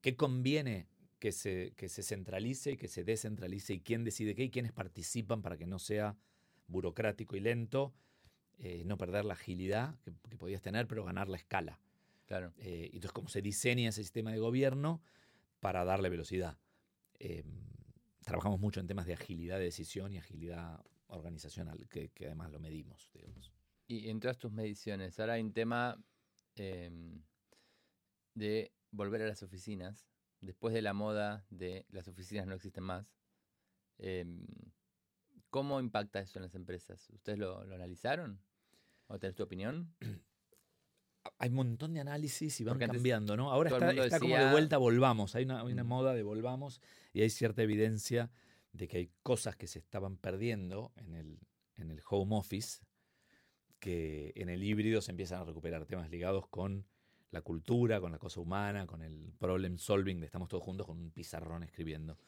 ¿Qué 0.00 0.16
conviene 0.16 0.88
que 1.20 1.32
se, 1.32 1.74
que 1.76 1.88
se 1.88 2.02
centralice 2.02 2.72
y 2.72 2.76
que 2.76 2.88
se 2.88 3.04
descentralice 3.04 3.74
y 3.74 3.80
quién 3.80 4.04
decide 4.04 4.34
qué 4.34 4.44
y 4.44 4.50
quiénes 4.50 4.72
participan 4.72 5.42
para 5.42 5.56
que 5.56 5.66
no 5.66 5.78
sea 5.78 6.16
burocrático 6.66 7.36
y 7.36 7.40
lento, 7.40 7.94
eh, 8.58 8.82
no 8.84 8.98
perder 8.98 9.24
la 9.24 9.34
agilidad 9.34 9.98
que, 10.00 10.12
que 10.28 10.36
podías 10.36 10.62
tener, 10.62 10.86
pero 10.88 11.04
ganar 11.04 11.28
la 11.28 11.36
escala. 11.36 11.80
Claro. 12.28 12.52
Eh, 12.58 12.90
entonces, 12.92 13.12
cómo 13.12 13.28
se 13.30 13.40
diseña 13.40 13.88
ese 13.88 14.02
sistema 14.02 14.30
de 14.30 14.38
gobierno 14.38 15.02
para 15.60 15.84
darle 15.86 16.10
velocidad. 16.10 16.58
Eh, 17.18 17.42
trabajamos 18.22 18.60
mucho 18.60 18.80
en 18.80 18.86
temas 18.86 19.06
de 19.06 19.14
agilidad 19.14 19.56
de 19.56 19.64
decisión 19.64 20.12
y 20.12 20.18
agilidad 20.18 20.78
organizacional, 21.06 21.88
que, 21.88 22.10
que 22.10 22.26
además 22.26 22.52
lo 22.52 22.60
medimos. 22.60 23.10
Digamos. 23.14 23.50
Y 23.86 24.10
en 24.10 24.20
todas 24.20 24.36
tus 24.36 24.52
mediciones, 24.52 25.18
ahora 25.18 25.32
hay 25.32 25.40
un 25.40 25.54
tema 25.54 25.98
em, 26.56 27.22
de 28.34 28.74
volver 28.90 29.22
a 29.22 29.26
las 29.26 29.42
oficinas, 29.42 30.06
después 30.42 30.74
de 30.74 30.82
la 30.82 30.92
moda 30.92 31.46
de 31.48 31.86
las 31.88 32.08
oficinas 32.08 32.46
no 32.46 32.54
existen 32.54 32.84
más. 32.84 33.10
Em, 33.96 34.44
¿Cómo 35.48 35.80
impacta 35.80 36.20
eso 36.20 36.38
en 36.38 36.42
las 36.42 36.54
empresas? 36.54 37.08
¿Ustedes 37.08 37.38
lo, 37.38 37.64
lo 37.64 37.74
analizaron? 37.74 38.38
¿O 39.06 39.18
tenés 39.18 39.34
tu 39.34 39.44
opinión? 39.44 39.94
Hay 41.38 41.50
un 41.50 41.54
montón 41.56 41.94
de 41.94 42.00
análisis 42.00 42.60
y 42.60 42.64
van 42.64 42.74
Porque 42.74 42.86
cambiando, 42.86 43.36
¿no? 43.36 43.50
Ahora 43.52 43.70
está, 43.70 44.18
como 44.18 44.36
de 44.36 44.50
vuelta 44.50 44.76
volvamos. 44.76 45.34
Hay 45.34 45.44
una, 45.44 45.60
hay 45.60 45.72
una 45.72 45.84
Mm. 45.84 45.88
moda 45.88 46.14
de 46.14 46.22
volvamos 46.24 46.80
y 47.12 47.22
hay 47.22 47.30
cierta 47.30 47.62
evidencia 47.62 48.30
de 48.72 48.88
que 48.88 48.98
hay 48.98 49.10
cosas 49.22 49.56
que 49.56 49.66
se 49.66 49.78
estaban 49.78 50.16
perdiendo 50.16 50.92
en 50.96 51.14
el, 51.14 51.38
en 51.76 51.90
el 51.90 52.02
home 52.08 52.36
office 52.36 52.84
que 53.78 54.32
en 54.34 54.48
el 54.48 54.62
híbrido 54.64 55.00
se 55.00 55.12
empiezan 55.12 55.40
a 55.40 55.44
recuperar 55.44 55.86
temas 55.86 56.10
ligados 56.10 56.48
con 56.48 56.84
la 57.30 57.42
cultura, 57.42 58.00
con 58.00 58.10
la 58.10 58.18
cosa 58.18 58.40
humana, 58.40 58.86
con 58.86 59.02
el 59.02 59.32
problem 59.38 59.78
solving 59.78 60.18
de 60.18 60.26
estamos 60.26 60.48
todos 60.48 60.64
juntos 60.64 60.86
con 60.86 60.98
un 60.98 61.10
pizarrón 61.12 61.62
escribiendo. 61.62 62.18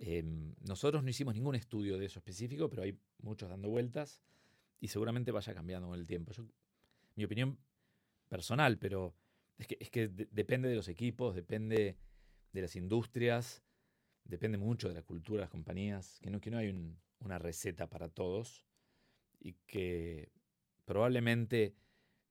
Em, 0.00 0.54
nosotros 0.66 1.04
no 1.04 1.10
hicimos 1.10 1.34
ningún 1.34 1.54
estudio 1.54 1.98
de 1.98 2.06
eso 2.06 2.18
específico, 2.18 2.68
pero 2.68 2.82
hay 2.82 2.98
muchos 3.22 3.48
dando 3.48 3.68
vueltas 3.68 4.20
y 4.80 4.88
seguramente 4.88 5.30
vaya 5.30 5.54
cambiando 5.54 5.88
con 5.88 5.98
el 5.98 6.06
tiempo. 6.06 6.32
Yo, 6.32 6.44
mi 7.14 7.24
opinión 7.24 7.56
personal, 8.32 8.78
pero 8.78 9.14
es 9.58 9.66
que, 9.66 9.76
es 9.78 9.90
que 9.90 10.08
de- 10.08 10.26
depende 10.32 10.66
de 10.70 10.74
los 10.74 10.88
equipos, 10.88 11.34
depende 11.34 11.98
de 12.54 12.62
las 12.62 12.76
industrias, 12.76 13.62
depende 14.24 14.56
mucho 14.56 14.88
de 14.88 14.94
la 14.94 15.02
cultura 15.02 15.40
de 15.40 15.44
las 15.44 15.50
compañías, 15.50 16.18
que 16.22 16.30
no, 16.30 16.40
que 16.40 16.50
no 16.50 16.56
hay 16.56 16.68
un- 16.70 16.98
una 17.18 17.38
receta 17.38 17.90
para 17.90 18.08
todos 18.08 18.64
y 19.38 19.52
que 19.66 20.32
probablemente 20.86 21.74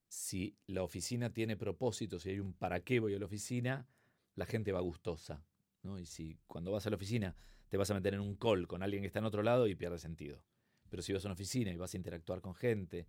si 0.07 0.57
la 0.65 0.81
oficina 0.81 1.31
tiene 1.31 1.55
propósitos 1.55 2.25
y 2.25 2.31
hay 2.31 2.39
un 2.39 2.53
para 2.53 2.79
qué 2.79 2.99
voy 2.99 3.13
a 3.13 3.19
la 3.19 3.25
oficina, 3.27 3.87
la 4.35 4.47
gente 4.47 4.71
va 4.71 4.79
gustosa. 4.79 5.45
¿no? 5.83 5.99
Y 5.99 6.07
si 6.07 6.39
cuando 6.47 6.71
vas 6.71 6.87
a 6.87 6.89
la 6.89 6.95
oficina 6.95 7.35
te 7.69 7.77
vas 7.77 7.91
a 7.91 7.93
meter 7.93 8.15
en 8.15 8.21
un 8.21 8.35
call 8.35 8.67
con 8.67 8.81
alguien 8.81 9.03
que 9.03 9.07
está 9.07 9.19
en 9.19 9.25
otro 9.25 9.43
lado 9.43 9.67
y 9.67 9.75
pierde 9.75 9.99
sentido. 9.99 10.43
Pero 10.89 11.03
si 11.03 11.13
vas 11.13 11.23
a 11.25 11.27
una 11.27 11.35
oficina 11.35 11.71
y 11.71 11.77
vas 11.77 11.93
a 11.93 11.97
interactuar 11.97 12.41
con 12.41 12.55
gente 12.55 13.07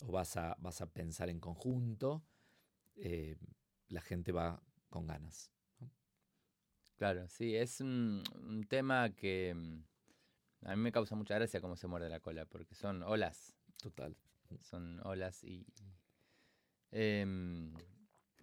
o 0.00 0.12
vas 0.12 0.36
a, 0.36 0.56
vas 0.60 0.80
a 0.80 0.86
pensar 0.92 1.28
en 1.28 1.40
conjunto, 1.40 2.24
eh, 2.96 3.36
la 3.88 4.00
gente 4.00 4.32
va 4.32 4.62
con 4.88 5.06
ganas. 5.06 5.50
Claro, 6.96 7.28
sí, 7.28 7.54
es 7.54 7.80
un, 7.80 8.22
un 8.46 8.64
tema 8.64 9.14
que 9.14 9.54
mm, 9.54 10.66
a 10.66 10.76
mí 10.76 10.82
me 10.82 10.92
causa 10.92 11.14
mucha 11.14 11.34
gracia 11.34 11.60
cómo 11.60 11.76
se 11.76 11.86
muerde 11.86 12.08
la 12.08 12.20
cola, 12.20 12.46
porque 12.46 12.74
son 12.74 13.02
olas, 13.02 13.54
Total. 13.82 14.16
son 14.60 15.00
olas 15.06 15.44
y... 15.44 15.66
em, 16.90 17.74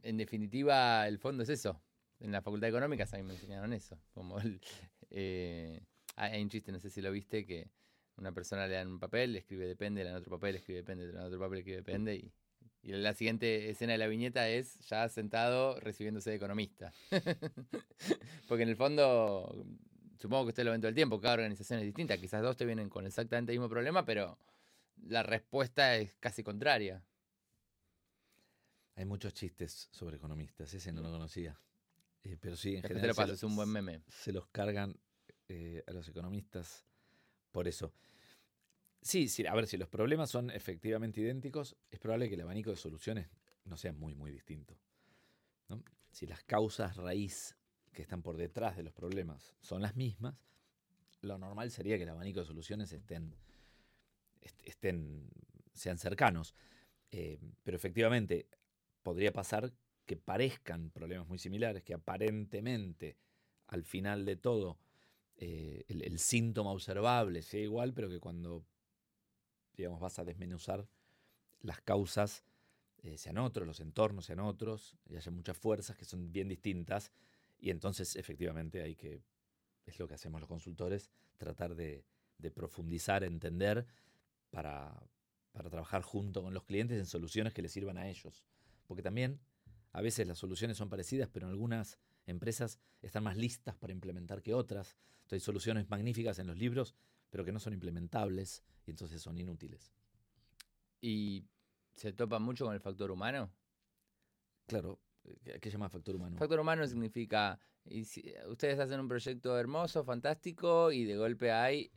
en 0.04 0.18
definitiva, 0.18 1.08
el 1.08 1.18
fondo 1.18 1.44
es 1.44 1.50
eso, 1.50 1.82
en 2.20 2.32
la 2.32 2.42
facultad 2.42 2.68
de 2.68 2.70
económicas 2.70 3.14
a 3.14 3.18
mí 3.18 3.24
me 3.24 3.34
enseñaron 3.34 3.74
eso. 3.74 3.98
Como 4.14 4.40
el, 4.40 4.62
eh, 5.10 5.82
hay 6.16 6.42
un 6.44 6.50
chiste, 6.50 6.72
no 6.72 6.80
sé 6.80 6.90
si 6.90 7.02
lo 7.02 7.12
viste, 7.12 7.46
que 7.46 7.72
una 8.18 8.32
persona 8.32 8.68
le 8.68 8.76
dan 8.76 8.88
un 8.88 9.00
papel, 9.00 9.34
le 9.34 9.40
escribe 9.40 9.66
depende, 9.66 10.04
le 10.04 10.10
dan 10.12 10.20
otro 10.20 10.32
papel, 10.32 10.54
le 10.54 10.60
escribe 10.60 10.80
depende, 10.80 11.08
le 11.08 11.14
dan 11.14 11.26
otro 11.26 11.40
papel, 11.40 11.54
le 11.54 11.60
escribe 11.60 11.78
depende 11.78 12.16
y 12.16 12.32
y 12.84 12.92
la 12.92 13.14
siguiente 13.14 13.70
escena 13.70 13.94
de 13.94 13.98
la 13.98 14.08
viñeta 14.08 14.50
es 14.50 14.78
ya 14.90 15.08
sentado 15.08 15.80
recibiéndose 15.80 16.32
de 16.32 16.36
economista. 16.36 16.92
Porque 18.50 18.64
en 18.64 18.70
el 18.70 18.76
fondo, 18.76 19.66
supongo 20.20 20.44
que 20.44 20.50
usted 20.50 20.66
lo 20.66 20.72
ven 20.72 20.82
todo 20.82 20.90
el 20.90 20.96
tiempo, 20.96 21.22
cada 21.22 21.36
organización 21.36 21.80
es 21.80 21.86
distinta. 21.86 22.18
Quizás 22.18 22.42
dos 22.42 22.58
te 22.58 22.66
vienen 22.66 22.90
con 22.90 23.06
exactamente 23.06 23.54
el 23.54 23.60
mismo 23.60 23.70
problema, 23.70 24.04
pero 24.04 24.38
la 25.08 25.24
respuesta 25.24 25.96
es 25.96 26.18
casi 26.18 26.44
contraria. 26.44 27.02
Hay 28.96 29.06
muchos 29.06 29.34
chistes 29.34 29.88
sobre 29.92 30.18
economistas, 30.18 30.74
ese 30.74 30.92
no 30.92 31.02
lo 31.02 31.10
conocía. 31.10 31.58
Eh, 32.22 32.38
pero 32.38 32.58
sí, 32.58 32.76
en 32.76 32.82
general. 32.82 33.02
te 33.02 33.08
lo 33.08 33.16
paso, 33.16 33.30
se 33.30 33.36
es 33.36 33.44
un 33.44 33.56
buen 33.56 33.70
meme. 33.70 34.02
Se 34.10 34.34
los 34.34 34.48
cargan 34.48 35.00
eh, 35.48 35.86
a 35.88 35.92
los 35.92 36.10
economistas 36.10 36.86
por 37.54 37.70
eso. 37.70 37.94
Sí, 39.02 39.28
sí, 39.28 39.46
a 39.46 39.54
ver, 39.54 39.68
si 39.68 39.78
los 39.78 39.88
problemas 39.90 40.30
son 40.32 40.50
efectivamente 40.50 41.22
idénticos, 41.22 41.76
es 41.92 42.00
probable 42.00 42.28
que 42.30 42.36
el 42.36 42.42
abanico 42.42 42.70
de 42.72 42.76
soluciones 42.78 43.30
no 43.66 43.78
sea 43.78 43.94
muy, 43.94 44.16
muy 44.16 44.32
distinto. 44.32 44.78
Si 46.12 46.26
las 46.28 46.44
causas 46.44 46.96
raíz 46.96 47.58
que 47.92 48.02
están 48.04 48.22
por 48.22 48.38
detrás 48.38 48.78
de 48.78 48.84
los 48.84 48.94
problemas 48.94 49.56
son 49.62 49.82
las 49.82 49.96
mismas, 49.96 50.36
lo 51.22 51.38
normal 51.38 51.72
sería 51.72 51.98
que 51.98 52.04
el 52.04 52.10
abanico 52.10 52.42
de 52.42 52.46
soluciones 52.48 52.92
estén, 52.94 53.36
est- 54.42 54.62
estén 54.66 55.30
sean 55.74 55.98
cercanos. 55.98 56.56
Eh, 57.12 57.40
pero 57.64 57.78
efectivamente, 57.78 58.48
podría 59.04 59.34
pasar 59.34 59.74
que 60.06 60.18
parezcan 60.18 60.92
problemas 60.92 61.28
muy 61.28 61.40
similares, 61.40 61.84
que 61.84 61.94
aparentemente, 61.94 63.18
al 63.68 63.84
final 63.84 64.26
de 64.26 64.36
todo, 64.36 64.78
eh, 65.38 65.84
el, 65.88 66.20
síntoma 66.20 66.72
observable 66.72 67.42
sea 67.42 67.62
igual, 67.62 67.94
pero 67.94 68.10
que 68.10 68.20
cuando 68.20 68.66
digamos, 69.76 70.00
vas 70.00 70.20
a 70.20 70.24
desmenuzar 70.24 70.88
las 71.62 71.82
causas, 71.82 72.44
eh, 73.02 73.18
sean 73.18 73.38
otros, 73.38 73.68
los 73.68 73.80
entornos 73.80 74.26
sean 74.26 74.40
otros, 74.40 74.96
y 75.10 75.16
haya 75.16 75.32
muchas 75.32 75.58
fuerzas 75.58 75.98
que 75.98 76.06
son 76.06 76.32
bien 76.32 76.48
distintas, 76.48 77.12
y 77.60 77.70
entonces 77.70 78.16
efectivamente 78.16 78.82
hay 78.82 78.96
que, 78.96 79.24
es 79.86 80.00
lo 80.00 80.08
que 80.08 80.14
hacemos 80.14 80.42
los 80.42 80.48
consultores, 80.48 81.10
tratar 81.38 81.76
de, 81.76 82.06
de 82.38 82.52
profundizar, 82.52 83.24
entender, 83.24 83.88
para, 84.52 84.94
para 85.52 85.70
trabajar 85.70 86.04
junto 86.04 86.44
con 86.44 86.54
los 86.54 86.64
clientes 86.64 87.00
en 87.00 87.06
soluciones 87.06 87.54
que 87.54 87.62
les 87.62 87.72
sirvan 87.72 87.98
a 87.98 88.08
ellos. 88.08 88.44
Porque 88.86 89.02
también 89.02 89.40
a 89.92 90.02
veces 90.02 90.28
las 90.28 90.38
soluciones 90.38 90.78
son 90.78 90.90
parecidas, 90.90 91.30
pero 91.32 91.48
en 91.48 91.52
algunas 91.52 91.98
empresas 92.26 92.80
están 93.02 93.24
más 93.24 93.38
listas 93.38 93.76
para 93.76 93.94
implementar 93.94 94.42
que 94.42 94.54
otras. 94.54 94.96
Entonces 95.24 95.34
hay 95.34 95.40
soluciones 95.46 95.90
magníficas 95.90 96.40
en 96.40 96.48
los 96.48 96.58
libros, 96.58 96.96
pero 97.30 97.44
que 97.46 97.52
no 97.52 97.60
son 97.60 97.74
implementables 97.74 98.64
y 98.86 98.92
entonces 98.92 99.22
son 99.22 99.38
inútiles. 99.38 99.92
¿Y 101.02 101.46
se 101.96 102.14
topa 102.14 102.40
mucho 102.40 102.66
con 102.66 102.74
el 102.74 102.80
factor 102.80 103.12
humano? 103.12 103.52
Claro, 104.68 105.00
¿qué 105.62 105.70
llama 105.70 105.90
factor 105.90 106.16
humano? 106.16 106.38
Factor 106.38 106.60
humano 106.60 106.88
significa, 106.88 107.60
y 107.86 108.06
si- 108.06 108.34
ustedes 108.48 108.80
hacen 108.80 109.00
un 109.00 109.08
proyecto 109.08 109.58
hermoso, 109.60 110.04
fantástico, 110.04 110.92
y 110.92 111.04
de 111.06 111.18
golpe 111.18 111.52
hay 111.52 111.92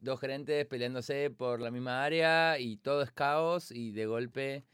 dos 0.00 0.20
gerentes 0.20 0.64
peleándose 0.66 1.30
por 1.30 1.60
la 1.60 1.70
misma 1.72 2.04
área 2.04 2.58
y 2.58 2.76
todo 2.76 3.02
es 3.02 3.10
caos 3.10 3.72
y 3.72 3.90
de 3.90 4.06
golpe, 4.06 4.64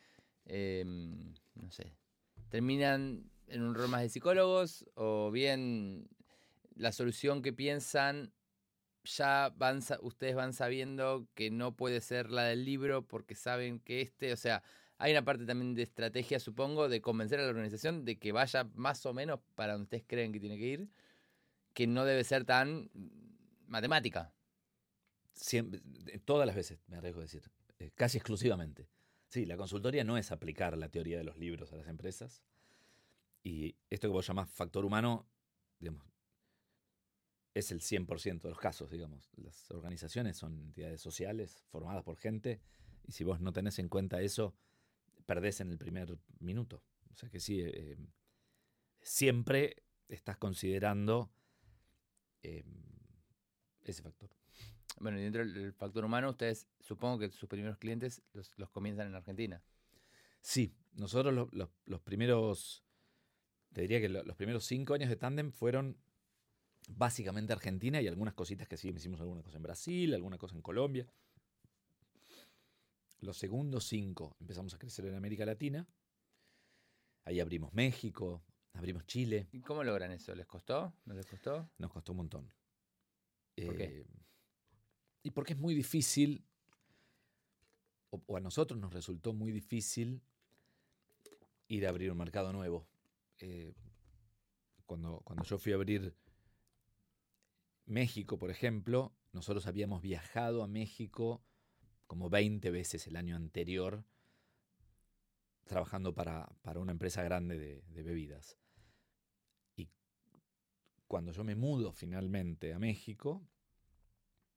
em, 0.44 1.32
no 1.54 1.70
sé, 1.70 1.96
terminan 2.50 3.30
en 3.48 3.62
un 3.62 3.74
rol 3.74 3.88
más 3.88 4.02
de 4.02 4.08
psicólogos 4.08 4.86
o 4.94 5.30
bien 5.30 6.08
la 6.74 6.92
solución 6.92 7.42
que 7.42 7.52
piensan 7.52 8.32
ya 9.04 9.52
van, 9.56 9.80
ustedes 10.00 10.34
van 10.34 10.52
sabiendo 10.52 11.28
que 11.34 11.50
no 11.50 11.76
puede 11.76 12.00
ser 12.00 12.30
la 12.30 12.44
del 12.44 12.64
libro 12.64 13.06
porque 13.06 13.34
saben 13.34 13.78
que 13.80 14.00
este, 14.00 14.32
o 14.32 14.36
sea, 14.36 14.62
hay 14.96 15.12
una 15.12 15.24
parte 15.24 15.44
también 15.44 15.74
de 15.74 15.82
estrategia, 15.82 16.40
supongo, 16.40 16.88
de 16.88 17.00
convencer 17.02 17.38
a 17.40 17.42
la 17.42 17.50
organización 17.50 18.04
de 18.04 18.18
que 18.18 18.32
vaya 18.32 18.64
más 18.74 19.04
o 19.04 19.12
menos 19.12 19.40
para 19.54 19.72
donde 19.72 19.84
ustedes 19.84 20.04
creen 20.06 20.32
que 20.32 20.40
tiene 20.40 20.56
que 20.56 20.66
ir, 20.66 20.88
que 21.74 21.86
no 21.86 22.04
debe 22.04 22.24
ser 22.24 22.44
tan 22.44 22.90
matemática. 23.66 24.32
Siempre, 25.34 25.80
de- 25.84 26.18
todas 26.20 26.46
las 26.46 26.56
veces, 26.56 26.78
me 26.86 26.96
arriesgo 26.96 27.20
a 27.20 27.24
decir, 27.24 27.50
eh, 27.78 27.90
casi 27.94 28.18
exclusivamente. 28.18 28.88
Sí, 29.28 29.44
la 29.46 29.56
consultoría 29.56 30.04
no 30.04 30.16
es 30.16 30.30
aplicar 30.30 30.78
la 30.78 30.88
teoría 30.88 31.18
de 31.18 31.24
los 31.24 31.36
libros 31.36 31.72
a 31.72 31.76
las 31.76 31.88
empresas. 31.88 32.42
Y 33.44 33.76
esto 33.90 34.08
que 34.08 34.12
vos 34.12 34.26
llamás 34.26 34.50
factor 34.50 34.84
humano, 34.84 35.28
digamos, 35.78 36.04
es 37.54 37.70
el 37.70 37.80
100% 37.80 38.48
de 38.48 38.50
los 38.52 38.58
casos, 38.60 38.90
digamos. 38.90 39.30
Las 39.36 39.70
organizaciones 39.70 40.36
son 40.36 40.60
entidades 40.60 41.00
sociales 41.00 41.64
formadas 41.70 42.02
por 42.02 42.16
gente 42.16 42.60
y 43.06 43.12
si 43.12 43.22
vos 43.24 43.40
no 43.40 43.52
tenés 43.52 43.78
en 43.78 43.88
cuenta 43.88 44.20
eso, 44.20 44.54
perdés 45.26 45.60
en 45.60 45.70
el 45.70 45.78
primer 45.78 46.18
minuto. 46.40 46.82
O 47.12 47.16
sea 47.16 47.30
que 47.30 47.40
sí, 47.40 47.60
eh, 47.62 47.96
siempre 49.02 49.84
estás 50.08 50.36
considerando 50.38 51.30
eh, 52.42 52.64
ese 53.84 54.02
factor. 54.02 54.30
Bueno, 55.00 55.18
y 55.18 55.22
dentro 55.22 55.44
del 55.46 55.72
factor 55.72 56.04
humano, 56.04 56.30
ustedes 56.30 56.68
supongo 56.80 57.18
que 57.18 57.30
sus 57.30 57.48
primeros 57.48 57.78
clientes 57.78 58.22
los, 58.32 58.50
los 58.56 58.70
comienzan 58.70 59.08
en 59.08 59.14
Argentina. 59.14 59.62
Sí, 60.42 60.74
nosotros 60.94 61.34
lo- 61.34 61.48
lo- 61.52 61.72
los 61.86 62.00
primeros, 62.02 62.83
te 63.74 63.82
diría 63.82 64.00
que 64.00 64.08
lo- 64.08 64.22
los 64.22 64.36
primeros 64.36 64.64
cinco 64.64 64.94
años 64.94 65.10
de 65.10 65.16
Tandem 65.16 65.52
fueron 65.52 65.98
básicamente 66.88 67.52
Argentina 67.52 68.00
y 68.00 68.06
algunas 68.08 68.34
cositas 68.34 68.68
que 68.68 68.76
sí, 68.76 68.88
hicimos 68.88 69.20
alguna 69.20 69.42
cosa 69.42 69.56
en 69.56 69.62
Brasil, 69.62 70.14
alguna 70.14 70.38
cosa 70.38 70.54
en 70.54 70.62
Colombia. 70.62 71.06
Los 73.20 73.36
segundos 73.36 73.84
cinco 73.86 74.36
empezamos 74.40 74.74
a 74.74 74.78
crecer 74.78 75.06
en 75.06 75.14
América 75.14 75.44
Latina. 75.44 75.86
Ahí 77.24 77.40
abrimos 77.40 77.72
México, 77.72 78.44
abrimos 78.74 79.06
Chile. 79.06 79.48
¿Y 79.52 79.60
cómo 79.60 79.82
logran 79.82 80.12
eso? 80.12 80.34
¿Les 80.34 80.46
costó? 80.46 80.94
¿No 81.04 81.14
les 81.14 81.26
costó? 81.26 81.68
Nos 81.78 81.90
costó 81.90 82.12
un 82.12 82.18
montón. 82.18 82.52
¿Por 83.66 83.76
qué? 83.76 83.84
Eh, 83.84 84.06
y 85.22 85.30
porque 85.30 85.54
es 85.54 85.58
muy 85.58 85.74
difícil, 85.74 86.44
o, 88.10 88.22
o 88.26 88.36
a 88.36 88.40
nosotros 88.40 88.78
nos 88.78 88.92
resultó 88.92 89.32
muy 89.32 89.52
difícil 89.52 90.20
ir 91.68 91.86
a 91.86 91.88
abrir 91.88 92.12
un 92.12 92.18
mercado 92.18 92.52
nuevo. 92.52 92.86
Eh, 93.38 93.74
cuando, 94.86 95.20
cuando 95.24 95.44
yo 95.44 95.58
fui 95.58 95.72
a 95.72 95.76
abrir 95.76 96.14
México, 97.86 98.38
por 98.38 98.50
ejemplo, 98.50 99.14
nosotros 99.32 99.66
habíamos 99.66 100.02
viajado 100.02 100.62
a 100.62 100.68
México 100.68 101.44
como 102.06 102.30
20 102.30 102.70
veces 102.70 103.06
el 103.06 103.16
año 103.16 103.36
anterior 103.36 104.04
trabajando 105.64 106.14
para, 106.14 106.46
para 106.62 106.80
una 106.80 106.92
empresa 106.92 107.22
grande 107.22 107.58
de, 107.58 107.82
de 107.88 108.02
bebidas. 108.02 108.58
Y 109.76 109.88
cuando 111.06 111.32
yo 111.32 111.42
me 111.42 111.54
mudo 111.54 111.92
finalmente 111.92 112.74
a 112.74 112.78
México, 112.78 113.46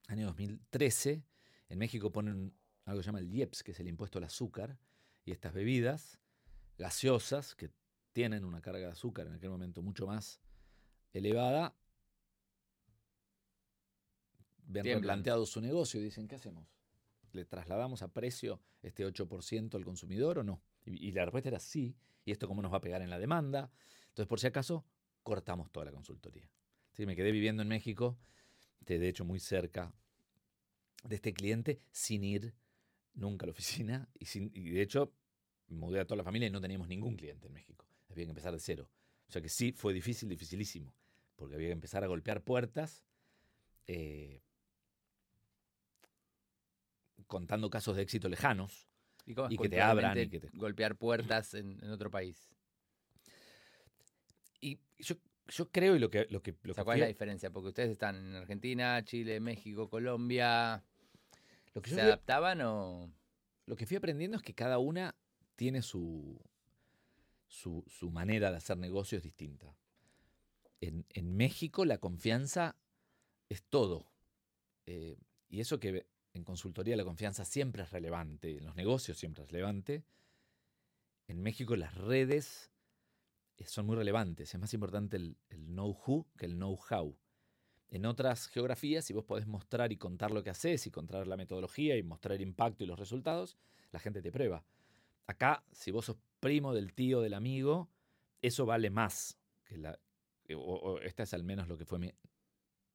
año 0.08 0.28
2013, 0.28 1.24
en 1.70 1.78
México 1.78 2.12
ponen 2.12 2.54
algo 2.86 3.00
que 3.00 3.04
se 3.04 3.08
llama 3.08 3.20
el 3.20 3.34
IEPS, 3.34 3.64
que 3.64 3.72
es 3.72 3.80
el 3.80 3.88
impuesto 3.88 4.18
al 4.18 4.26
azúcar, 4.26 4.78
y 5.26 5.32
estas 5.32 5.54
bebidas 5.54 6.20
gaseosas 6.78 7.56
que 7.56 7.72
tienen 8.18 8.46
una 8.46 8.62
carga 8.62 8.88
de 8.88 8.94
azúcar 8.94 9.28
en 9.28 9.34
aquel 9.34 9.52
momento 9.52 9.84
mucho 9.84 10.08
más 10.08 10.42
elevada, 11.14 11.76
ven 14.64 14.82
Tiemblan. 14.82 15.02
replanteado 15.04 15.46
su 15.46 15.62
negocio 15.62 16.02
y 16.02 16.06
dicen, 16.06 16.28
¿qué 16.28 16.34
hacemos? 16.34 16.68
¿Le 17.32 17.46
trasladamos 17.46 18.02
a 18.02 18.12
precio 18.12 18.60
este 18.82 19.06
8% 19.06 19.76
al 19.76 19.86
consumidor 19.86 20.40
o 20.40 20.44
no? 20.44 20.64
Y, 20.84 21.10
y 21.10 21.12
la 21.12 21.26
respuesta 21.26 21.50
era 21.50 21.60
sí, 21.60 21.96
y 22.26 22.32
esto 22.32 22.48
cómo 22.48 22.64
nos 22.64 22.74
va 22.74 22.78
a 22.78 22.82
pegar 22.82 23.04
en 23.04 23.12
la 23.12 23.20
demanda. 23.20 23.70
Entonces, 24.08 24.26
por 24.26 24.40
si 24.40 24.48
acaso, 24.48 24.84
cortamos 25.22 25.72
toda 25.72 25.86
la 25.86 25.92
consultoría. 25.92 26.50
Sí, 26.94 27.06
me 27.06 27.16
quedé 27.16 27.32
viviendo 27.32 27.62
en 27.62 27.68
México, 27.68 28.18
de 28.80 29.08
hecho 29.08 29.26
muy 29.26 29.40
cerca 29.40 29.94
de 31.04 31.14
este 31.18 31.36
cliente, 31.36 31.84
sin 31.92 32.24
ir 32.24 32.56
nunca 33.14 33.44
a 33.44 33.46
la 33.46 33.52
oficina, 33.52 34.10
y, 34.18 34.26
sin, 34.26 34.50
y 34.56 34.72
de 34.72 34.82
hecho 34.82 35.14
mudé 35.68 36.00
a 36.00 36.06
toda 36.06 36.18
la 36.18 36.24
familia 36.24 36.48
y 36.48 36.52
no 36.52 36.60
teníamos 36.62 36.88
ningún 36.88 37.16
cliente 37.16 37.46
en 37.46 37.54
México. 37.54 37.87
Había 38.18 38.26
que 38.26 38.32
empezar 38.32 38.54
de 38.54 38.60
cero. 38.60 38.90
O 39.28 39.32
sea 39.32 39.42
que 39.42 39.50
sí, 39.50 39.74
fue 39.74 39.94
difícil, 39.94 40.28
dificilísimo, 40.28 40.92
porque 41.36 41.54
había 41.54 41.68
que 41.68 41.74
empezar 41.74 42.04
a 42.04 42.08
golpear 42.08 42.42
puertas, 42.44 43.04
eh, 43.86 44.42
contando 47.28 47.70
casos 47.70 47.96
de 47.96 48.02
éxito 48.02 48.28
lejanos. 48.28 48.88
¿Y, 49.26 49.36
que 49.58 49.70
te 49.70 49.82
abran 49.82 50.18
y 50.18 50.30
que 50.30 50.40
te- 50.40 50.50
golpear 50.54 50.96
puertas 50.96 51.54
en, 51.54 51.84
en 51.84 51.92
otro 51.92 52.10
país? 52.10 52.50
Y 54.62 54.80
yo, 54.98 55.16
yo 55.50 55.70
creo, 55.70 55.96
y 55.96 56.00
lo 56.00 56.10
que, 56.10 56.26
lo 56.30 56.42
que, 56.42 56.56
lo 56.64 56.72
O 56.72 56.74
sea, 56.74 56.84
que 56.84 56.86
¿cuál 56.86 56.98
es 56.98 57.02
la 57.02 57.08
diferencia? 57.08 57.52
Porque 57.52 57.68
ustedes 57.68 57.92
están 57.92 58.16
en 58.16 58.36
Argentina, 58.36 59.04
Chile, 59.04 59.40
México, 59.40 59.90
Colombia. 59.90 60.84
lo 61.76 61.82
que 61.82 61.92
¿Se 61.92 61.98
yo 61.98 62.02
adaptaban 62.02 62.62
o...? 62.62 63.12
Lo 63.66 63.76
que 63.76 63.86
fui 63.86 63.98
aprendiendo 63.98 64.38
es 64.38 64.44
que 64.44 64.56
cada 64.56 64.80
una 64.80 65.14
tiene 65.58 65.82
su, 65.82 66.42
su, 67.48 67.84
su 67.88 68.12
manera 68.12 68.52
de 68.52 68.58
hacer 68.58 68.78
negocios 68.78 69.24
distinta. 69.24 69.76
En, 70.82 71.06
en 71.10 71.36
México 71.36 71.86
la 71.86 71.98
confianza 71.98 72.76
es 73.50 73.64
todo. 73.64 74.12
Eh, 74.86 75.18
y 75.50 75.60
eso 75.60 75.80
que 75.80 76.08
en 76.34 76.44
consultoría 76.44 76.96
la 76.96 77.04
confianza 77.04 77.46
siempre 77.46 77.84
es 77.84 77.92
relevante, 77.92 78.58
en 78.58 78.66
los 78.66 78.76
negocios 78.76 79.18
siempre 79.18 79.44
es 79.44 79.52
relevante. 79.52 80.04
En 81.28 81.42
México 81.42 81.76
las 81.76 81.96
redes 81.96 82.72
eh, 83.58 83.66
son 83.66 83.86
muy 83.86 83.96
relevantes. 83.96 84.54
Es 84.54 84.60
más 84.60 84.74
importante 84.74 85.18
el, 85.18 85.38
el 85.50 85.66
know-who 85.68 86.28
que 86.38 86.46
el 86.46 86.56
know-how. 86.56 87.18
En 87.90 88.06
otras 88.06 88.48
geografías, 88.48 89.06
si 89.06 89.14
vos 89.14 89.24
podés 89.24 89.48
mostrar 89.48 89.94
y 89.94 89.98
contar 89.98 90.32
lo 90.32 90.44
que 90.44 90.50
haces 90.50 90.86
y 90.86 90.92
contar 90.92 91.26
la 91.26 91.38
metodología 91.38 91.96
y 91.96 92.04
mostrar 92.04 92.36
el 92.36 92.42
impacto 92.42 92.84
y 92.84 92.88
los 92.88 93.00
resultados, 93.00 93.58
la 93.92 94.00
gente 94.00 94.22
te 94.22 94.32
prueba. 94.32 94.66
Acá, 95.26 95.64
si 95.72 95.92
vos 95.92 96.06
sos 96.06 96.18
primo 96.40 96.74
del 96.74 96.94
tío, 96.94 97.22
del 97.22 97.34
amigo, 97.34 97.90
eso 98.42 98.66
vale 98.66 98.90
más 98.90 99.38
que 99.66 99.78
la. 99.78 100.00
O, 100.56 100.76
o 100.76 101.00
esta 101.00 101.24
es 101.24 101.34
al 101.34 101.44
menos 101.44 101.68
lo 101.68 101.78
que 101.78 101.86
fue 101.86 102.00
mi, 102.00 102.12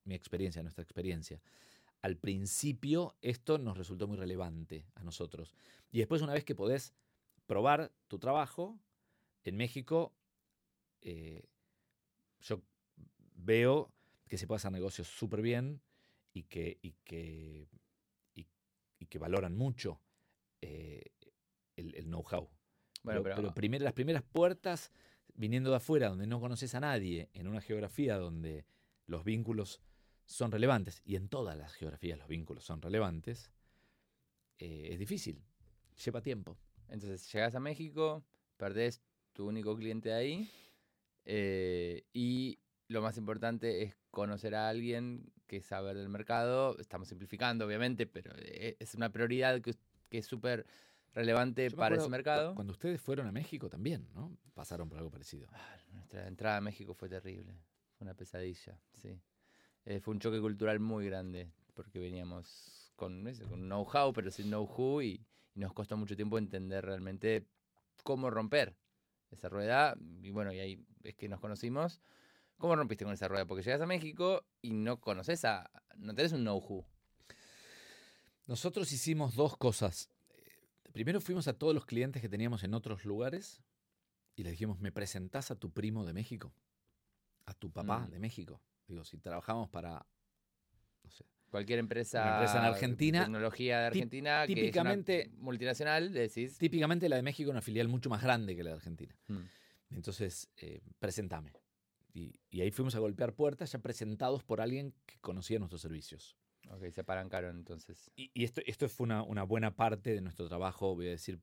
mi 0.04 0.14
experiencia, 0.14 0.62
nuestra 0.62 0.82
experiencia. 0.82 1.40
Al 2.00 2.16
principio 2.16 3.16
esto 3.20 3.58
nos 3.58 3.78
resultó 3.78 4.08
muy 4.08 4.16
relevante 4.16 4.86
a 4.94 5.04
nosotros. 5.04 5.54
Y 5.90 5.98
después 5.98 6.22
una 6.22 6.32
vez 6.32 6.44
que 6.44 6.54
podés 6.54 6.94
probar 7.46 7.92
tu 8.08 8.18
trabajo, 8.18 8.78
en 9.44 9.56
México 9.56 10.12
eh, 11.00 11.44
yo 12.40 12.62
veo 13.36 13.92
que 14.28 14.38
se 14.38 14.46
puede 14.46 14.56
hacer 14.56 14.72
negocios 14.72 15.08
súper 15.08 15.42
bien 15.42 15.80
y 16.32 16.44
que, 16.44 16.78
y, 16.82 16.92
que, 17.04 17.68
y, 18.34 19.06
que 19.06 19.18
valoran 19.18 19.54
mucho 19.54 20.00
eh, 20.60 21.12
el 21.76 22.04
know-how. 22.06 22.48
Bueno, 23.02 23.22
pero, 23.22 23.34
pero, 23.34 23.48
pero 23.48 23.54
primer- 23.54 23.82
las 23.82 23.92
primeras 23.92 24.22
puertas 24.22 24.92
viniendo 25.34 25.70
de 25.70 25.76
afuera, 25.76 26.08
donde 26.08 26.26
no 26.26 26.40
conoces 26.40 26.74
a 26.74 26.80
nadie, 26.80 27.28
en 27.32 27.48
una 27.48 27.60
geografía 27.60 28.18
donde 28.18 28.64
los 29.06 29.24
vínculos 29.24 29.80
son 30.26 30.50
relevantes, 30.52 31.02
y 31.04 31.16
en 31.16 31.28
todas 31.28 31.56
las 31.56 31.72
geografías 31.74 32.18
los 32.18 32.28
vínculos 32.28 32.64
son 32.64 32.80
relevantes, 32.80 33.50
eh, 34.58 34.88
es 34.92 34.98
difícil, 34.98 35.42
lleva 36.04 36.20
tiempo. 36.22 36.56
entonces 36.88 37.30
llegas 37.32 37.54
a 37.54 37.60
México, 37.60 38.22
perdés 38.56 39.02
tu 39.32 39.46
único 39.48 39.74
cliente 39.76 40.12
ahí 40.12 40.48
eh, 41.24 42.04
y 42.12 42.58
lo 42.88 43.00
más 43.02 43.16
importante 43.16 43.82
es 43.82 43.96
conocer 44.10 44.54
a 44.54 44.68
alguien 44.68 45.32
que 45.46 45.62
saber 45.62 45.96
del 45.96 46.08
mercado. 46.10 46.76
Estamos 46.78 47.08
simplificando, 47.08 47.64
obviamente, 47.66 48.06
pero 48.06 48.32
eh, 48.36 48.76
es 48.78 48.94
una 48.94 49.10
prioridad 49.10 49.60
que, 49.62 49.74
que 50.10 50.18
es 50.18 50.26
súper 50.26 50.66
relevante 51.14 51.68
Yo 51.68 51.76
para 51.76 51.96
ese 51.96 52.08
mercado. 52.08 52.50
cu- 52.50 52.54
Cuando 52.56 52.72
ustedes 52.72 53.00
fueron 53.00 53.26
a 53.26 53.32
México 53.32 53.68
también, 53.68 54.08
¿no? 54.14 54.36
Pasaron 54.54 54.88
por 54.88 54.98
algo 54.98 55.10
parecido. 55.10 55.48
Ah, 55.52 55.76
Nuestra 55.92 56.26
entrada 56.26 56.56
a 56.58 56.60
México 56.60 56.94
fue 56.94 57.08
terrible, 57.08 57.52
fue 57.96 58.04
una 58.04 58.14
pesadilla, 58.14 58.78
sí. 58.96 59.20
Eh, 59.84 60.00
fue 60.00 60.14
un 60.14 60.20
choque 60.20 60.40
cultural 60.40 60.78
muy 60.80 61.06
grande, 61.06 61.50
porque 61.74 61.98
veníamos 61.98 62.92
con, 62.96 63.26
eso, 63.26 63.48
con 63.48 63.60
know-how, 63.68 64.12
pero 64.12 64.30
sin 64.30 64.46
know-who, 64.48 65.02
y, 65.02 65.26
y 65.54 65.60
nos 65.60 65.72
costó 65.72 65.96
mucho 65.96 66.14
tiempo 66.16 66.38
entender 66.38 66.84
realmente 66.84 67.46
cómo 68.04 68.30
romper 68.30 68.76
esa 69.30 69.48
rueda. 69.48 69.96
Y 70.22 70.30
bueno, 70.30 70.52
y 70.52 70.60
ahí 70.60 70.86
es 71.02 71.14
que 71.16 71.28
nos 71.28 71.40
conocimos. 71.40 72.00
¿Cómo 72.58 72.76
rompiste 72.76 73.04
con 73.04 73.12
esa 73.12 73.26
rueda? 73.26 73.44
Porque 73.44 73.62
llegas 73.64 73.80
a 73.80 73.86
México 73.86 74.44
y 74.60 74.72
no 74.72 75.00
conoces 75.00 75.44
a. 75.44 75.68
no 75.96 76.14
tenés 76.14 76.32
un 76.32 76.42
know-who. 76.42 76.86
Nosotros 78.46 78.92
hicimos 78.92 79.34
dos 79.34 79.56
cosas. 79.56 80.08
Primero 80.92 81.20
fuimos 81.20 81.48
a 81.48 81.54
todos 81.54 81.74
los 81.74 81.86
clientes 81.86 82.20
que 82.20 82.28
teníamos 82.28 82.62
en 82.64 82.74
otros 82.74 83.04
lugares 83.04 83.62
y 84.36 84.42
les 84.42 84.52
dijimos, 84.52 84.78
¿me 84.80 84.92
presentás 84.92 85.50
a 85.50 85.56
tu 85.56 85.70
primo 85.72 86.04
de 86.04 86.12
México? 86.12 86.54
A 87.46 87.54
tu 87.54 87.70
papá 87.70 88.00
Mm. 88.00 88.10
de 88.10 88.18
México. 88.18 88.60
Digo, 88.86 89.04
si 89.04 89.18
trabajamos 89.18 89.68
para, 89.70 90.06
no 91.02 91.10
sé, 91.10 91.24
Cualquier 91.50 91.80
empresa, 91.80 92.22
Una 92.22 92.32
empresa 92.36 92.58
en 92.60 92.64
Argentina, 92.64 93.24
tecnología 93.24 93.80
de 93.80 93.86
Argentina, 93.88 94.46
típicamente- 94.46 95.16
que 95.16 95.28
es 95.28 95.34
una 95.34 95.42
multinacional, 95.42 96.10
decís. 96.10 96.56
típicamente 96.56 97.10
la 97.10 97.16
de 97.16 97.22
México 97.22 97.50
es 97.50 97.52
una 97.52 97.60
filial 97.60 97.88
mucho 97.88 98.08
más 98.08 98.22
grande 98.22 98.56
que 98.56 98.62
la 98.64 98.70
de 98.70 98.76
Argentina. 98.76 99.14
"Mm, 99.28 99.40
Entonces, 99.94 100.48
eh, 100.56 100.80
presentame. 100.98 101.52
Y, 102.14 102.40
y 102.48 102.62
ahí 102.62 102.70
fuimos 102.70 102.94
a 102.94 103.00
golpear 103.00 103.34
puertas 103.34 103.70
ya 103.72 103.78
presentados 103.80 104.42
por 104.42 104.62
alguien 104.62 104.94
que 105.04 105.18
conocía 105.20 105.58
nuestros 105.58 105.82
servicios. 105.82 106.34
Ok, 106.70 106.88
se 106.90 107.00
apalancaron 107.02 107.56
entonces. 107.56 108.10
Y, 108.16 108.30
esto, 108.44 108.60
esto 108.66 108.88
fue 108.88 109.04
una, 109.04 109.22
una 109.22 109.42
buena 109.42 109.74
parte 109.74 110.14
de 110.14 110.20
nuestro 110.20 110.48
trabajo, 110.48 110.94
voy 110.94 111.08
a 111.08 111.10
decir, 111.10 111.40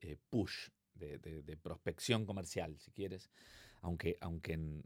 eh, 0.00 0.16
push, 0.30 0.68
de, 0.94 1.18
de- 1.18 1.42
de 1.42 1.56
prospección 1.56 2.24
comercial, 2.26 2.78
si 2.78 2.90
quieres. 2.92 3.30
Aunque, 3.82 4.16
aunque 4.20 4.52
en, 4.54 4.84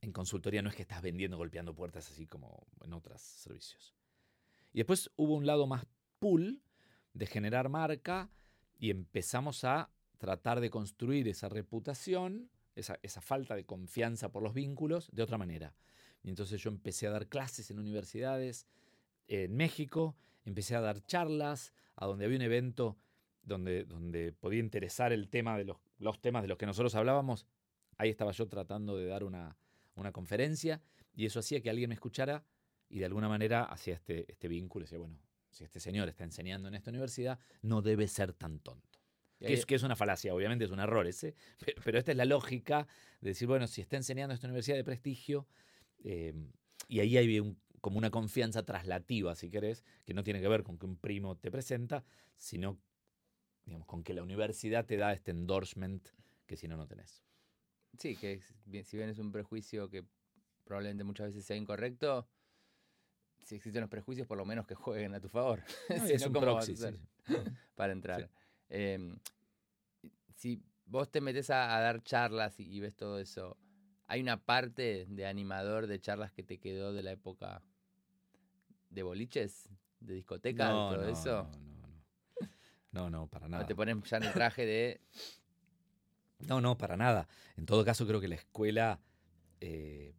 en 0.00 0.12
consultoría 0.12 0.62
no 0.62 0.68
es 0.68 0.74
que 0.76 0.82
estás 0.82 1.02
vendiendo, 1.02 1.36
golpeando 1.36 1.74
puertas 1.74 2.10
así 2.10 2.26
como 2.26 2.66
en 2.84 2.92
otros 2.92 3.20
servicios. 3.20 3.94
Y 4.72 4.78
después 4.78 5.10
hubo 5.16 5.34
un 5.34 5.46
lado 5.46 5.66
más 5.66 5.86
pull 6.18 6.62
de 7.12 7.26
generar 7.26 7.68
marca 7.68 8.30
y 8.78 8.90
empezamos 8.90 9.64
a 9.64 9.90
tratar 10.18 10.60
de 10.60 10.70
construir 10.70 11.28
esa 11.28 11.48
reputación, 11.48 12.50
esa, 12.74 12.98
esa 13.02 13.20
falta 13.20 13.54
de 13.54 13.64
confianza 13.64 14.30
por 14.30 14.42
los 14.42 14.54
vínculos, 14.54 15.10
de 15.12 15.22
otra 15.22 15.38
manera. 15.38 15.74
Y 16.24 16.30
entonces 16.30 16.60
yo 16.60 16.70
empecé 16.70 17.06
a 17.06 17.10
dar 17.10 17.28
clases 17.28 17.70
en 17.70 17.78
universidades 17.78 18.66
en 19.28 19.54
México, 19.54 20.16
empecé 20.44 20.74
a 20.74 20.80
dar 20.80 21.04
charlas, 21.06 21.72
a 21.96 22.06
donde 22.06 22.24
había 22.24 22.36
un 22.36 22.42
evento 22.42 22.98
donde, 23.42 23.84
donde 23.84 24.32
podía 24.32 24.60
interesar 24.60 25.12
el 25.12 25.28
tema 25.28 25.56
de 25.56 25.64
los, 25.64 25.76
los 25.98 26.20
temas 26.20 26.42
de 26.42 26.48
los 26.48 26.58
que 26.58 26.66
nosotros 26.66 26.94
hablábamos. 26.94 27.46
Ahí 27.98 28.10
estaba 28.10 28.32
yo 28.32 28.48
tratando 28.48 28.96
de 28.96 29.06
dar 29.06 29.22
una, 29.22 29.56
una 29.94 30.12
conferencia 30.12 30.82
y 31.14 31.26
eso 31.26 31.40
hacía 31.40 31.60
que 31.60 31.70
alguien 31.70 31.88
me 31.88 31.94
escuchara 31.94 32.44
y 32.88 32.98
de 32.98 33.04
alguna 33.04 33.28
manera 33.28 33.64
hacía 33.64 33.94
este, 33.94 34.30
este 34.30 34.48
vínculo. 34.48 34.84
Decía, 34.84 34.98
bueno, 34.98 35.18
si 35.50 35.64
este 35.64 35.78
señor 35.78 36.08
está 36.08 36.24
enseñando 36.24 36.68
en 36.68 36.74
esta 36.74 36.90
universidad, 36.90 37.38
no 37.62 37.82
debe 37.82 38.08
ser 38.08 38.32
tan 38.32 38.60
tonto. 38.60 38.98
Que 39.38 39.52
es, 39.52 39.66
que 39.66 39.74
es 39.74 39.82
una 39.82 39.94
falacia, 39.94 40.34
obviamente 40.34 40.64
es 40.64 40.70
un 40.70 40.80
error 40.80 41.06
ese, 41.06 41.34
pero, 41.58 41.82
pero 41.84 41.98
esta 41.98 42.12
es 42.12 42.16
la 42.16 42.24
lógica 42.24 42.86
de 43.20 43.30
decir, 43.30 43.46
bueno, 43.46 43.66
si 43.66 43.82
está 43.82 43.96
enseñando 43.96 44.32
en 44.32 44.36
esta 44.36 44.46
universidad 44.46 44.76
de 44.76 44.84
prestigio, 44.84 45.46
eh, 46.04 46.32
y 46.88 47.00
ahí 47.00 47.16
hay 47.16 47.40
un- 47.40 47.58
como 47.80 47.98
una 47.98 48.10
confianza 48.10 48.64
traslativa, 48.64 49.34
si 49.34 49.50
querés, 49.50 49.84
que 50.06 50.14
no 50.14 50.22
tiene 50.22 50.40
que 50.40 50.48
ver 50.48 50.62
con 50.62 50.78
que 50.78 50.86
un 50.86 50.96
primo 50.96 51.36
te 51.36 51.50
presenta, 51.50 52.04
sino 52.36 52.78
digamos, 53.66 53.86
con 53.86 54.02
que 54.04 54.14
la 54.14 54.22
universidad 54.22 54.86
te 54.86 54.96
da 54.96 55.12
este 55.12 55.30
endorsement 55.32 56.06
que 56.46 56.56
si 56.56 56.68
no, 56.68 56.76
no 56.76 56.86
tenés. 56.86 57.24
Sí, 57.98 58.16
que 58.16 58.40
si 58.84 58.96
bien 58.96 59.08
es 59.10 59.18
un 59.18 59.32
prejuicio 59.32 59.88
que 59.90 60.04
probablemente 60.64 61.04
muchas 61.04 61.28
veces 61.28 61.44
sea 61.44 61.56
incorrecto, 61.56 62.28
si 63.44 63.54
existen 63.56 63.82
los 63.82 63.90
prejuicios, 63.90 64.26
por 64.26 64.38
lo 64.38 64.44
menos 64.44 64.66
que 64.66 64.74
jueguen 64.74 65.14
a 65.14 65.20
tu 65.20 65.28
favor. 65.28 65.62
No, 65.90 66.06
Si 66.06 66.12
es 66.14 66.22
no, 66.22 66.28
un 66.28 66.32
¿cómo 66.32 66.46
vas 66.54 66.68
a 66.68 66.72
proxy, 66.72 66.76
sí, 66.76 66.82
hacer 66.84 66.98
sí. 67.26 67.32
para 67.74 67.92
entrar. 67.92 68.30
Em, 68.68 69.18
si 70.36 70.62
vos 70.86 71.10
te 71.10 71.20
metes 71.20 71.50
a, 71.50 71.76
a 71.76 71.80
dar 71.80 72.02
charlas 72.02 72.58
y, 72.60 72.64
y 72.70 72.80
ves 72.80 72.94
todo 72.96 73.18
eso, 73.18 73.56
¿hay 74.14 74.20
una 74.20 74.36
parte 74.44 75.06
de 75.08 75.26
animador 75.26 75.88
de 75.88 76.00
charlas 76.00 76.30
que 76.30 76.44
te 76.44 76.58
quedó 76.58 76.92
de 76.92 77.02
la 77.02 77.10
época 77.10 77.62
de 78.88 79.02
boliches, 79.02 79.68
de 79.98 80.14
discoteca, 80.14 80.68
No, 80.68 80.90
todo 80.94 81.02
no, 81.02 81.08
eso? 81.08 81.42
no, 81.42 81.58
no, 81.58 81.86
no. 81.88 82.04
No, 82.92 83.10
no, 83.10 83.26
para 83.26 83.46
¿O 83.46 83.48
nada. 83.48 83.66
te 83.66 83.74
pones 83.74 83.96
ya 84.08 84.18
en 84.18 84.22
el 84.22 84.32
traje 84.32 84.64
de... 84.64 85.00
No, 86.38 86.60
no, 86.60 86.78
para 86.78 86.96
nada. 86.96 87.26
En 87.56 87.66
todo 87.66 87.84
caso, 87.84 88.06
creo 88.06 88.20
que 88.20 88.28
la 88.28 88.36
escuela 88.36 89.00
eh, 89.60 90.14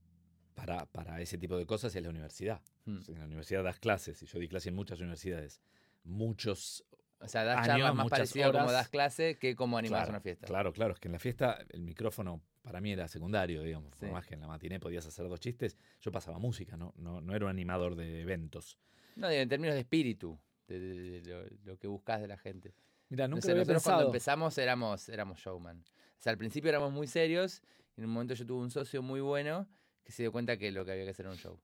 para, 0.55 0.85
para 0.87 1.21
ese 1.21 1.37
tipo 1.37 1.55
de 1.57 1.65
cosas 1.65 1.95
es 1.95 2.03
la 2.03 2.09
universidad. 2.09 2.61
Hmm. 2.83 2.97
O 3.07 3.11
En 3.13 3.19
la 3.19 3.25
universidad 3.25 3.63
das 3.63 3.79
clases, 3.79 4.21
y 4.23 4.25
yo 4.25 4.39
di 4.39 4.49
clase 4.49 4.69
en 4.69 4.75
muchas 4.75 4.99
universidades. 4.99 5.61
Muchos 6.03 6.83
O 7.19 7.27
sea, 7.27 7.43
das 7.43 7.57
Años, 7.57 7.67
charlas 7.67 7.95
más 7.95 8.03
muchas 8.03 8.19
parecidas 8.19 8.51
como 8.51 8.63
horas. 8.65 8.73
das 8.73 8.89
clase 8.89 9.37
que 9.37 9.55
como 9.55 9.79
claro, 9.79 10.09
una 10.09 10.19
fiesta. 10.19 10.45
Claro, 10.47 10.73
claro, 10.73 10.93
es 10.93 10.99
que 10.99 11.07
en 11.07 11.13
la 11.13 11.19
fiesta 11.19 11.57
el 11.69 11.81
micrófono 11.81 12.41
para 12.61 12.81
mí 12.81 12.91
era 12.91 13.07
secundario, 13.07 13.61
digamos. 13.63 13.95
Por 13.95 14.09
más 14.11 14.25
que 14.27 14.33
en 14.35 14.41
la 14.41 14.47
matiné 14.47 14.79
podías 14.79 15.05
hacer 15.05 15.27
dos 15.29 15.39
chistes, 15.39 15.77
yo 16.01 16.11
pasaba 16.11 16.37
música, 16.39 16.75
no, 16.77 16.93
no, 16.97 17.21
no 17.21 17.35
era 17.35 17.45
un 17.45 17.51
animador 17.51 17.95
de 17.95 18.21
eventos. 18.21 18.77
No, 19.15 19.29
en 19.29 19.47
términos 19.47 19.75
de 19.75 19.81
espíritu, 19.81 20.37
de, 20.67 20.79
de- 20.79 21.21
de 21.21 21.29
lo, 21.29 21.71
lo 21.71 21.77
que 21.77 21.87
buscas 21.87 22.19
de 22.21 22.27
la 22.27 22.37
gente. 22.37 22.75
Mira, 23.09 23.27
No 23.27 23.35
nunca 23.35 23.45
sé, 23.45 23.53
lo 23.55 23.61
había 23.61 23.73
nosotros 23.73 23.83
cuando 23.83 24.05
empezamos 24.07 24.57
éramos, 24.57 25.09
éramos 25.09 25.39
showman. 25.39 25.79
O 25.79 26.21
sea, 26.21 26.31
al 26.31 26.37
principio 26.37 26.69
éramos 26.69 26.91
muy 26.91 27.07
serios 27.07 27.61
y 27.95 28.01
en 28.01 28.07
un 28.07 28.11
momento 28.13 28.33
yo 28.33 28.45
tuve 28.45 28.61
un 28.61 28.71
socio 28.71 29.01
muy 29.01 29.21
bueno 29.21 29.69
que 30.03 30.11
se 30.11 30.23
dio 30.23 30.31
cuenta 30.31 30.57
que 30.57 30.71
lo 30.71 30.83
que 30.83 30.91
había 30.91 31.05
que 31.05 31.11
hacer 31.11 31.25
era 31.27 31.31
un 31.33 31.37
show. 31.39 31.59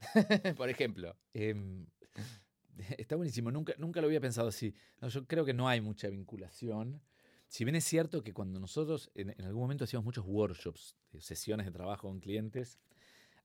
Por 0.56 0.68
ejemplo. 0.68 1.16
Em, 1.32 1.86
está 2.98 3.16
buenísimo, 3.16 3.50
nunca, 3.50 3.74
nunca 3.78 4.00
lo 4.00 4.06
había 4.06 4.20
pensado 4.20 4.48
así. 4.48 4.74
No, 5.00 5.08
yo 5.08 5.26
creo 5.26 5.44
que 5.44 5.54
no 5.54 5.68
hay 5.68 5.80
mucha 5.80 6.08
vinculación. 6.08 7.00
Si 7.48 7.64
bien 7.64 7.76
es 7.76 7.84
cierto 7.84 8.22
que 8.22 8.32
cuando 8.32 8.58
nosotros 8.58 9.10
en, 9.14 9.30
en 9.30 9.44
algún 9.44 9.62
momento 9.62 9.84
hacíamos 9.84 10.04
muchos 10.04 10.24
workshops, 10.26 10.96
eh, 11.12 11.20
sesiones 11.20 11.66
de 11.66 11.72
trabajo 11.72 12.08
con 12.08 12.20
clientes, 12.20 12.78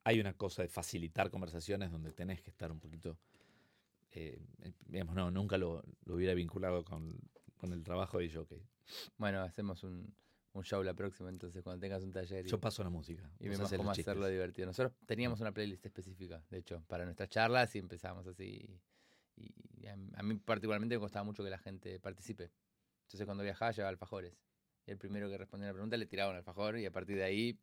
hay 0.03 0.19
una 0.19 0.33
cosa 0.33 0.61
de 0.63 0.69
facilitar 0.69 1.29
conversaciones 1.29 1.91
donde 1.91 2.11
tenés 2.11 2.41
que 2.41 2.49
estar 2.49 2.71
un 2.71 2.79
poquito, 2.79 3.17
eh, 4.11 4.39
eh, 4.63 4.73
digamos, 4.87 5.15
no, 5.15 5.29
nunca 5.29 5.57
lo, 5.57 5.83
lo 6.05 6.15
hubiera 6.15 6.33
vinculado 6.33 6.83
con, 6.83 7.19
con 7.57 7.73
el 7.73 7.83
trabajo 7.83 8.21
y 8.21 8.29
yo, 8.29 8.43
ok. 8.43 8.53
Bueno, 9.17 9.41
hacemos 9.41 9.83
un, 9.83 10.11
un 10.53 10.63
show 10.63 10.81
la 10.83 10.93
próxima, 10.93 11.29
entonces 11.29 11.61
cuando 11.63 11.79
tengas 11.79 12.03
un 12.03 12.11
taller. 12.11 12.45
Y, 12.45 12.49
Yo 12.49 12.59
paso 12.59 12.83
la 12.83 12.89
música. 12.89 13.29
y 13.39 13.49
vemos 13.49 13.71
cómo 13.71 13.91
hacerlo 13.91 14.27
divertido. 14.27 14.67
Nosotros 14.67 14.93
teníamos 15.05 15.39
una 15.41 15.51
playlist 15.51 15.85
específica, 15.85 16.43
de 16.49 16.57
hecho, 16.57 16.83
para 16.87 17.05
nuestras 17.05 17.29
charlas 17.29 17.75
y 17.75 17.79
empezamos 17.79 18.25
así. 18.27 18.43
Y 18.43 18.79
a, 19.87 20.19
a 20.19 20.23
mí 20.23 20.35
particularmente 20.35 20.95
me 20.95 20.99
costaba 20.99 21.23
mucho 21.23 21.43
que 21.43 21.49
la 21.49 21.57
gente 21.57 21.99
participe. 21.99 22.51
Entonces 23.03 23.25
cuando 23.25 23.43
viajaba 23.43 23.71
llevaba 23.71 23.89
alfajores. 23.89 24.33
Y 24.85 24.91
el 24.91 24.97
primero 24.97 25.29
que 25.29 25.37
respondía 25.37 25.67
a 25.67 25.71
la 25.71 25.73
pregunta 25.73 25.97
le 25.97 26.05
tiraba 26.05 26.31
un 26.31 26.37
alfajor 26.37 26.77
y 26.77 26.85
a 26.85 26.91
partir 26.91 27.15
de 27.17 27.23
ahí 27.23 27.59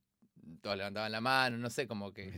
todos 0.60 0.76
levantaban 0.76 1.10
la 1.12 1.20
mano, 1.20 1.56
no 1.58 1.70
sé, 1.70 1.86
como 1.86 2.12
que 2.12 2.28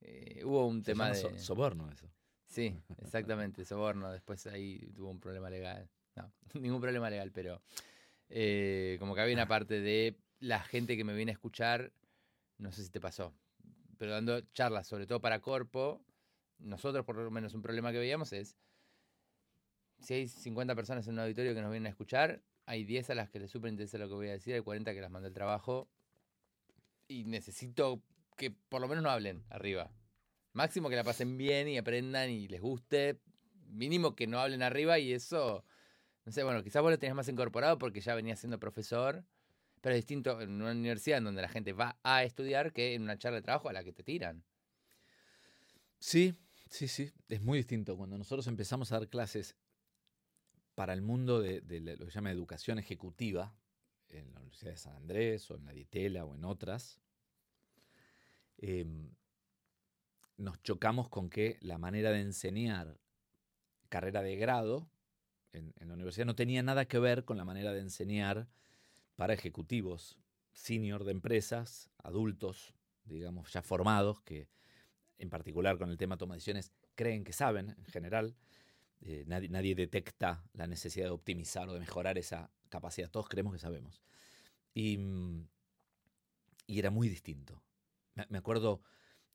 eh, 0.00 0.42
hubo 0.44 0.66
un 0.66 0.80
se 0.82 0.92
tema 0.92 1.10
de... 1.10 1.20
so- 1.20 1.38
soborno 1.38 1.90
eso. 1.90 2.10
Sí, 2.46 2.78
exactamente, 2.98 3.64
soborno. 3.64 4.12
Después 4.12 4.46
ahí 4.46 4.78
tuvo 4.94 5.10
un 5.10 5.20
problema 5.20 5.50
legal. 5.50 5.88
No, 6.14 6.32
ningún 6.60 6.80
problema 6.80 7.10
legal, 7.10 7.32
pero 7.32 7.60
eh, 8.28 8.96
como 9.00 9.14
que 9.14 9.20
había 9.20 9.34
una 9.34 9.48
parte 9.48 9.80
de 9.80 10.16
la 10.40 10.60
gente 10.60 10.96
que 10.96 11.04
me 11.04 11.14
viene 11.14 11.32
a 11.32 11.34
escuchar, 11.34 11.92
no 12.58 12.70
sé 12.72 12.84
si 12.84 12.90
te 12.90 13.00
pasó, 13.00 13.34
pero 13.98 14.12
dando 14.12 14.40
charlas, 14.52 14.86
sobre 14.86 15.06
todo 15.06 15.20
para 15.20 15.40
Corpo, 15.40 16.04
nosotros 16.58 17.04
por 17.04 17.16
lo 17.16 17.30
menos 17.30 17.54
un 17.54 17.62
problema 17.62 17.92
que 17.92 17.98
veíamos 17.98 18.32
es, 18.32 18.56
si 20.00 20.14
hay 20.14 20.28
50 20.28 20.74
personas 20.74 21.06
en 21.06 21.14
un 21.14 21.20
auditorio 21.20 21.54
que 21.54 21.62
nos 21.62 21.70
vienen 21.70 21.86
a 21.86 21.90
escuchar, 21.90 22.42
hay 22.66 22.84
10 22.84 23.10
a 23.10 23.14
las 23.14 23.30
que 23.30 23.38
les 23.38 23.50
súper 23.50 23.70
interesa 23.70 23.98
lo 23.98 24.08
que 24.08 24.14
voy 24.14 24.28
a 24.28 24.32
decir, 24.32 24.54
hay 24.54 24.60
40 24.60 24.92
que 24.94 25.00
las 25.00 25.10
mandé 25.10 25.28
al 25.28 25.34
trabajo 25.34 25.88
y 27.08 27.24
necesito 27.24 28.02
que 28.36 28.50
por 28.50 28.80
lo 28.80 28.88
menos 28.88 29.04
no 29.04 29.10
hablen 29.10 29.44
arriba. 29.50 29.90
Máximo 30.52 30.88
que 30.88 30.96
la 30.96 31.04
pasen 31.04 31.36
bien 31.36 31.68
y 31.68 31.78
aprendan 31.78 32.30
y 32.30 32.48
les 32.48 32.60
guste. 32.60 33.20
Mínimo 33.68 34.14
que 34.14 34.26
no 34.26 34.38
hablen 34.38 34.62
arriba 34.62 34.98
y 34.98 35.12
eso, 35.12 35.64
no 36.24 36.32
sé, 36.32 36.42
bueno, 36.44 36.62
quizás 36.62 36.82
vos 36.82 36.90
lo 36.90 36.98
tenías 36.98 37.16
más 37.16 37.28
incorporado 37.28 37.78
porque 37.78 38.00
ya 38.00 38.14
venías 38.14 38.38
siendo 38.38 38.60
profesor, 38.60 39.24
pero 39.80 39.94
es 39.94 39.98
distinto 39.98 40.40
en 40.40 40.62
una 40.62 40.70
universidad 40.70 41.18
en 41.18 41.24
donde 41.24 41.42
la 41.42 41.48
gente 41.48 41.72
va 41.72 41.98
a 42.02 42.22
estudiar 42.22 42.72
que 42.72 42.94
en 42.94 43.02
una 43.02 43.18
charla 43.18 43.36
de 43.36 43.42
trabajo 43.42 43.68
a 43.68 43.72
la 43.72 43.82
que 43.82 43.92
te 43.92 44.04
tiran. 44.04 44.44
Sí, 45.98 46.36
sí, 46.74 46.88
sí. 46.88 47.12
Es 47.28 47.40
muy 47.40 47.58
distinto. 47.58 47.96
Cuando 47.96 48.18
nosotros 48.18 48.46
empezamos 48.48 48.90
a 48.90 48.98
dar 48.98 49.08
clases 49.08 49.56
para 50.74 50.92
el 50.92 51.02
mundo 51.02 51.40
de, 51.40 51.60
lo 51.80 52.04
que 52.04 52.10
se 52.10 52.16
llama 52.16 52.32
educación 52.32 52.78
ejecutiva, 52.78 53.54
en 54.08 54.32
la 54.32 54.40
Universidad 54.40 54.72
de 54.72 54.76
San 54.76 54.96
Andrés 54.96 55.50
o 55.50 55.56
en 55.56 55.64
la 55.64 55.72
Ditela 55.72 56.24
o 56.24 56.34
en 56.34 56.44
otras, 56.44 57.00
em, 58.58 59.10
nos 60.36 60.62
chocamos 60.62 61.08
con 61.08 61.30
que 61.30 61.58
la 61.60 61.78
manera 61.78 62.10
de 62.10 62.20
enseñar 62.20 62.98
carrera 63.88 64.22
de 64.22 64.36
grado 64.36 64.90
en 65.52 65.72
la 65.86 65.94
universidad 65.94 66.26
no 66.26 66.34
tenía 66.34 66.64
nada 66.64 66.86
que 66.86 66.98
ver 66.98 67.24
con 67.24 67.36
la 67.36 67.44
manera 67.44 67.72
de 67.72 67.78
enseñar 67.78 68.48
para 69.14 69.34
ejecutivos 69.34 70.18
senior 70.52 71.04
de 71.04 71.12
empresas, 71.12 71.90
adultos, 72.02 72.74
digamos, 73.04 73.52
ya 73.52 73.62
formados, 73.62 74.20
que 74.22 74.48
en 75.18 75.30
particular 75.30 75.78
con 75.78 75.90
el 75.90 75.96
tema 75.96 76.16
toma 76.16 76.34
de 76.34 76.38
decisiones 76.38 76.72
creen 76.94 77.24
que 77.24 77.32
saben 77.32 77.70
en 77.70 77.84
general. 77.86 78.36
Eh, 79.00 79.24
nadie, 79.26 79.48
nadie 79.48 79.74
detecta 79.74 80.44
la 80.52 80.66
necesidad 80.66 81.06
de 81.06 81.10
optimizar 81.10 81.68
o 81.68 81.74
de 81.74 81.80
mejorar 81.80 82.18
esa 82.18 82.50
capacidad. 82.68 83.10
Todos 83.10 83.28
creemos 83.28 83.52
que 83.52 83.58
sabemos. 83.58 84.02
Y, 84.72 84.98
mm, 84.98 85.46
y 86.66 86.78
era 86.78 86.90
muy 86.90 87.08
distinto. 87.08 87.62
Me, 88.28 88.38
acuerdo 88.38 88.82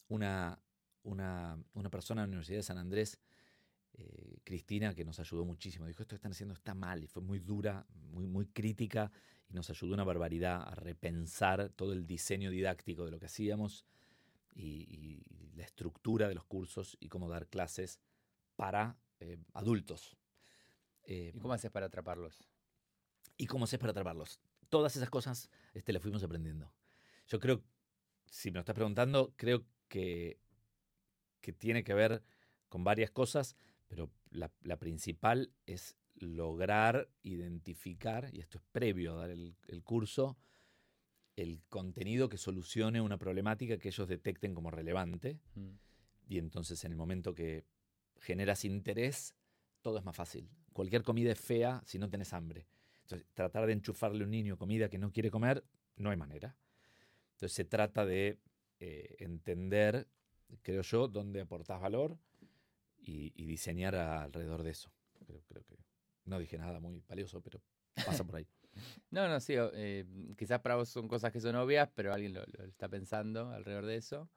una, 0.08 0.60
una, 1.04 1.58
una 1.74 1.90
persona 1.90 2.22
en 2.22 2.30
la 2.30 2.32
Universidad 2.32 2.60
de 2.60 2.64
San 2.64 2.78
Andrés, 2.78 3.20
eh, 3.94 4.40
Cristina, 4.44 4.96
que 4.96 5.04
nos 5.04 5.20
ayudó 5.20 5.46
muchísimo. 5.46 5.86
Dijo, 5.86 6.02
esto 6.02 6.14
que 6.14 6.18
están 6.18 6.32
haciendo 6.32 6.54
está 6.54 6.74
mal. 6.74 7.04
Y 7.04 7.08
fue 7.08 7.22
muy 7.22 7.40
dura, 7.40 7.86
muy, 8.12 8.26
muy 8.26 8.48
crítica 8.48 9.12
y 9.50 9.54
nos 9.54 9.70
ayudó 9.70 9.94
una 9.94 10.04
barbaridad 10.04 10.62
a 10.68 10.76
repensar 10.76 11.70
todo 11.70 11.94
el 11.94 12.06
diseño 12.06 12.52
didáctico 12.52 13.06
de 13.06 13.12
lo 13.12 13.20
que 13.20 13.26
hacíamos 13.26 13.86
y, 14.54 15.24
y 15.24 15.56
la 15.56 15.64
estructura 15.64 16.28
de 16.28 16.36
los 16.36 16.46
cursos 16.46 16.98
y 17.00 17.10
cómo 17.10 17.30
dar 17.30 17.48
clases 17.48 18.00
para 18.56 18.98
eh, 19.20 19.38
adultos. 19.54 20.18
Eh, 21.04 21.32
¿Y 21.34 21.40
cómo 21.40 21.54
haces 21.54 21.72
para 21.72 21.88
atraparlos? 21.88 22.50
y 23.40 23.48
cómo 23.48 23.64
haces 23.64 23.80
para 23.80 23.92
atraparlos. 23.92 24.40
Todas 24.68 24.96
esas 24.96 25.10
cosas 25.10 25.50
este, 25.74 25.94
las 25.94 26.04
fuimos 26.04 26.22
aprendiendo. 26.24 26.72
Yo 27.26 27.40
creo, 27.40 27.64
si 28.30 28.52
me 28.52 28.56
lo 28.56 28.60
estás 28.60 28.76
preguntando, 28.76 29.34
creo 29.38 29.66
que, 29.88 30.40
que 31.42 31.54
tiene 31.54 31.84
que 31.84 31.94
ver 31.94 32.22
con 32.68 32.84
varias 32.84 33.10
cosas, 33.10 33.56
pero 33.88 34.12
la, 34.30 34.52
la 34.62 34.78
principal 34.78 35.52
es 35.66 35.96
lograr 36.16 37.10
identificar, 37.24 38.30
y 38.34 38.42
esto 38.42 38.58
es 38.58 38.64
previo 38.74 39.14
a 39.14 39.22
dar 39.22 39.30
el, 39.32 39.56
el 39.68 39.84
curso, 39.84 40.38
el 41.42 41.62
contenido 41.70 42.28
que 42.30 42.38
solucione 42.38 43.00
una 43.02 43.18
problemática 43.18 43.78
que 43.78 43.90
ellos 43.90 44.08
detecten 44.08 44.54
como 44.54 44.72
relevante. 44.72 45.40
Mm. 45.56 45.70
Y 46.28 46.38
entonces 46.38 46.84
en 46.84 46.92
el 46.92 46.98
momento 46.98 47.34
que 47.34 47.66
generas 48.20 48.66
interés, 48.66 49.36
todo 49.82 49.98
es 49.98 50.04
más 50.04 50.16
fácil. 50.16 50.50
Cualquier 50.74 51.04
comida 51.04 51.32
es 51.32 51.40
fea 51.40 51.82
si 51.86 51.98
no 51.98 52.10
tenés 52.10 52.34
hambre. 52.34 52.68
Entonces, 53.04 53.28
tratar 53.34 53.66
de 53.66 53.74
enchufarle 53.74 54.24
a 54.24 54.26
un 54.26 54.32
niño 54.32 54.58
comida 54.58 54.90
que 54.90 55.00
no 55.00 55.12
quiere 55.12 55.32
comer, 55.32 55.64
no 55.96 56.10
hay 56.10 56.18
manera. 56.18 56.56
Entonces 57.32 57.54
se 57.56 57.66
trata 57.66 58.06
de 58.06 58.38
eh, 58.80 59.16
entender, 59.20 60.08
creo 60.62 60.82
yo, 60.84 61.08
dónde 61.08 61.42
aportás 61.42 61.82
valor 61.82 62.18
y, 62.98 63.32
y 63.36 63.46
diseñar 63.46 63.96
a- 63.96 64.24
alrededor 64.24 64.62
de 64.64 64.72
eso. 64.72 64.92
Creo, 65.26 65.42
creo 65.48 65.64
que 65.64 65.78
no 66.26 66.38
dije 66.38 66.58
nada 66.58 66.80
muy 66.80 67.02
valioso, 67.08 67.42
pero 67.42 67.62
pasa 68.06 68.24
por 68.26 68.36
ahí. 68.36 68.48
No, 69.12 69.28
no, 69.28 69.40
sí, 69.40 69.54
eh, 69.58 70.06
quizás 70.38 70.60
para 70.62 70.76
vos 70.76 70.90
son 70.90 71.08
cosas 71.08 71.32
que 71.32 71.42
son 71.42 71.56
obvias, 71.56 71.90
pero 71.96 72.14
alguien 72.14 72.34
lo, 72.34 72.44
lo 72.46 72.64
está 72.66 72.88
pensando 72.88 73.50
alrededor 73.52 73.86
de 73.86 73.96
eso. 73.98 74.30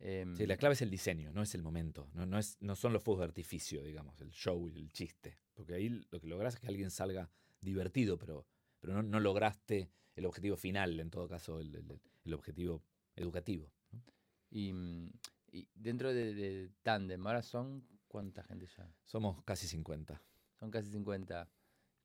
Em, 0.00 0.34
Sí, 0.36 0.46
la 0.46 0.56
clave 0.56 0.74
es 0.74 0.82
el 0.82 0.90
diseño, 0.90 1.32
no 1.32 1.42
es 1.42 1.54
el 1.54 1.62
momento. 1.62 2.08
No, 2.14 2.26
no, 2.26 2.38
es, 2.38 2.56
no 2.60 2.76
son 2.76 2.92
los 2.92 3.02
fuegos 3.02 3.20
de 3.20 3.26
artificio, 3.26 3.82
digamos, 3.82 4.20
el 4.20 4.30
show 4.30 4.68
y 4.68 4.78
el 4.78 4.92
chiste. 4.92 5.38
Porque 5.54 5.74
ahí 5.74 5.88
lo 6.10 6.20
que 6.20 6.26
lográs 6.28 6.54
es 6.54 6.60
que 6.60 6.68
alguien 6.68 6.90
salga 6.90 7.30
divertido, 7.60 8.18
pero, 8.18 8.46
pero 8.80 8.94
no, 8.94 9.02
no 9.02 9.20
lograste 9.20 9.90
el 10.14 10.26
objetivo 10.26 10.56
final, 10.56 10.98
en 11.00 11.10
todo 11.10 11.28
caso, 11.28 11.60
el, 11.60 11.74
el- 11.74 12.00
el 12.24 12.34
objetivo 12.34 12.82
educativo. 13.16 13.72
¿no? 13.92 14.02
y, 14.50 14.72
mm, 14.72 15.10
y 15.52 15.68
dentro 15.74 16.12
de, 16.12 16.34
de 16.34 16.70
Tandem, 16.82 17.26
ahora 17.26 17.42
son 17.42 17.86
cuánta 18.06 18.42
gente 18.42 18.66
ya? 18.76 18.92
Somos 19.04 19.42
casi 19.44 19.66
50. 19.66 20.20
Son 20.60 20.70
casi 20.70 20.90
50. 20.90 21.48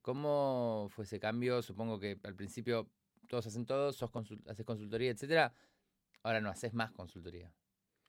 ¿Cómo 0.04 0.88
fue 0.90 1.06
ese 1.06 1.18
cambio? 1.20 1.62
Supongo 1.62 1.98
que 1.98 2.20
al 2.24 2.36
principio 2.36 2.90
todos 3.28 3.48
hacen 3.48 3.66
todo, 3.66 3.92
sos 3.94 4.12
consul- 4.12 4.44
haces 4.50 4.66
consultoría, 4.66 5.10
etcétera. 5.10 5.54
Ahora 6.24 6.42
no 6.42 6.50
haces 6.50 6.74
más 6.74 6.92
consultoría. 6.92 7.52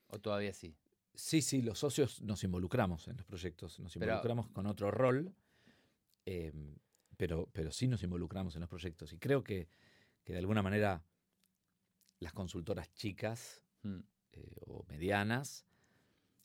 ¿O 0.08 0.18
todavía 0.18 0.52
sí? 0.52 0.76
Sí, 1.14 1.40
sí, 1.40 1.62
los 1.62 1.78
socios 1.78 2.20
nos 2.20 2.42
involucramos 2.42 3.06
en 3.06 3.16
los 3.16 3.24
proyectos, 3.24 3.78
nos 3.78 3.94
Pero- 3.94 4.06
involucramos 4.06 4.48
con 4.48 4.66
otro 4.66 4.90
rol, 4.90 5.32
eh, 6.26 6.52
pero, 7.16 7.48
pero 7.52 7.70
sí 7.70 7.86
nos 7.86 8.02
involucramos 8.02 8.56
en 8.56 8.60
los 8.62 8.68
proyectos. 8.68 9.12
Y 9.12 9.18
creo 9.18 9.44
que, 9.44 9.68
que 10.24 10.32
de 10.32 10.40
alguna 10.40 10.62
manera 10.62 11.00
las 12.18 12.32
consultoras 12.32 12.92
chicas 12.92 13.62
Mm. 13.82 14.00
eh, 14.32 14.56
o 14.66 14.84
medianas 14.88 15.64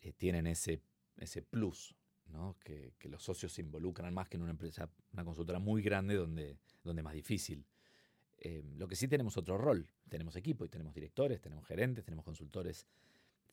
eh, 0.01 0.13
tienen 0.13 0.45
ese, 0.45 0.83
ese 1.17 1.41
plus, 1.41 1.95
¿no? 2.29 2.57
que, 2.63 2.93
los 3.03 3.23
socios 3.23 3.51
se 3.53 3.61
involucran 3.61 4.13
más 4.13 4.29
que 4.29 4.37
en 4.37 4.43
una 4.43 4.51
empresa, 4.51 4.89
una 5.13 5.23
consultora 5.23 5.59
muy 5.59 5.81
grande 5.81 6.15
donde, 6.15 6.57
donde 6.83 7.01
es 7.01 7.03
más 7.03 7.13
difícil. 7.13 7.65
Eh, 8.37 8.63
lo 8.77 8.87
que 8.87 8.95
sí 8.95 9.07
tenemos 9.07 9.37
otro 9.37 9.57
rol, 9.57 9.87
tenemos 10.07 10.35
equipo 10.35 10.63
y 10.65 10.69
tenemos 10.69 10.93
directores, 10.93 11.41
tenemos 11.41 11.65
gerentes, 11.65 12.05
tenemos 12.05 12.23
consultores 12.23 12.87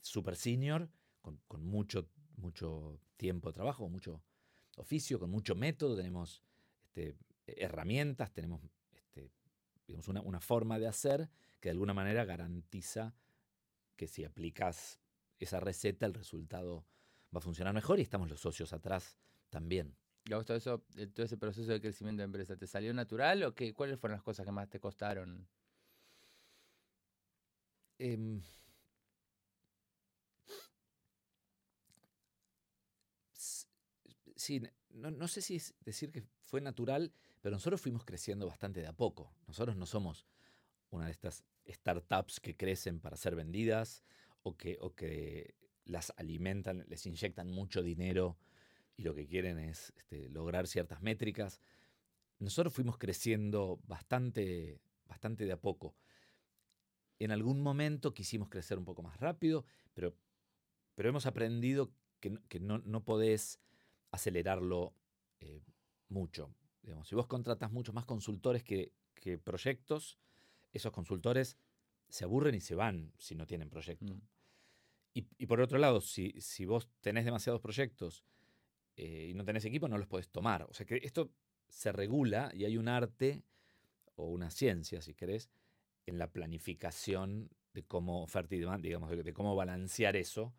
super 0.01 0.37
senior, 0.37 0.89
con, 1.21 1.41
con 1.49 1.65
mucho, 1.65 2.09
mucho 2.37 3.01
tiempo 3.17 3.49
de 3.49 3.55
trabajo, 3.55 3.89
mucho 3.89 4.23
oficio, 4.77 5.19
con 5.19 5.31
mucho 5.31 5.55
método, 5.55 5.97
tenemos 5.97 6.43
este, 6.85 7.17
herramientas, 7.47 8.33
tenemos 8.33 8.61
este, 8.93 9.31
una, 10.07 10.21
una 10.21 10.41
forma 10.41 10.79
de 10.79 10.87
hacer 10.87 11.29
que 11.61 11.69
de 11.69 11.73
alguna 11.73 11.95
manera 11.95 12.25
garantiza 12.25 13.15
que 13.97 14.07
si 14.07 14.25
aplicas 14.25 15.01
esa 15.39 15.61
receta 15.61 16.07
el 16.07 16.15
resultado 16.15 16.85
va 17.37 17.39
a 17.39 17.43
funcionar 17.43 17.75
mejor 17.75 17.99
y 17.99 18.03
estamos 18.03 18.31
los 18.31 18.41
socios 18.41 18.73
atrás 18.73 19.19
también. 19.51 19.95
¿Y 20.25 20.33
a 20.33 20.37
vos 20.37 20.47
todo, 20.47 20.57
eso, 20.57 20.83
eh, 20.97 21.07
todo 21.07 21.27
ese 21.27 21.37
proceso 21.37 21.71
de 21.71 21.81
crecimiento 21.81 22.21
de 22.21 22.25
empresa, 22.25 22.57
¿te 22.57 22.67
salió 22.67 22.93
natural 22.93 23.43
o 23.45 23.55
qué? 23.55 23.75
¿Cuáles 23.75 24.01
fueron 24.01 24.17
las 24.17 24.25
cosas 24.25 24.45
que 24.45 24.53
más 24.53 24.69
te 24.69 24.81
costaron? 24.81 25.47
Em, 27.99 28.43
sí, 34.35 34.63
no, 34.91 35.11
no 35.11 35.29
sé 35.29 35.43
si 35.43 35.57
es 35.57 35.75
decir 35.81 36.11
que 36.11 36.23
fue 36.45 36.61
natural, 36.61 37.13
pero 37.41 37.55
nosotros 37.55 37.81
fuimos 37.81 38.05
creciendo 38.05 38.47
bastante 38.47 38.81
de 38.81 38.87
a 38.87 38.93
poco. 38.93 39.33
Nosotros 39.47 39.77
no 39.77 39.87
somos 39.87 40.27
una 40.91 41.07
de 41.07 41.13
estas 41.13 41.45
startups 41.69 42.41
que 42.41 42.57
crecen 42.57 43.01
para 43.01 43.17
ser 43.17 43.37
vendidas 43.37 44.03
o 44.43 44.57
que, 44.57 44.79
o 44.81 44.95
que 44.95 45.55
las 45.87 46.13
alimentan, 46.17 46.85
les 46.89 47.07
inyectan 47.07 47.51
mucho 47.51 47.83
dinero 47.83 48.37
y 48.97 49.03
lo 49.03 49.15
que 49.15 49.27
quieren 49.27 49.59
es 49.59 49.93
este, 49.97 50.29
lograr 50.29 50.67
ciertas 50.67 51.03
métricas. 51.03 51.61
Nosotros 52.39 52.75
fuimos 52.75 52.99
creciendo 52.99 53.81
bastante 53.87 54.81
bastante 55.07 55.45
de 55.45 55.53
a 55.53 55.61
poco. 55.61 55.95
En 57.19 57.31
algún 57.31 57.63
momento 57.63 58.13
quisimos 58.13 58.49
crecer 58.49 58.79
un 58.79 58.85
poco 58.85 59.03
más 59.03 59.19
rápido, 59.19 59.65
pero, 59.95 60.15
pero 60.95 61.09
hemos 61.09 61.27
aprendido 61.27 61.93
que, 62.21 62.61
no, 62.61 63.05
podés 63.05 63.61
acelerarlo 64.11 64.95
eh, 65.41 65.63
mucho. 66.09 66.55
Digamos, 66.83 67.09
si 67.09 67.15
vos 67.15 67.27
contratas 67.27 67.71
muchos 67.71 67.95
más 67.95 68.05
consultores 68.05 68.63
que, 68.63 68.93
proyectos, 69.43 70.19
esos 70.73 70.93
consultores 70.93 71.57
se 72.09 72.25
aburren 72.25 72.55
y 72.55 72.61
se 72.61 72.77
van 72.77 73.13
si 73.19 73.35
no 73.35 73.45
tienen 73.45 73.69
proyecto. 73.69 74.15
Mm. 74.15 74.21
Y, 75.19 75.47
por 75.47 75.63
otro 75.63 75.79
lado, 75.79 76.03
si, 76.03 76.35
si, 76.41 76.67
vos 76.67 76.91
tenés 77.01 77.25
demasiados 77.25 77.63
proyectos 77.63 78.23
eh, 78.97 79.29
y 79.31 79.35
no 79.35 79.47
tenés 79.47 79.65
equipo, 79.65 79.89
no 79.89 79.97
los 79.97 80.07
podés 80.07 80.29
tomar. 80.29 80.65
O 80.69 80.75
sea 80.75 80.85
que 80.85 81.01
esto 81.03 81.31
se 81.71 81.91
regula 81.91 82.51
y 82.53 82.67
hay 82.67 82.77
un 82.77 82.87
arte 82.87 83.43
o 84.17 84.29
una 84.29 84.51
ciencia, 84.51 85.01
si 85.01 85.15
querés, 85.15 85.49
en 86.05 86.19
la 86.19 86.31
planificación 86.31 87.49
de 87.73 87.83
cómo 87.83 88.23
oferta 88.23 88.55
y 88.57 88.59
demanda, 88.59 88.83
digamos, 88.83 89.11
de, 89.11 89.33
cómo 89.33 89.57
balancear 89.57 90.17
eso 90.17 90.55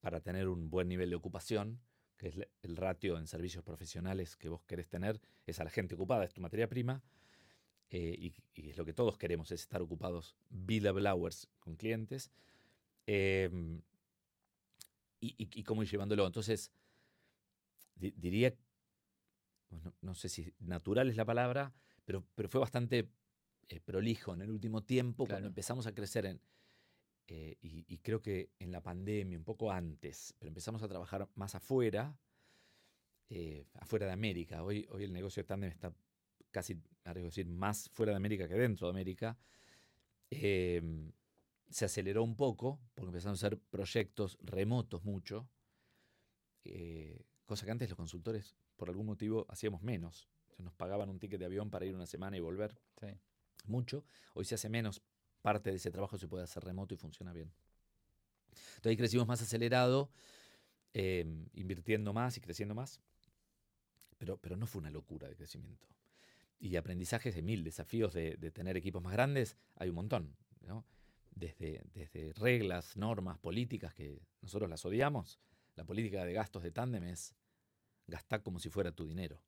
para 0.00 0.20
tener 0.20 0.46
un 0.46 0.70
buen 0.70 0.88
nivel 0.88 1.10
de 1.10 1.16
ocupación, 1.16 1.80
que 2.16 2.28
es 2.28 2.36
el 2.62 2.76
ratio 2.76 3.18
en 3.18 3.26
servicios 3.26 3.64
profesionales 3.64 4.36
que 4.36 4.48
vos 4.48 4.62
querés 4.62 4.88
tener, 4.88 5.20
es 5.46 5.58
a 5.58 5.64
la 5.64 5.70
gente 5.70 5.96
ocupada, 5.96 6.24
es 6.24 6.32
tu 6.32 6.40
materia 6.40 6.68
prima, 6.68 7.02
eh, 7.90 8.32
y, 8.54 8.68
es 8.70 8.76
lo 8.76 8.84
que 8.84 8.92
todos 8.92 9.18
queremos, 9.18 9.50
es 9.50 9.62
estar 9.62 9.82
ocupados 9.82 10.36
billable 10.48 11.08
hours 11.08 11.48
con 11.58 11.74
clientes. 11.74 12.30
Em, 13.06 13.82
y, 15.36 15.62
cómo 15.64 15.82
ir 15.82 15.90
llevándolo. 15.90 16.26
Entonces, 16.26 16.70
diría, 17.96 18.54
no, 20.00 20.14
sé 20.14 20.28
si 20.28 20.52
natural 20.60 21.08
es 21.08 21.16
la 21.16 21.24
palabra, 21.24 21.72
pero, 22.04 22.24
pero 22.34 22.48
fue 22.48 22.60
bastante 22.60 23.10
eh, 23.68 23.80
prolijo 23.80 24.34
en 24.34 24.42
el 24.42 24.50
último 24.50 24.82
tiempo 24.82 25.26
cuando 25.26 25.48
empezamos 25.48 25.86
a 25.86 25.94
crecer 25.94 26.26
en, 26.26 26.40
eh, 27.28 27.56
y, 27.60 27.98
creo 27.98 28.22
que 28.22 28.50
en 28.60 28.70
la 28.70 28.80
pandemia, 28.80 29.36
un 29.36 29.44
poco 29.44 29.72
antes, 29.72 30.32
pero 30.38 30.48
empezamos 30.48 30.82
a 30.82 30.88
trabajar 30.88 31.28
más 31.34 31.56
afuera, 31.56 32.16
eh, 33.28 33.66
afuera 33.74 34.06
de 34.06 34.12
América. 34.12 34.62
Hoy, 34.62 34.86
hoy 34.90 35.02
el 35.02 35.12
negocio 35.12 35.42
de 35.42 35.46
Tandem 35.48 35.70
está 35.70 35.92
casi, 36.52 36.80
arriesgo 37.02 37.28
decir, 37.28 37.46
más 37.46 37.90
fuera 37.90 38.12
de 38.12 38.16
América 38.16 38.46
que 38.46 38.54
dentro 38.54 38.86
de 38.86 38.92
América. 38.92 39.36
Se 41.68 41.84
aceleró 41.84 42.22
un 42.22 42.36
poco, 42.36 42.80
porque 42.94 43.08
empezaron 43.08 43.32
a 43.32 43.34
hacer 43.34 43.58
proyectos 43.58 44.38
remotos 44.40 45.04
mucho, 45.04 45.48
eh, 46.64 47.24
cosa 47.44 47.64
que 47.64 47.70
antes 47.70 47.88
los 47.88 47.96
consultores, 47.96 48.56
por 48.76 48.88
algún 48.88 49.06
motivo, 49.06 49.46
hacíamos 49.48 49.82
menos. 49.82 50.28
nos 50.58 50.74
pagaban 50.74 51.10
un 51.10 51.18
ticket 51.18 51.38
de 51.38 51.44
avión 51.44 51.70
para 51.70 51.84
ir 51.84 51.94
una 51.94 52.06
semana 52.06 52.36
y 52.36 52.40
volver. 52.40 52.78
Mucho. 53.66 54.04
Hoy 54.34 54.44
se 54.44 54.54
hace 54.54 54.68
menos. 54.68 55.02
Parte 55.42 55.70
de 55.70 55.76
ese 55.76 55.90
trabajo 55.90 56.16
se 56.16 56.28
puede 56.28 56.44
hacer 56.44 56.64
remoto 56.64 56.94
y 56.94 56.96
funciona 56.96 57.32
bien. 57.32 57.52
Entonces 58.50 58.86
ahí 58.86 58.96
crecimos 58.96 59.26
más 59.26 59.42
acelerado, 59.42 60.10
em, 60.94 61.46
invirtiendo 61.52 62.12
más 62.12 62.36
y 62.38 62.40
creciendo 62.40 62.74
más. 62.74 63.00
Pero, 64.18 64.38
pero 64.38 64.56
no 64.56 64.66
fue 64.66 64.80
una 64.80 64.90
locura 64.90 65.28
de 65.28 65.36
crecimiento. 65.36 65.86
Y 66.58 66.76
aprendizajes 66.76 67.34
de 67.34 67.42
mil, 67.42 67.62
desafíos 67.62 68.14
de, 68.14 68.36
de 68.36 68.50
tener 68.50 68.76
equipos 68.78 69.02
más 69.02 69.12
grandes, 69.12 69.56
hay 69.74 69.90
un 69.90 69.96
montón. 69.96 70.36
¿no? 70.62 70.84
Desde, 71.36 71.84
desde 71.94 72.32
reglas, 72.32 72.96
normas, 72.96 73.38
políticas 73.38 73.94
que 73.94 74.20
nosotros 74.40 74.68
las 74.68 74.84
odiamos, 74.84 75.38
la 75.76 75.84
política 75.84 76.24
de 76.24 76.32
gastos 76.32 76.62
de 76.62 76.72
tándem 76.72 77.04
es 77.04 77.36
gastar 78.06 78.42
como 78.42 78.58
si 78.58 78.70
fuera 78.70 78.90
tu 78.90 79.06
dinero. 79.06 79.40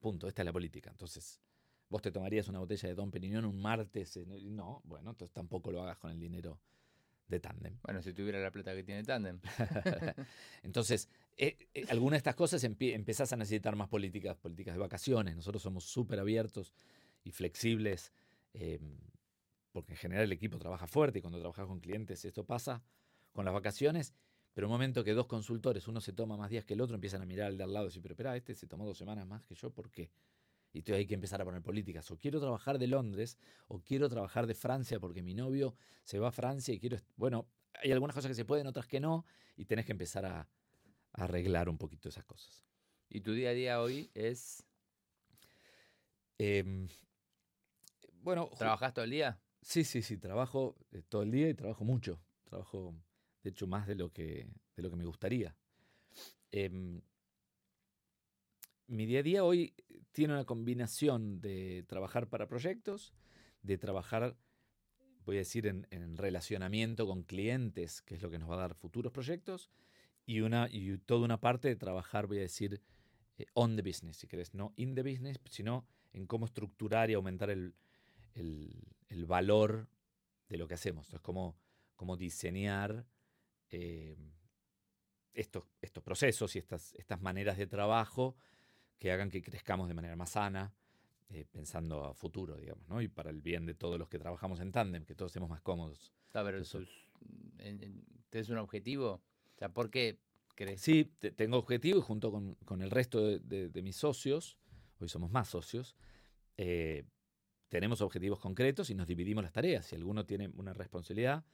Punto, 0.00 0.26
esta 0.26 0.42
es 0.42 0.46
la 0.46 0.52
política. 0.52 0.90
Entonces, 0.90 1.40
vos 1.88 2.00
te 2.00 2.10
tomarías 2.10 2.48
una 2.48 2.58
botella 2.58 2.88
de 2.88 2.94
Don 2.94 3.10
Periñón 3.10 3.44
un 3.44 3.60
martes, 3.60 4.18
no, 4.26 4.80
bueno, 4.84 5.10
entonces 5.10 5.32
tampoco 5.32 5.70
lo 5.70 5.82
hagas 5.82 5.98
con 5.98 6.10
el 6.10 6.18
dinero 6.18 6.60
de 7.26 7.40
tándem. 7.40 7.78
Bueno, 7.82 8.00
si 8.02 8.14
tuviera 8.14 8.40
la 8.40 8.50
plata 8.50 8.74
que 8.74 8.82
tiene 8.82 9.04
tándem. 9.04 9.38
entonces, 10.62 11.10
eh, 11.36 11.58
eh, 11.74 11.84
algunas 11.90 12.12
de 12.12 12.18
estas 12.18 12.36
cosas 12.36 12.64
empezás 12.64 13.34
a 13.34 13.36
necesitar 13.36 13.76
más 13.76 13.88
políticas, 13.88 14.34
políticas 14.38 14.74
de 14.74 14.80
vacaciones. 14.80 15.36
Nosotros 15.36 15.62
somos 15.62 15.84
súper 15.84 16.20
abiertos 16.20 16.72
y 17.24 17.32
flexibles. 17.32 18.12
Em, 18.54 18.96
porque 19.78 19.92
en 19.92 19.98
general 19.98 20.24
el 20.24 20.32
equipo 20.32 20.58
trabaja 20.58 20.88
fuerte 20.88 21.20
y 21.20 21.22
cuando 21.22 21.38
trabajas 21.38 21.66
con 21.66 21.78
clientes 21.78 22.24
esto 22.24 22.44
pasa 22.44 22.82
con 23.32 23.44
las 23.44 23.54
vacaciones, 23.54 24.12
pero 24.52 24.66
un 24.66 24.72
momento 24.72 25.04
que 25.04 25.12
dos 25.12 25.26
consultores, 25.26 25.86
uno 25.86 26.00
se 26.00 26.12
toma 26.12 26.36
más 26.36 26.50
días 26.50 26.64
que 26.64 26.74
el 26.74 26.80
otro, 26.80 26.96
empiezan 26.96 27.22
a 27.22 27.26
mirar 27.26 27.46
al 27.46 27.56
de 27.56 27.62
al 27.62 27.72
lado 27.72 27.86
y 27.86 27.88
decir, 27.90 28.02
pero 28.02 28.14
espera, 28.14 28.36
este 28.36 28.56
se 28.56 28.66
tomó 28.66 28.84
dos 28.84 28.98
semanas 28.98 29.24
más 29.24 29.44
que 29.44 29.54
yo, 29.54 29.70
¿por 29.70 29.88
qué? 29.88 30.10
Y 30.72 30.78
entonces 30.78 30.98
hay 30.98 31.06
que 31.06 31.14
empezar 31.14 31.40
a 31.40 31.44
poner 31.44 31.62
políticas. 31.62 32.10
O 32.10 32.18
quiero 32.18 32.40
trabajar 32.40 32.76
de 32.80 32.88
Londres, 32.88 33.38
o 33.68 33.80
quiero 33.80 34.08
trabajar 34.08 34.48
de 34.48 34.54
Francia 34.54 34.98
porque 34.98 35.22
mi 35.22 35.32
novio 35.32 35.76
se 36.02 36.18
va 36.18 36.28
a 36.28 36.32
Francia 36.32 36.74
y 36.74 36.80
quiero... 36.80 36.96
Bueno, 37.14 37.46
hay 37.80 37.92
algunas 37.92 38.16
cosas 38.16 38.30
que 38.30 38.34
se 38.34 38.44
pueden, 38.44 38.66
otras 38.66 38.88
que 38.88 38.98
no, 38.98 39.24
y 39.56 39.64
tenés 39.66 39.86
que 39.86 39.92
empezar 39.92 40.26
a, 40.26 40.48
arreglar 41.12 41.68
un 41.68 41.78
poquito 41.78 42.08
esas 42.08 42.24
cosas. 42.24 42.66
¿Y 43.08 43.20
tu 43.20 43.32
día 43.32 43.50
a 43.50 43.52
día 43.52 43.80
hoy 43.80 44.10
es...? 44.14 44.66
Em, 46.36 46.88
bueno... 48.22 48.50
¿Trabajas 48.58 48.92
todo 48.92 49.04
el 49.04 49.12
día? 49.12 49.40
Sí, 49.68 49.84
sí, 49.84 50.00
sí, 50.00 50.16
trabajo 50.16 50.78
eh, 50.92 51.02
todo 51.06 51.20
el 51.24 51.30
día 51.30 51.46
y 51.50 51.52
trabajo 51.52 51.84
mucho. 51.84 52.18
Trabajo, 52.44 52.94
de 53.42 53.50
hecho, 53.50 53.66
más 53.66 53.86
de 53.86 53.96
lo 53.96 54.10
que, 54.10 54.48
de 54.74 54.82
lo 54.82 54.88
que 54.88 54.96
me 54.96 55.04
gustaría. 55.04 55.54
Em, 56.50 57.02
mi 58.86 59.04
día 59.04 59.20
a 59.20 59.22
día 59.22 59.44
hoy 59.44 59.74
tiene 60.12 60.32
una 60.32 60.46
combinación 60.46 61.42
de 61.42 61.84
trabajar 61.86 62.30
para 62.30 62.48
proyectos, 62.48 63.12
de 63.60 63.76
trabajar, 63.76 64.38
voy 65.26 65.36
a 65.36 65.40
decir, 65.40 65.66
en, 65.66 66.16
relacionamiento 66.16 67.06
con 67.06 67.22
clientes, 67.22 68.00
que 68.00 68.14
es 68.14 68.22
lo 68.22 68.30
que 68.30 68.38
nos 68.38 68.48
va 68.48 68.54
a 68.54 68.68
dar 68.68 68.74
futuros 68.74 69.12
proyectos, 69.12 69.68
y, 70.24 70.40
una, 70.40 70.68
y 70.70 70.96
toda 70.96 71.26
una 71.26 71.40
parte 71.42 71.68
de 71.68 71.76
trabajar, 71.76 72.26
voy 72.26 72.38
a 72.38 72.40
decir, 72.40 72.80
eh, 73.36 73.44
on 73.52 73.76
the 73.76 73.82
business, 73.82 74.16
si 74.16 74.28
querés, 74.28 74.54
no 74.54 74.72
in 74.76 74.94
the 74.94 75.02
business, 75.02 75.38
sino 75.50 75.86
en 76.14 76.26
cómo 76.26 76.46
estructurar 76.46 77.10
y 77.10 77.12
aumentar 77.12 77.50
el, 77.50 77.74
el, 78.38 79.26
valor 79.26 79.88
de 80.48 80.56
lo 80.56 80.66
que 80.66 80.74
hacemos. 80.74 81.06
Entonces, 81.06 81.20
cómo, 81.20 81.58
cómo 81.96 82.16
diseñar 82.16 83.04
eh, 83.70 84.16
estos, 85.34 85.64
estos 85.82 86.02
procesos 86.02 86.54
y 86.56 86.58
estas, 86.58 86.94
estas 86.94 87.20
maneras 87.20 87.58
de 87.58 87.66
trabajo 87.66 88.36
que 88.98 89.12
hagan 89.12 89.30
que 89.30 89.42
crezcamos 89.42 89.88
de 89.88 89.94
manera 89.94 90.16
más 90.16 90.30
sana, 90.30 90.74
eh, 91.30 91.44
pensando 91.50 92.04
a 92.04 92.14
futuro, 92.14 92.56
digamos, 92.56 92.88
¿no? 92.88 93.02
Y 93.02 93.08
para 93.08 93.30
el 93.30 93.42
bien 93.42 93.66
de 93.66 93.74
todos 93.74 93.98
los 93.98 94.08
que 94.08 94.18
trabajamos 94.18 94.60
en 94.60 94.72
tándem, 94.72 95.04
que 95.04 95.14
todos 95.14 95.30
estemos 95.30 95.50
más 95.50 95.60
cómodos. 95.60 96.12
A 96.32 96.42
ver, 96.42 96.62
¿tienes 98.30 98.48
un 98.48 98.58
objetivo? 98.58 99.22
O 99.54 99.58
sea, 99.58 99.68
¿por 99.68 99.90
qué 99.90 100.18
crees? 100.54 100.80
Sí, 100.80 101.04
tengo 101.36 101.58
objetivo 101.58 101.98
y 101.98 102.02
junto 102.02 102.32
con, 102.32 102.82
el 102.82 102.90
resto 102.90 103.38
de, 103.38 103.82
mis 103.82 103.96
socios, 103.96 104.58
hoy 105.00 105.08
somos 105.08 105.30
más 105.30 105.48
socios, 105.48 105.96
eh, 106.56 107.04
tenemos 107.68 108.00
objetivos 108.00 108.38
concretos 108.38 108.90
y 108.90 108.94
nos 108.94 109.06
dividimos 109.06 109.44
las 109.44 109.52
tareas. 109.52 109.86
Si 109.86 109.96
alguno 109.96 110.24
tiene 110.24 110.48
una 110.56 110.72
responsabilidad 110.72 111.44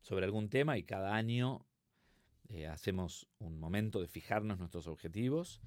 sobre 0.00 0.24
algún 0.24 0.48
tema 0.48 0.76
y 0.78 0.82
cada 0.82 1.14
año 1.14 1.66
eh, 2.48 2.66
hacemos 2.66 3.28
un 3.38 3.58
momento 3.58 4.00
de 4.00 4.08
fijarnos 4.08 4.58
nuestros 4.58 4.88
objetivos, 4.88 5.60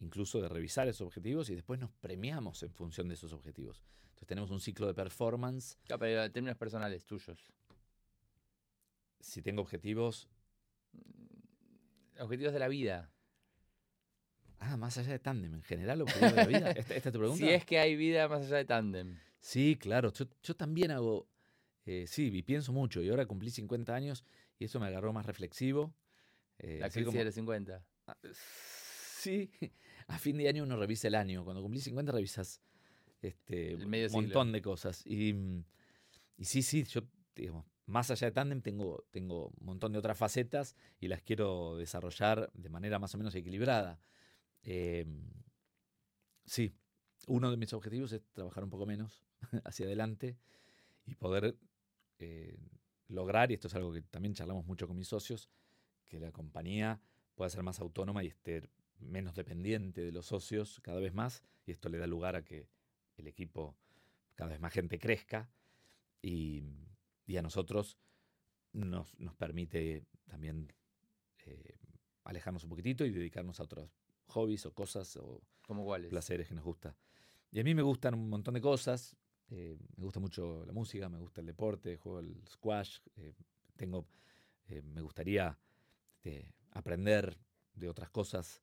incluso 0.00 0.40
de 0.40 0.48
revisar 0.48 0.86
esos 0.86 1.06
objetivos 1.06 1.50
y 1.50 1.54
después 1.54 1.80
nos 1.80 1.90
premiamos 1.90 2.62
en 2.62 2.72
función 2.72 3.08
de 3.08 3.14
esos 3.14 3.32
objetivos. 3.32 3.82
Entonces 4.10 4.28
tenemos 4.28 4.50
un 4.50 4.60
ciclo 4.60 4.86
de 4.86 4.94
performance. 4.94 5.76
Claro, 5.84 6.00
pero 6.00 6.24
en 6.24 6.32
términos 6.32 6.56
personales 6.56 7.04
tuyos. 7.04 7.52
Si 9.20 9.42
tengo 9.42 9.62
objetivos... 9.62 10.28
Mm, 10.92 12.22
objetivos 12.22 12.52
de 12.52 12.58
la 12.60 12.68
vida. 12.68 13.10
Ah, 14.60 14.76
más 14.76 14.98
allá 14.98 15.12
de 15.12 15.18
tándem, 15.18 15.54
en 15.54 15.62
general, 15.62 16.02
objetivos 16.02 16.34
de 16.34 16.36
la 16.36 16.46
vida. 16.46 16.70
¿Esta, 16.76 16.94
¿Esta, 16.94 17.08
es 17.08 17.12
tu 17.12 17.18
pregunta? 17.18 17.44
Si 17.44 17.50
es 17.50 17.64
que 17.64 17.78
hay 17.78 17.96
vida 17.96 18.28
más 18.28 18.42
allá 18.42 18.56
de 18.56 18.64
tándem. 18.64 19.18
Sí, 19.40 19.76
claro. 19.80 20.12
Yo, 20.12 20.56
también 20.56 20.90
hago, 20.90 21.28
eh, 21.84 22.06
sí, 22.06 22.30
y 22.32 22.42
pienso 22.42 22.72
mucho. 22.72 23.02
Y 23.02 23.08
ahora 23.08 23.26
cumplí 23.26 23.50
50 23.50 23.94
años 23.94 24.24
y 24.58 24.64
eso 24.64 24.80
me 24.80 24.86
agarró 24.86 25.12
más 25.12 25.26
reflexivo. 25.26 25.94
Eh, 26.58 26.78
la 26.80 26.90
crisis 26.90 27.14
de 27.14 27.24
los 27.24 27.34
50. 27.34 27.84
Ah, 28.06 28.16
sí, 28.32 29.50
a 30.08 30.18
fin 30.18 30.36
de 30.36 30.48
año 30.48 30.64
uno 30.64 30.76
revisa 30.76 31.08
el 31.08 31.14
año. 31.14 31.44
Cuando 31.44 31.62
cumplí 31.62 31.80
50 31.80 32.12
revisas 32.12 32.60
este, 33.22 33.74
un 33.76 34.10
montón 34.10 34.52
de 34.52 34.62
cosas. 34.62 35.06
Y, 35.06 35.34
y, 36.36 36.44
sí, 36.44 36.62
sí, 36.62 36.84
yo, 36.84 37.02
digamos, 37.34 37.64
más 37.86 38.10
allá 38.10 38.26
de 38.26 38.32
Tandem 38.32 38.60
tengo, 38.60 39.06
tengo 39.10 39.48
un 39.48 39.66
montón 39.66 39.92
de 39.92 39.98
otras 39.98 40.18
facetas 40.18 40.76
y 41.00 41.08
las 41.08 41.22
quiero 41.22 41.76
desarrollar 41.76 42.50
de 42.54 42.68
manera 42.68 42.98
más 42.98 43.14
o 43.14 43.18
menos 43.18 43.34
equilibrada. 43.34 44.00
Em, 44.62 45.22
sí, 46.44 46.74
uno 47.26 47.50
de 47.50 47.56
mis 47.56 47.72
objetivos 47.72 48.12
es 48.12 48.22
trabajar 48.32 48.64
un 48.64 48.70
poco 48.70 48.86
menos 48.86 49.24
hacia 49.64 49.86
adelante 49.86 50.36
y 51.06 51.14
poder 51.14 51.56
eh, 52.18 52.58
lograr, 53.08 53.50
y 53.50 53.54
esto 53.54 53.68
es 53.68 53.74
algo 53.74 53.92
que 53.92 54.02
también 54.02 54.34
charlamos 54.34 54.66
mucho 54.66 54.86
con 54.86 54.96
mis 54.96 55.08
socios, 55.08 55.48
que 56.08 56.20
la 56.20 56.32
compañía 56.32 57.00
pueda 57.34 57.50
ser 57.50 57.62
más 57.62 57.80
autónoma 57.80 58.24
y 58.24 58.28
esté 58.28 58.68
menos 58.98 59.34
dependiente 59.34 60.02
de 60.02 60.12
los 60.12 60.26
socios 60.26 60.80
cada 60.82 61.00
vez 61.00 61.14
más, 61.14 61.42
y 61.66 61.72
esto 61.72 61.88
le 61.88 61.98
da 61.98 62.06
lugar 62.06 62.36
a 62.36 62.44
que 62.44 62.68
el 63.16 63.26
equipo, 63.26 63.76
cada 64.34 64.50
vez 64.50 64.60
más 64.60 64.72
gente 64.72 64.98
crezca, 64.98 65.50
y, 66.20 66.62
y 67.26 67.36
a 67.36 67.42
nosotros 67.42 67.98
nos, 68.72 69.18
nos 69.18 69.34
permite 69.34 70.04
también 70.26 70.72
eh, 71.46 71.78
alejarnos 72.24 72.64
un 72.64 72.70
poquitito 72.70 73.04
y 73.04 73.10
dedicarnos 73.10 73.60
a 73.60 73.64
otros 73.64 73.90
hobbies 74.26 74.66
o 74.66 74.74
cosas 74.74 75.16
o 75.16 75.42
placeres 76.08 76.48
que 76.48 76.54
nos 76.54 76.64
gusta. 76.64 76.96
Y 77.50 77.60
a 77.60 77.64
mí 77.64 77.74
me 77.74 77.82
gustan 77.82 78.14
un 78.14 78.28
montón 78.28 78.54
de 78.54 78.60
cosas. 78.60 79.16
Eh, 79.50 79.78
me 79.96 80.04
gusta 80.04 80.20
mucho 80.20 80.64
la 80.66 80.72
música, 80.72 81.08
me 81.08 81.18
gusta 81.18 81.40
el 81.40 81.46
deporte, 81.46 81.96
juego 81.96 82.20
el 82.20 82.42
squash. 82.46 82.98
eh, 83.16 83.34
tengo, 83.76 84.06
eh, 84.66 84.82
me 84.82 85.00
gustaría 85.00 85.58
este, 86.16 86.52
aprender 86.72 87.38
de 87.74 87.88
otras 87.88 88.10
cosas 88.10 88.62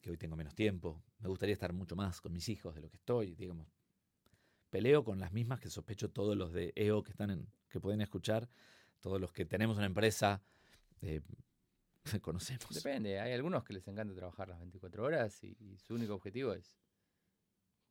que 0.00 0.10
hoy 0.10 0.16
tengo 0.16 0.36
menos 0.36 0.54
tiempo. 0.54 1.02
Me 1.18 1.28
gustaría 1.28 1.52
estar 1.52 1.74
mucho 1.74 1.94
más 1.94 2.22
con 2.22 2.32
mis 2.32 2.48
hijos 2.48 2.74
de 2.74 2.80
lo 2.80 2.88
que 2.88 2.96
estoy, 2.96 3.34
digamos. 3.34 3.68
Peleo 4.70 5.04
con 5.04 5.18
las 5.20 5.32
mismas 5.32 5.60
que 5.60 5.68
sospecho 5.68 6.10
todos 6.10 6.34
los 6.34 6.50
de 6.54 6.72
EO 6.76 7.02
que 7.02 7.10
están 7.10 7.30
en, 7.30 7.52
que 7.68 7.78
pueden 7.78 8.00
escuchar, 8.00 8.48
todos 9.00 9.20
los 9.20 9.30
que 9.32 9.44
tenemos 9.44 9.76
una 9.76 9.84
empresa, 9.84 10.42
conocemos. 12.22 12.70
Depende, 12.72 13.20
hay 13.20 13.34
algunos 13.34 13.64
que 13.64 13.74
les 13.74 13.86
encanta 13.86 14.14
trabajar 14.14 14.48
las 14.48 14.60
24 14.60 15.04
horas 15.04 15.44
y 15.44 15.76
su 15.76 15.94
único 15.94 16.14
objetivo 16.14 16.54
es 16.54 16.78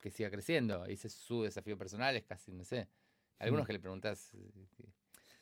que 0.00 0.10
siga 0.10 0.30
creciendo. 0.30 0.88
Y 0.88 0.94
ese 0.94 1.08
es 1.08 1.14
su 1.14 1.42
desafío 1.42 1.76
personal, 1.78 2.16
es 2.16 2.24
casi, 2.24 2.52
no 2.52 2.64
sé. 2.64 2.88
Algunos 3.38 3.64
Mm. 3.64 3.66
que 3.66 3.72
le 3.74 3.80
preguntas 3.80 4.34
eh, 4.34 4.66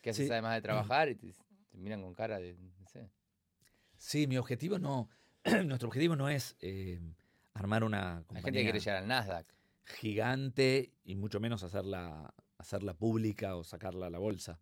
qué- 0.03 0.11
haces 0.11 0.27
Sí. 0.27 0.33
además 0.33 0.55
de 0.57 0.63
trabajar 0.97 1.09
y 1.09 1.15
te, 1.17 1.33
te 1.71 1.79
miran 1.79 2.03
con 2.03 2.15
cara 2.15 2.39
de, 2.39 2.55
no 2.55 2.87
sé. 2.87 3.11
Sí, 3.97 4.27
mi 4.27 4.37
objetivo 4.39 4.79
no, 4.79 5.09
nuestro 5.67 5.89
objetivo 5.89 6.17
no 6.17 6.29
es 6.29 6.57
eh, 6.61 7.01
armar 7.55 7.85
una 7.85 8.19
Hay 8.19 8.25
compañía 8.25 8.43
gente 8.43 8.59
que 8.59 8.65
quiere 8.65 8.81
llegar 8.81 8.97
al 9.03 9.09
Nasdaq. 9.09 9.47
gigante 9.85 10.93
y 11.05 11.15
mucho 11.17 11.41
menos 11.41 11.63
hacerla, 11.63 12.35
hacerla 12.59 12.95
pública 12.95 13.57
o 13.57 13.65
sacarla 13.65 14.07
a 14.07 14.11
la 14.11 14.19
bolsa. 14.19 14.61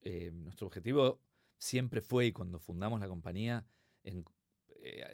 Eh, 0.00 0.30
nuestro 0.32 0.66
objetivo 0.66 1.20
siempre 1.58 2.00
fue, 2.00 2.26
y 2.26 2.32
cuando 2.32 2.58
fundamos 2.58 3.00
la 3.00 3.08
compañía, 3.08 3.66
en, 4.04 4.24
eh, 4.82 5.04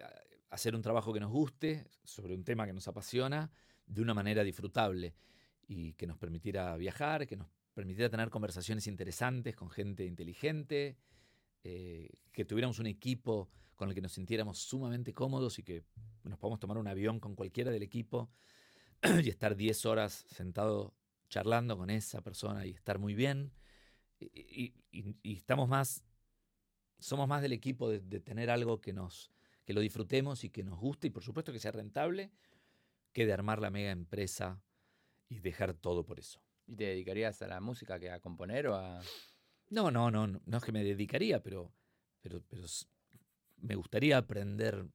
hacer 0.51 0.75
un 0.75 0.83
trabajo 0.83 1.13
que 1.13 1.21
nos 1.21 1.31
guste, 1.33 1.87
sobre 2.05 2.35
un 2.35 2.45
tema 2.45 2.67
que 2.67 2.73
nos 2.73 2.87
apasiona, 2.87 3.51
de 3.87 4.03
una 4.03 4.15
manera 4.15 4.43
disfrutable 4.43 5.15
y 5.67 5.95
que 5.95 6.07
nos 6.07 6.19
permitiera 6.19 6.77
viajar, 6.77 7.27
que 7.27 7.37
nos 7.37 7.49
permitiera 7.73 8.09
tener 8.09 8.31
conversaciones 8.31 8.87
interesantes 8.87 9.57
con 9.57 9.71
gente 9.71 10.05
inteligente, 10.05 10.97
eh, 11.63 12.09
que 12.33 12.45
tuviéramos 12.45 12.79
un 12.79 12.87
equipo 12.87 13.51
con 13.75 13.89
el 13.89 13.95
que 13.95 14.01
nos 14.01 14.13
sintiéramos 14.13 14.59
sumamente 14.59 15.13
cómodos 15.13 15.59
y 15.59 15.63
que 15.63 15.85
nos 16.23 16.39
podamos 16.39 16.61
tomar 16.61 16.79
un 16.79 16.87
avión 16.87 17.19
con 17.19 17.35
cualquiera 17.35 17.71
del 17.71 17.83
equipo 17.83 18.31
y 19.23 19.29
estar 19.29 19.57
10 19.57 19.87
horas 19.87 20.25
sentado 20.29 20.95
charlando 21.29 21.77
con 21.77 21.91
esa 21.91 22.23
persona 22.23 22.65
y 22.67 22.71
estar 22.71 22.99
muy 22.99 23.15
bien. 23.15 23.53
Y, 24.21 24.75
estamos 25.23 25.69
más, 25.69 26.05
somos 26.99 27.29
más 27.29 27.43
del 27.43 27.53
equipo 27.53 27.91
de, 27.91 28.01
de 28.01 28.21
tener 28.21 28.49
algo 28.49 28.81
que 28.81 28.93
nos, 28.93 29.33
que 29.65 29.73
lo 29.73 29.81
disfrutemos 29.81 30.45
y 30.45 30.51
que 30.51 30.63
nos 30.63 30.79
guste 30.79 31.09
y 31.09 31.11
por 31.11 31.23
supuesto 31.23 31.53
que 31.53 31.59
sea 31.59 31.73
rentable, 31.73 32.31
que 33.15 33.25
de 33.25 33.33
armar 33.33 33.61
la 33.61 33.71
mega 33.71 33.91
empresa 33.91 34.61
y 35.31 35.39
dejar 35.39 35.73
todo 35.73 36.05
por 36.05 36.19
eso. 36.19 36.43
¿Y 36.67 36.77
te 36.77 36.85
dedicarías 36.85 37.41
a 37.41 37.47
la 37.47 37.61
música 37.61 37.99
que 37.99 38.11
a 38.11 38.21
componer 38.21 38.67
o 38.67 38.75
a...? 38.75 39.01
No, 39.71 39.91
no, 39.91 40.11
no, 40.11 40.27
no, 40.27 40.43
no 40.45 40.57
es 40.59 40.63
que 40.63 40.73
me 40.73 40.85
dedicaría, 40.85 41.43
pero, 41.43 41.73
pero, 42.21 42.43
pero 42.43 42.65
me 43.57 43.75
gustaría 43.77 44.19
aprender 44.19 44.87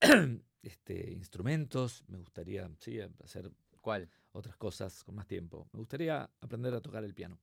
este, 0.62 1.12
instrumentos, 1.12 2.04
me 2.08 2.18
gustaría 2.18 2.70
sí, 2.78 2.98
hacer 3.22 3.50
¿Cuál? 3.82 4.08
otras 4.32 4.56
cosas 4.56 5.02
con 5.04 5.14
más 5.14 5.26
tiempo. 5.26 5.68
Me 5.72 5.78
gustaría 5.78 6.30
aprender 6.40 6.74
a 6.74 6.80
tocar 6.80 7.04
el 7.04 7.14
piano. 7.14 7.38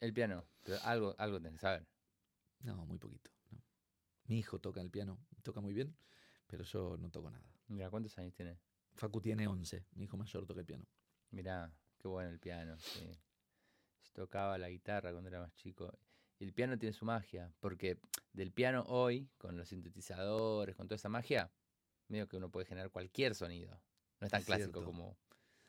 El 0.00 0.12
piano. 0.12 0.44
Pero 0.62 0.78
algo, 0.82 1.14
algo 1.18 1.38
tenés 1.38 1.54
que 1.54 1.60
saber. 1.60 1.86
No, 2.60 2.84
muy 2.86 2.98
poquito. 2.98 3.30
no. 3.50 3.62
Mi 4.26 4.38
hijo 4.38 4.58
toca 4.58 4.80
el 4.80 4.90
piano, 4.90 5.18
toca 5.42 5.60
muy 5.60 5.72
bien, 5.72 5.96
pero 6.46 6.64
yo 6.64 6.96
no 6.98 7.10
toco 7.10 7.30
nada. 7.30 7.44
Mira, 7.68 7.90
¿cuántos 7.90 8.16
años 8.18 8.34
tiene? 8.34 8.58
Facu 8.94 9.20
tiene 9.20 9.46
11, 9.46 9.86
mi 9.92 10.04
hijo 10.04 10.16
mayor 10.16 10.46
toca 10.46 10.60
el 10.60 10.66
piano. 10.66 10.84
Mirá, 11.30 11.72
qué 11.98 12.08
bueno 12.08 12.30
el 12.30 12.38
piano, 12.38 12.78
sí. 12.78 13.10
Yo 14.04 14.12
tocaba 14.12 14.56
la 14.58 14.68
guitarra 14.68 15.10
cuando 15.12 15.28
era 15.28 15.40
más 15.40 15.54
chico. 15.54 15.92
Y 16.38 16.44
el 16.44 16.52
piano 16.52 16.78
tiene 16.78 16.92
su 16.92 17.04
magia, 17.04 17.52
porque 17.60 17.98
del 18.32 18.52
piano 18.52 18.84
hoy, 18.88 19.28
con 19.38 19.56
los 19.56 19.68
sintetizadores, 19.68 20.76
con 20.76 20.86
toda 20.86 20.96
esa 20.96 21.08
magia, 21.08 21.50
medio 22.08 22.28
que 22.28 22.36
uno 22.36 22.50
puede 22.50 22.66
generar 22.66 22.90
cualquier 22.90 23.34
sonido. 23.34 23.80
No 24.20 24.26
es 24.26 24.30
tan 24.30 24.40
Es 24.40 24.46
clásico 24.46 24.72
cierto. 24.80 24.84
como 24.84 25.16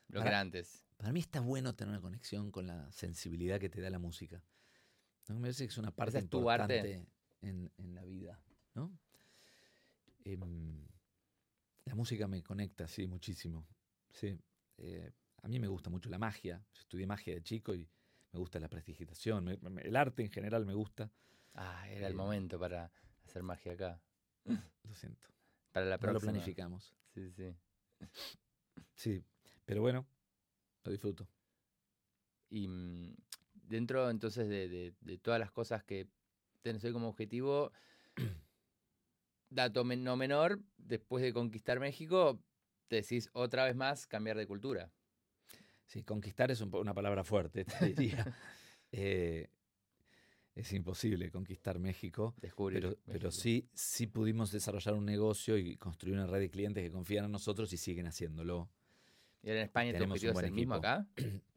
lo 0.08 0.22
que 0.22 0.28
era 0.28 0.40
antes. 0.40 0.86
Para 0.98 1.12
mí 1.12 1.20
está 1.20 1.40
bueno 1.40 1.76
tener 1.76 1.92
una 1.92 2.02
conexión 2.02 2.52
con 2.52 2.68
la 2.68 2.92
sensibilidad 2.92 3.60
que 3.60 3.70
te 3.70 3.82
da 3.82 3.90
la 3.90 4.00
música. 4.00 4.44
¿No? 5.28 5.36
Me 5.36 5.42
parece 5.42 5.66
que 5.66 5.72
es 5.72 5.78
una 5.78 5.92
parte 5.92 6.20
es 6.20 6.30
tu 6.30 6.50
arte? 6.50 6.78
importante 6.78 7.08
en, 7.42 7.72
en 7.78 7.96
la 7.96 8.04
vida. 8.04 8.40
¿no? 8.76 8.98
Em, 10.24 10.88
la 11.86 11.96
música 11.96 12.28
me 12.28 12.42
conecta, 12.44 12.88
sí, 12.88 13.08
muchísimo. 13.08 13.68
Sí. 14.12 14.38
Eh, 14.78 15.12
a 15.44 15.48
mí 15.48 15.60
me 15.60 15.68
gusta 15.68 15.90
mucho 15.90 16.10
la 16.10 16.18
magia. 16.18 16.66
Yo 16.74 16.82
estudié 16.82 17.06
magia 17.08 17.34
de 17.36 17.42
chico 17.44 17.74
y 17.76 17.88
me 18.32 18.40
gusta 18.40 18.60
la 18.60 18.68
prestigitación. 18.70 19.44
me- 19.46 19.58
me- 19.58 19.82
el 19.84 19.96
arte 19.96 20.24
en 20.24 20.32
general 20.32 20.66
me 20.66 20.74
gusta. 20.74 21.12
Ah, 21.54 21.88
era 21.90 22.08
el 22.08 22.14
Eh, 22.14 22.18
momento 22.18 22.60
para 22.60 22.92
hacer 23.24 23.44
magia 23.44 23.74
acá. 23.74 24.02
Lo 24.84 24.96
siento. 24.96 25.30
Para 25.72 25.86
la 25.86 25.98
No 25.98 26.08
lo 26.08 26.12
próxima. 26.14 26.32
planificamos. 26.32 26.96
Sí, 27.14 27.32
sí. 27.32 27.56
Sí, 28.96 29.24
pero 29.66 29.82
bueno, 29.82 30.06
lo 30.84 30.92
disfruto. 30.92 31.28
Y 32.50 32.68
mm, 32.68 33.16
dentro 33.54 34.10
entonces 34.10 34.48
de, 34.50 34.68
de- 34.68 34.94
de 35.02 35.18
todas 35.18 35.40
las 35.40 35.52
cosas 35.52 35.84
que 35.84 36.08
tenés 36.62 36.84
hoy 36.84 36.94
como 36.94 37.08
objetivo, 37.10 37.72
dato 39.56 39.84
men- 39.84 40.04
no 40.04 40.16
menor, 40.16 40.60
después 40.78 41.24
de 41.24 41.34
conquistar 41.34 41.80
México, 41.80 42.40
te 42.88 42.98
decís 42.98 43.30
otra 43.34 43.66
vez 43.66 43.76
más 43.76 44.06
cambiar 44.06 44.38
de 44.38 44.46
cultura. 44.46 44.92
Sí, 45.86 46.04
conquistar 46.04 46.52
es 46.52 46.62
un 46.62 46.74
una 46.76 46.94
palabra 46.94 47.24
fuerte, 47.24 47.66
te 47.66 47.86
diría. 47.88 48.26
Eh, 48.98 49.50
es 50.54 50.72
imposible 50.72 51.30
conquistar 51.30 51.80
México, 51.80 52.34
Descubrir 52.38 52.98
pero, 53.06 53.30
sí, 53.30 53.68
sí 53.74 54.08
pudimos 54.08 54.52
desarrollar 54.52 54.94
un 54.94 55.04
negocio 55.04 55.58
y 55.58 55.76
construir 55.76 56.16
una 56.16 56.28
red 56.28 56.40
de 56.40 56.50
clientes 56.50 56.82
que 56.82 56.92
confían 56.92 57.26
en 57.26 57.32
nosotros 57.32 57.74
y 57.74 57.78
siguen 57.78 58.08
haciéndolo. 58.08 58.70
¿Y 59.44 59.50
ahora 59.50 59.62
en 59.62 59.66
España 59.66 59.98
tu 59.98 60.04
objetivo 60.06 60.40
es 60.40 60.46
el 60.46 60.54
mismo 60.54 60.76
acá? 60.76 61.06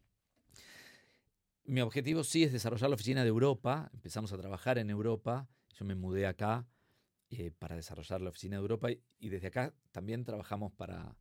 Mi 1.65 1.81
objetivo 1.81 2.25
sí 2.25 2.43
es 2.43 2.53
desarrollar 2.53 2.91
la 2.91 2.95
oficina 2.95 3.23
de 3.23 3.29
Europa. 3.29 3.89
Empezamos 3.93 4.33
a 4.33 4.39
trabajar 4.39 4.79
en 4.79 4.91
Europa. 4.91 5.49
Yo 5.79 5.85
me 5.85 5.95
mudé 5.95 6.27
acá 6.27 6.67
eh, 7.31 7.51
para 7.51 7.77
desarrollar 7.77 8.21
la 8.21 8.31
oficina 8.31 8.57
de 8.57 8.63
Europa 8.63 8.91
y, 8.91 9.03
y 9.19 9.29
desde 9.29 9.49
acá 9.49 9.75
también 9.93 10.25
trabajamos 10.25 10.73
para, 10.73 11.17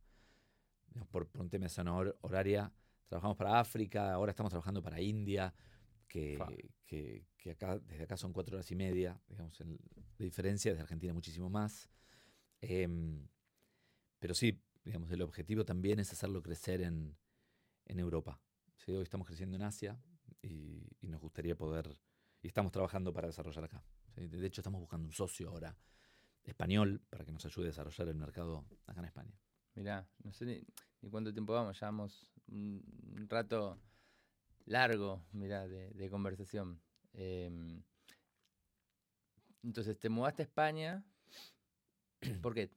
por, 1.10 1.28
por 1.28 1.40
un 1.42 1.50
tema 1.50 1.64
de 1.66 1.70
zona 1.70 1.92
hor- 1.94 2.16
horaria, 2.22 2.72
trabajamos 3.06 3.36
para 3.36 3.60
África, 3.60 4.12
ahora 4.12 4.30
estamos 4.30 4.50
trabajando 4.50 4.82
para 4.82 5.00
India, 5.00 5.54
que, 6.08 6.70
que, 6.86 7.26
que 7.36 7.50
acá, 7.52 7.78
desde 7.78 8.04
acá 8.04 8.16
son 8.16 8.32
cuatro 8.32 8.56
horas 8.56 8.70
y 8.70 8.76
media, 8.76 9.20
digamos, 9.28 9.60
en- 9.60 9.78
de 10.18 10.24
diferencia, 10.24 10.72
desde 10.72 10.82
Argentina 10.82 11.12
muchísimo 11.12 11.48
más. 11.50 11.88
Em, 12.60 13.28
pero 14.18 14.34
sí, 14.34 14.60
digamos, 14.84 15.10
el 15.10 15.22
objetivo 15.22 15.64
también 15.64 16.00
es 16.00 16.12
hacerlo 16.12 16.42
crecer 16.42 16.80
en, 16.82 17.16
en 17.86 17.98
Europa. 18.00 18.40
¿sí? 18.76 18.92
Hoy 18.92 19.02
estamos 19.02 19.26
creciendo 19.26 19.56
en 19.56 19.62
Asia 19.62 20.00
y, 20.42 20.88
y 21.00 21.08
nos 21.08 21.20
gustaría 21.20 21.56
poder, 21.56 22.00
y 22.42 22.48
estamos 22.48 22.72
trabajando 22.72 23.12
para 23.12 23.28
desarrollar 23.28 23.64
acá. 23.64 23.84
¿sí? 24.14 24.26
De 24.26 24.46
hecho, 24.46 24.60
estamos 24.60 24.80
buscando 24.80 25.06
un 25.06 25.12
socio 25.12 25.50
ahora 25.50 25.76
español 26.48 27.00
para 27.10 27.24
que 27.24 27.32
nos 27.32 27.44
ayude 27.44 27.66
a 27.66 27.68
desarrollar 27.68 28.08
el 28.08 28.14
mercado 28.14 28.64
acá 28.86 29.00
en 29.00 29.06
España. 29.06 29.38
Mirá, 29.74 30.08
no 30.24 30.32
sé 30.32 30.44
ni, 30.44 30.62
ni 31.02 31.10
cuánto 31.10 31.32
tiempo 31.32 31.52
vamos, 31.52 31.78
ya 31.78 31.86
vamos 31.86 32.32
un, 32.48 32.82
rato 33.28 33.78
largo, 34.66 35.24
mirá, 35.32 35.68
de, 35.68 35.90
de 35.90 36.10
conversación. 36.10 36.80
Em, 37.12 37.82
entonces, 39.62 39.98
te 39.98 40.08
mudaste 40.08 40.42
a 40.42 40.44
España. 40.44 41.04
¿Por 42.42 42.54
qué? 42.54 42.70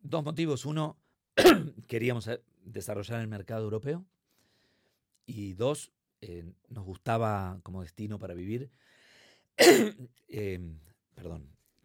Dos 0.00 0.24
motivos. 0.24 0.64
Uno, 0.66 0.98
queríamos 1.88 2.26
eh, 2.28 2.42
desarrollar 2.64 3.20
el 3.20 3.28
mercado 3.28 3.64
europeo. 3.64 4.04
Y 5.26 5.54
dos, 5.54 5.92
eh, 6.20 6.44
nos 6.68 6.84
gustaba 6.84 7.60
como 7.62 7.82
destino 7.82 8.18
para 8.18 8.34
vivir. 8.34 8.70
eh, 10.28 10.60
perdón, 11.14 11.48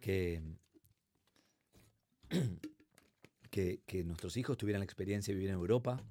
que, 3.50 4.04
nuestros 4.04 4.36
hijos 4.36 4.58
tuvieran 4.58 4.80
la 4.80 4.84
experiencia 4.84 5.32
de 5.32 5.36
vivir 5.36 5.50
en 5.50 5.56
Europa 5.56 6.02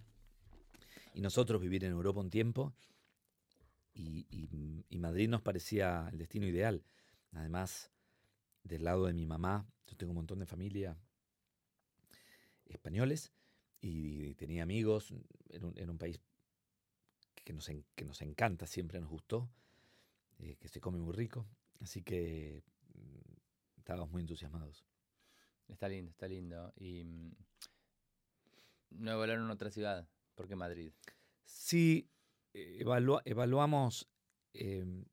y 1.14 1.22
nosotros 1.22 1.62
vivir 1.62 1.84
en 1.84 1.92
Europa 1.92 2.20
un 2.20 2.30
tiempo. 2.30 2.74
Y, 3.94 4.26
Madrid 4.92 5.30
nos 5.30 5.42
parecía 5.42 6.10
el 6.12 6.18
destino 6.18 6.46
ideal. 6.46 6.84
Además, 7.32 7.90
del 8.64 8.84
lado 8.84 9.06
de 9.06 9.14
mi 9.14 9.26
mamá, 9.26 9.66
yo 9.88 9.96
tengo 9.96 10.12
un 10.12 10.18
montón 10.18 10.40
de 10.40 10.46
familia 10.46 10.98
españoles 12.66 13.32
y 13.80 14.34
tenía 14.36 14.64
amigos 14.64 15.14
en 15.50 15.64
un, 15.64 15.78
en 15.78 15.90
un 15.90 15.98
país 15.98 16.20
que 17.46 17.54
nos, 17.54 17.72
que 17.96 18.06
nos 18.06 18.22
encanta, 18.22 18.68
siempre 18.68 19.00
nos 19.00 19.10
gustó, 19.10 19.50
eh, 20.40 20.56
que 20.60 20.68
se 20.68 20.80
come 20.82 21.00
muy 21.00 21.14
rico. 21.14 21.48
Así 21.82 22.02
que 22.02 22.64
mm, 22.94 23.78
estábamos 23.78 24.12
muy 24.12 24.22
entusiasmados. 24.22 24.86
Está 25.68 25.88
lindo, 25.88 26.12
está 26.12 26.28
lindo. 26.28 26.74
Y 26.78 27.04
mm, 27.04 27.32
no 28.92 29.12
evaluaron 29.12 29.50
otra 29.52 29.70
ciudad, 29.70 30.08
¿por 30.36 30.48
qué 30.48 30.56
Madrid? 30.56 30.92
Sí, 31.46 32.10
eh, 32.54 32.84
evaluamos 33.26 34.08
em, 34.54 35.06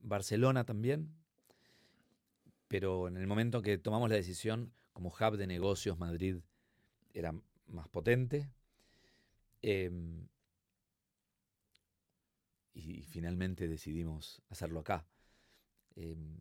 Barcelona 0.00 0.64
también, 0.64 1.14
pero 2.68 3.08
en 3.08 3.16
el 3.16 3.26
momento 3.26 3.62
que 3.62 3.78
tomamos 3.78 4.10
la 4.10 4.16
decisión, 4.16 4.72
como 4.92 5.10
hub 5.10 5.36
de 5.36 5.46
negocios, 5.46 5.98
Madrid 5.98 6.38
era 7.14 7.32
más 7.66 7.88
potente. 7.88 8.50
Em, 9.62 10.28
y, 12.74 13.02
finalmente 13.02 13.68
decidimos 13.68 14.42
hacerlo 14.48 14.80
acá. 14.80 15.06
Em, 15.96 16.38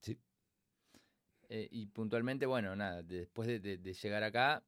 sí. 0.00 0.18
Eh, 1.48 1.68
y 1.70 1.86
puntualmente, 1.86 2.46
bueno, 2.46 2.76
nada, 2.76 3.02
después 3.02 3.48
de, 3.48 3.78
llegar 3.78 4.22
acá, 4.22 4.62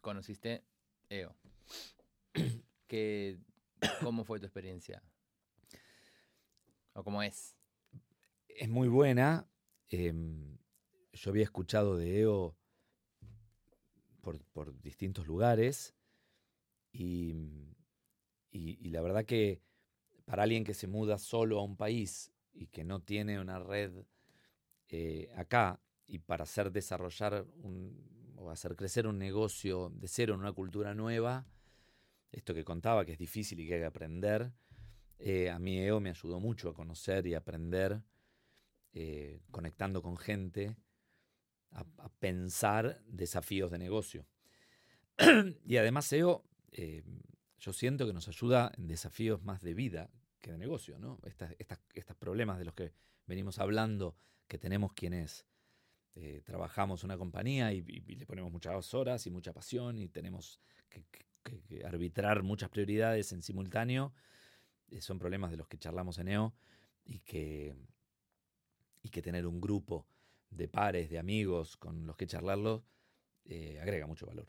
conociste 0.00 0.64
EO. 1.08 1.36
¿Cómo 4.02 4.24
fue 4.24 4.40
tu 4.40 4.46
experiencia? 4.46 5.02
¿O 6.94 7.02
cómo 7.02 7.22
es? 7.22 7.56
Es 8.48 8.68
muy 8.68 8.88
buena. 8.88 9.48
Em, 9.88 10.56
yo 11.12 11.30
había 11.30 11.44
escuchado 11.44 11.96
de 11.96 12.20
EO 12.20 12.56
por, 14.52 14.80
distintos 14.80 15.26
lugares 15.26 15.94
y, 16.92 17.34
la 18.54 19.02
verdad 19.02 19.24
que 19.24 19.60
para 20.24 20.44
alguien 20.44 20.64
que 20.64 20.74
se 20.74 20.86
muda 20.86 21.18
solo 21.18 21.58
a 21.58 21.64
un 21.64 21.76
país 21.76 22.32
y 22.52 22.68
que 22.68 22.84
no 22.84 23.00
tiene 23.02 23.40
una 23.40 23.58
red 23.58 23.92
eh, 24.88 25.30
acá 25.36 25.80
y 26.06 26.20
para 26.20 26.44
hacer 26.44 26.70
desarrollar 26.70 27.46
o 28.36 28.50
hacer 28.50 28.76
crecer 28.76 29.06
un 29.06 29.18
negocio 29.18 29.90
de 29.90 30.08
cero 30.08 30.34
en 30.34 30.40
una 30.40 30.52
cultura 30.52 30.94
nueva, 30.94 31.46
esto 32.30 32.54
que 32.54 32.64
contaba 32.64 33.04
que 33.04 33.12
es 33.12 33.18
difícil 33.18 33.60
y 33.60 33.66
que 33.66 33.74
hay 33.74 33.80
que 33.80 33.86
aprender, 33.86 34.52
eh, 35.18 35.50
a 35.50 35.58
mí 35.58 35.78
EO 35.78 36.00
me 36.00 36.10
ayudó 36.10 36.40
mucho 36.40 36.68
a 36.68 36.74
conocer 36.74 37.26
y 37.26 37.34
aprender, 37.34 38.02
eh, 38.92 39.40
conectando 39.50 40.02
con 40.02 40.16
gente 40.16 40.76
a, 41.70 41.84
pensar 42.18 43.02
desafíos 43.06 43.70
de 43.70 43.78
negocio. 43.78 44.26
y 45.66 45.76
además 45.76 46.12
eh, 46.12 47.02
yo 47.64 47.72
siento 47.72 48.06
que 48.06 48.12
nos 48.12 48.28
ayuda 48.28 48.72
en 48.76 48.86
desafíos 48.86 49.42
más 49.42 49.62
de 49.62 49.72
vida 49.72 50.10
que 50.40 50.52
de 50.52 50.58
negocio, 50.58 50.98
¿no? 50.98 51.18
Estos 51.24 52.16
problemas 52.18 52.58
de 52.58 52.66
los 52.66 52.74
que 52.74 52.92
venimos 53.26 53.58
hablando, 53.58 54.18
que 54.46 54.58
tenemos 54.58 54.92
quienes 54.92 55.46
eh, 56.14 56.42
trabajamos 56.44 57.04
una 57.04 57.16
compañía 57.16 57.72
y, 57.72 57.80
le 57.80 58.26
ponemos 58.26 58.52
muchas 58.52 58.92
horas 58.92 59.26
y 59.26 59.30
mucha 59.30 59.54
pasión 59.54 59.96
y 59.96 60.08
tenemos 60.08 60.60
que, 60.90 61.04
arbitrar 61.84 62.42
muchas 62.42 62.68
prioridades 62.68 63.32
en 63.32 63.42
simultáneo, 63.42 64.12
eh, 64.90 65.00
son 65.00 65.18
problemas 65.18 65.50
de 65.50 65.56
los 65.56 65.66
que 65.66 65.78
charlamos 65.78 66.18
en 66.18 66.28
EO 66.28 66.54
y 67.04 67.20
que, 67.20 67.74
y 69.02 69.08
que 69.08 69.22
tener 69.22 69.46
un 69.46 69.60
grupo 69.60 70.06
de 70.50 70.68
pares, 70.68 71.08
de 71.08 71.18
amigos 71.18 71.76
con 71.78 72.06
los 72.06 72.16
que 72.16 72.26
charlarlo, 72.26 72.84
eh, 73.46 73.78
agrega 73.80 74.06
mucho 74.06 74.26
valor. 74.26 74.48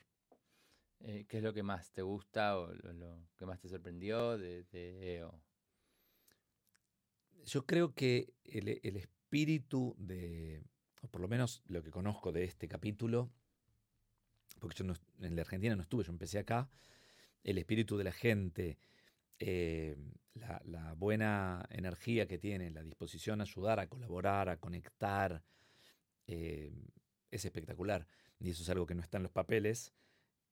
Eh, 1.00 1.26
¿Qué 1.28 1.38
es 1.38 1.44
lo 1.44 1.54
que 1.54 1.64
más 1.64 1.92
te 1.92 2.02
gusta 2.02 2.58
o 2.58 2.74
lo, 2.74 3.28
que 3.38 3.46
más 3.46 3.60
te 3.60 3.70
sorprendió 3.70 4.38
de, 4.38 4.66
EO? 4.72 5.40
Yo 7.46 7.66
creo 7.66 7.94
que 7.94 8.34
el, 8.44 8.68
espíritu 8.98 9.96
de, 10.00 10.64
o 11.02 11.08
por 11.08 11.22
lo 11.22 11.28
menos 11.28 11.62
lo 11.68 11.84
que 11.84 11.92
conozco 11.92 12.32
de 12.32 12.44
este 12.44 12.68
capítulo, 12.68 13.30
porque 14.60 14.84
yo 14.84 14.94
en 15.20 15.36
la 15.36 15.42
Argentina 15.42 15.76
no 15.76 15.84
estuve, 15.84 16.04
yo 16.04 16.12
empecé 16.12 16.40
acá, 16.40 16.70
el 17.44 17.58
espíritu 17.58 17.98
de 17.98 18.04
la 18.04 18.12
gente, 18.12 18.80
eh, 19.38 19.96
la, 20.34 20.62
la, 20.66 20.94
buena 20.94 21.66
energía 21.70 22.26
que 22.26 22.40
tiene, 22.40 22.72
la 22.72 22.82
disposición 22.82 23.42
a 23.42 23.44
ayudar, 23.44 23.80
a 23.80 23.88
colaborar, 23.88 24.50
a 24.50 24.58
conectar, 24.58 25.44
eh, 26.28 26.74
es 27.32 27.46
espectacular. 27.46 28.08
Y 28.40 28.50
eso 28.50 28.64
es 28.64 28.70
algo 28.70 28.86
que 28.86 28.96
no 28.96 29.02
está 29.02 29.18
en 29.18 29.24
los 29.24 29.32
papeles, 29.32 29.94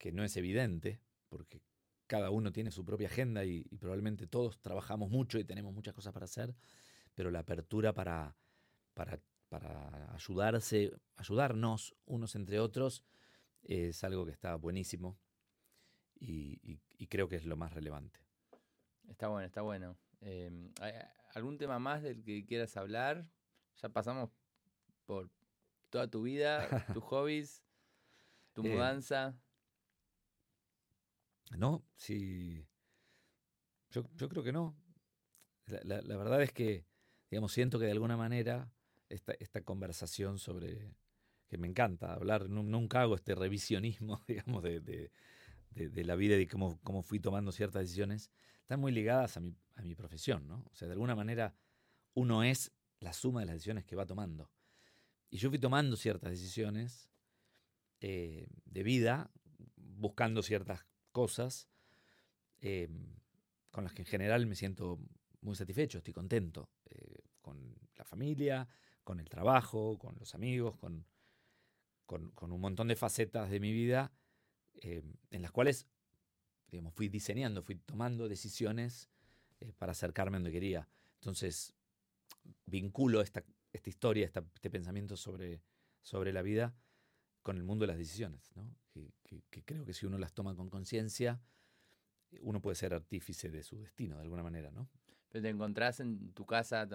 que 0.04 0.12
no 0.12 0.26
es 0.26 0.36
evidente, 0.36 1.00
porque 1.30 1.62
cada 2.08 2.30
uno 2.30 2.52
tiene 2.52 2.72
su 2.72 2.84
propia 2.84 3.08
agenda 3.08 3.46
y, 3.46 3.64
probablemente 3.80 4.28
todos 4.28 4.60
trabajamos 4.60 5.10
mucho 5.10 5.40
y 5.40 5.46
tenemos 5.46 5.74
muchas 5.74 5.94
cosas 5.94 6.12
para 6.12 6.26
hacer, 6.26 6.54
pero 7.16 7.32
la 7.32 7.40
apertura 7.40 7.94
para, 7.94 8.36
para, 8.94 9.22
ayudarse, 10.14 10.92
ayudarnos 11.16 11.96
unos 12.06 12.36
entre 12.36 12.60
otros, 12.60 13.06
es 13.62 14.04
algo 14.04 14.26
que 14.26 14.34
está 14.34 14.56
buenísimo 14.56 15.18
y, 16.20 16.82
creo 17.08 17.30
que 17.30 17.38
es 17.38 17.46
lo 17.46 17.56
más 17.56 17.72
relevante. 17.72 18.20
Está 19.08 19.30
bueno, 19.30 19.46
está 19.46 19.62
bueno. 19.62 19.96
Em, 20.20 20.74
¿Algún 21.34 21.58
tema 21.58 21.80
más 21.80 22.04
del 22.04 22.26
que 22.26 22.46
quieras 22.46 22.76
hablar? 22.76 23.26
Ya 23.82 23.88
pasamos 23.88 24.32
por, 25.06 25.30
toda 25.90 26.10
tu 26.10 26.24
vida, 26.24 26.68
tus 26.94 27.04
hobbies, 27.06 27.64
tu 28.52 28.66
eh, 28.66 28.70
mudanza. 28.70 29.40
No, 31.58 31.86
sí. 31.96 32.68
Yo, 33.92 34.04
creo 34.30 34.44
que 34.44 34.52
no. 34.52 34.76
La, 35.84 36.02
verdad 36.02 36.42
es 36.42 36.52
que, 36.52 36.86
digamos, 37.30 37.52
siento 37.54 37.80
que 37.80 37.86
de 37.86 37.92
alguna 37.92 38.18
manera 38.18 38.72
esta, 39.10 39.34
esta 39.34 39.62
conversación 39.62 40.40
sobre. 40.40 40.96
que 41.48 41.58
me 41.58 41.68
encanta 41.68 42.14
hablar, 42.14 42.50
nunca 42.50 43.02
hago 43.02 43.16
este 43.16 43.36
revisionismo, 43.36 44.24
digamos, 44.28 44.64
de, 44.64 45.12
la 45.76 46.16
vida 46.16 46.38
y 46.38 46.48
cómo, 46.48 46.80
cómo 46.84 47.04
fui 47.04 47.20
tomando 47.20 47.52
ciertas 47.52 47.84
decisiones, 47.84 48.32
están 48.62 48.80
muy 48.80 48.92
ligadas 48.92 49.38
a 49.38 49.40
mi, 49.40 49.56
a 49.76 49.82
mi 49.82 49.96
profesión, 49.96 50.48
¿no? 50.48 50.66
O 50.72 50.76
sea, 50.76 50.88
de 50.88 50.94
alguna 50.94 51.16
manera 51.16 51.56
uno 52.14 52.44
es 52.44 52.72
la 53.00 53.14
suma 53.14 53.42
de 53.42 53.48
las 53.48 53.56
decisiones 53.56 53.86
que 53.86 53.96
va 53.96 54.06
tomando. 54.06 54.52
Y 55.30 55.38
yo 55.38 55.50
fui 55.50 55.60
tomando 55.60 55.96
ciertas 55.96 56.30
decisiones 56.30 57.10
eh, 58.00 58.48
de 58.66 58.84
vida, 58.84 59.32
buscando 59.76 60.44
ciertas 60.44 60.86
cosas 61.14 61.70
eh, 62.60 62.90
con 63.72 63.86
las 63.86 63.94
que 63.94 64.02
en 64.02 64.08
general 64.08 64.46
me 64.46 64.56
siento 64.56 65.00
muy 65.40 65.56
satisfecho, 65.56 66.00
estoy 66.00 66.14
contento 66.14 66.70
eh, 66.86 67.24
con 67.42 67.76
la 67.96 68.04
familia, 68.04 68.68
con 69.04 69.20
el 69.20 69.30
trabajo, 69.30 69.98
con 69.98 70.16
los 70.20 70.36
amigos, 70.36 70.76
con, 70.76 71.06
con, 72.06 72.52
un 72.52 72.60
montón 72.60 72.90
de 72.90 72.96
facetas 72.96 73.50
de 73.50 73.60
mi 73.60 73.72
vida 73.72 74.12
en 74.82 75.42
las 75.42 75.52
cuales 75.52 75.88
digamos, 76.70 76.94
fui 76.94 77.08
diseñando, 77.08 77.62
fui 77.62 77.76
tomando 77.76 78.28
decisiones 78.28 79.10
para 79.78 79.92
acercarme 79.94 80.38
a 80.38 80.40
donde 80.40 80.52
quería. 80.52 80.90
Entonces, 81.16 81.74
vinculo 82.66 83.22
esta, 83.22 83.44
esta 83.72 83.90
historia, 83.90 84.26
este 84.26 84.70
pensamiento 84.70 85.16
sobre, 85.16 85.62
sobre 86.02 86.34
la 86.34 86.42
vida 86.42 86.76
con 87.44 87.58
el 87.58 87.64
mundo 87.64 87.84
de 87.84 87.88
las 87.88 87.98
decisiones, 87.98 88.52
¿no? 88.56 88.76
que, 89.50 89.64
creo 89.64 89.86
que 89.86 89.94
si 89.94 90.06
uno 90.06 90.18
las 90.18 90.34
toma 90.34 90.56
con 90.56 90.70
conciencia, 90.70 91.42
uno 92.42 92.62
puede 92.62 92.76
ser 92.76 92.94
artífice 92.94 93.50
de 93.50 93.64
su 93.64 93.78
destino 93.78 94.16
de 94.16 94.24
alguna 94.24 94.44
manera, 94.44 94.72
¿no? 94.72 94.90
Pero 95.30 95.44
te 95.44 95.50
encontrás 95.50 96.00
en 96.00 96.32
tu 96.34 96.46
casa 96.46 96.88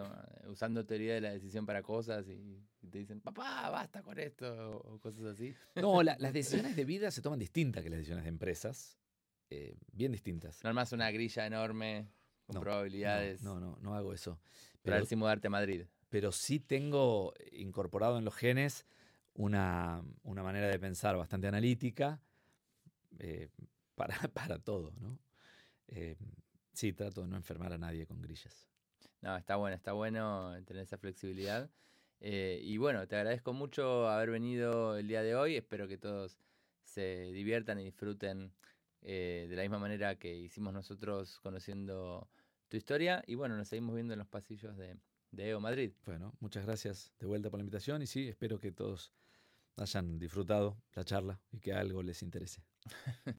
usando 0.47 0.87
teoría 0.87 1.15
de 1.15 1.21
la 1.21 1.33
decisión 1.33 1.67
para 1.67 1.83
cosas 1.83 2.29
y, 2.29 2.65
te 2.89 2.99
dicen, 2.99 3.21
papá, 3.21 3.69
basta 3.69 4.03
con 4.03 4.19
esto, 4.19 4.79
o 4.79 4.99
cosas 5.01 5.25
así. 5.25 5.55
No, 5.75 6.03
las 6.03 6.33
decisiones 6.33 6.77
de 6.77 6.85
vida 6.85 7.11
se 7.11 7.21
toman 7.21 7.39
distintas 7.39 7.83
que 7.83 7.91
las 7.91 7.99
decisiones 7.99 8.25
de 8.25 8.31
empresas, 8.31 8.99
eh, 9.51 9.77
bien 9.93 10.13
distintas. 10.13 10.63
No 10.63 10.69
armas 10.69 10.93
una 10.93 11.11
grilla 11.11 11.47
enorme 11.47 12.09
con 12.47 12.61
probabilidades. 12.61 13.43
No, 13.43 13.59
no, 13.59 13.77
no, 13.81 13.95
hago 13.95 14.13
eso. 14.13 14.39
Pero, 14.83 14.83
para 14.83 14.97
ver 14.99 15.07
si 15.07 15.17
mudarte 15.17 15.49
a 15.49 15.51
Madrid 15.51 15.85
pero 16.09 16.33
sí 16.33 16.59
tengo 16.59 17.35
incorporado 17.53 18.19
en 18.19 18.25
los 18.25 18.35
genes 18.35 18.87
una, 19.39 20.03
manera 20.25 20.67
de 20.67 20.79
pensar 20.79 21.17
bastante 21.17 21.47
analítica 21.47 22.21
eh, 23.19 23.49
para, 23.95 24.17
para, 24.29 24.59
todo, 24.59 24.93
¿no? 25.01 25.19
Eh, 25.89 26.17
sí, 26.73 26.93
trato 26.93 27.23
de 27.23 27.29
no 27.29 27.37
enfermar 27.37 27.73
a 27.73 27.79
nadie 27.79 28.07
con 28.07 28.21
grillas. 28.21 28.69
No, 29.23 29.37
está 29.37 29.57
bueno, 29.57 29.77
está 29.77 29.93
bueno 29.93 30.53
tener 30.65 30.83
esa 30.83 30.99
flexibilidad. 30.99 31.71
Eh, 32.21 32.61
y 32.63 32.77
bueno, 32.79 33.07
te 33.07 33.17
agradezco 33.17 33.53
mucho 33.53 34.09
haber 34.09 34.31
venido 34.31 34.97
el 34.97 35.09
día 35.09 35.23
de 35.23 35.35
hoy. 35.35 35.57
Espero 35.57 35.89
que 35.89 35.99
todos 35.99 36.39
se 36.83 37.31
diviertan 37.33 37.79
y 37.81 37.85
disfruten 37.85 38.53
de 39.01 39.49
la 39.51 39.63
misma 39.63 39.79
manera 39.79 40.17
que 40.17 40.35
hicimos 40.35 40.73
nosotros 40.73 41.39
conociendo 41.41 42.29
tu 42.69 42.77
historia. 42.77 43.23
Y 43.27 43.37
bueno, 43.37 43.57
nos 43.57 43.69
seguimos 43.69 43.95
viendo 43.95 44.13
en 44.13 44.19
los 44.19 44.29
pasillos 44.29 44.77
de, 44.77 44.97
de 45.31 45.49
EO 45.49 45.61
Madrid. 45.61 45.93
Bueno, 46.05 46.35
muchas 46.41 46.65
gracias 46.65 47.13
de 47.19 47.27
vuelta 47.27 47.51
por 47.51 47.59
la 47.59 47.63
invitación 47.63 48.03
y 48.03 48.07
sí, 48.07 48.29
espero 48.29 48.59
que 48.59 48.73
todos 48.73 49.13
hayan 49.79 50.19
disfrutado 50.19 50.83
la 50.95 51.05
charla 51.05 51.41
y 51.51 51.61
que 51.61 51.73
algo 51.73 52.03
les 52.03 52.23
interese. 52.23 52.63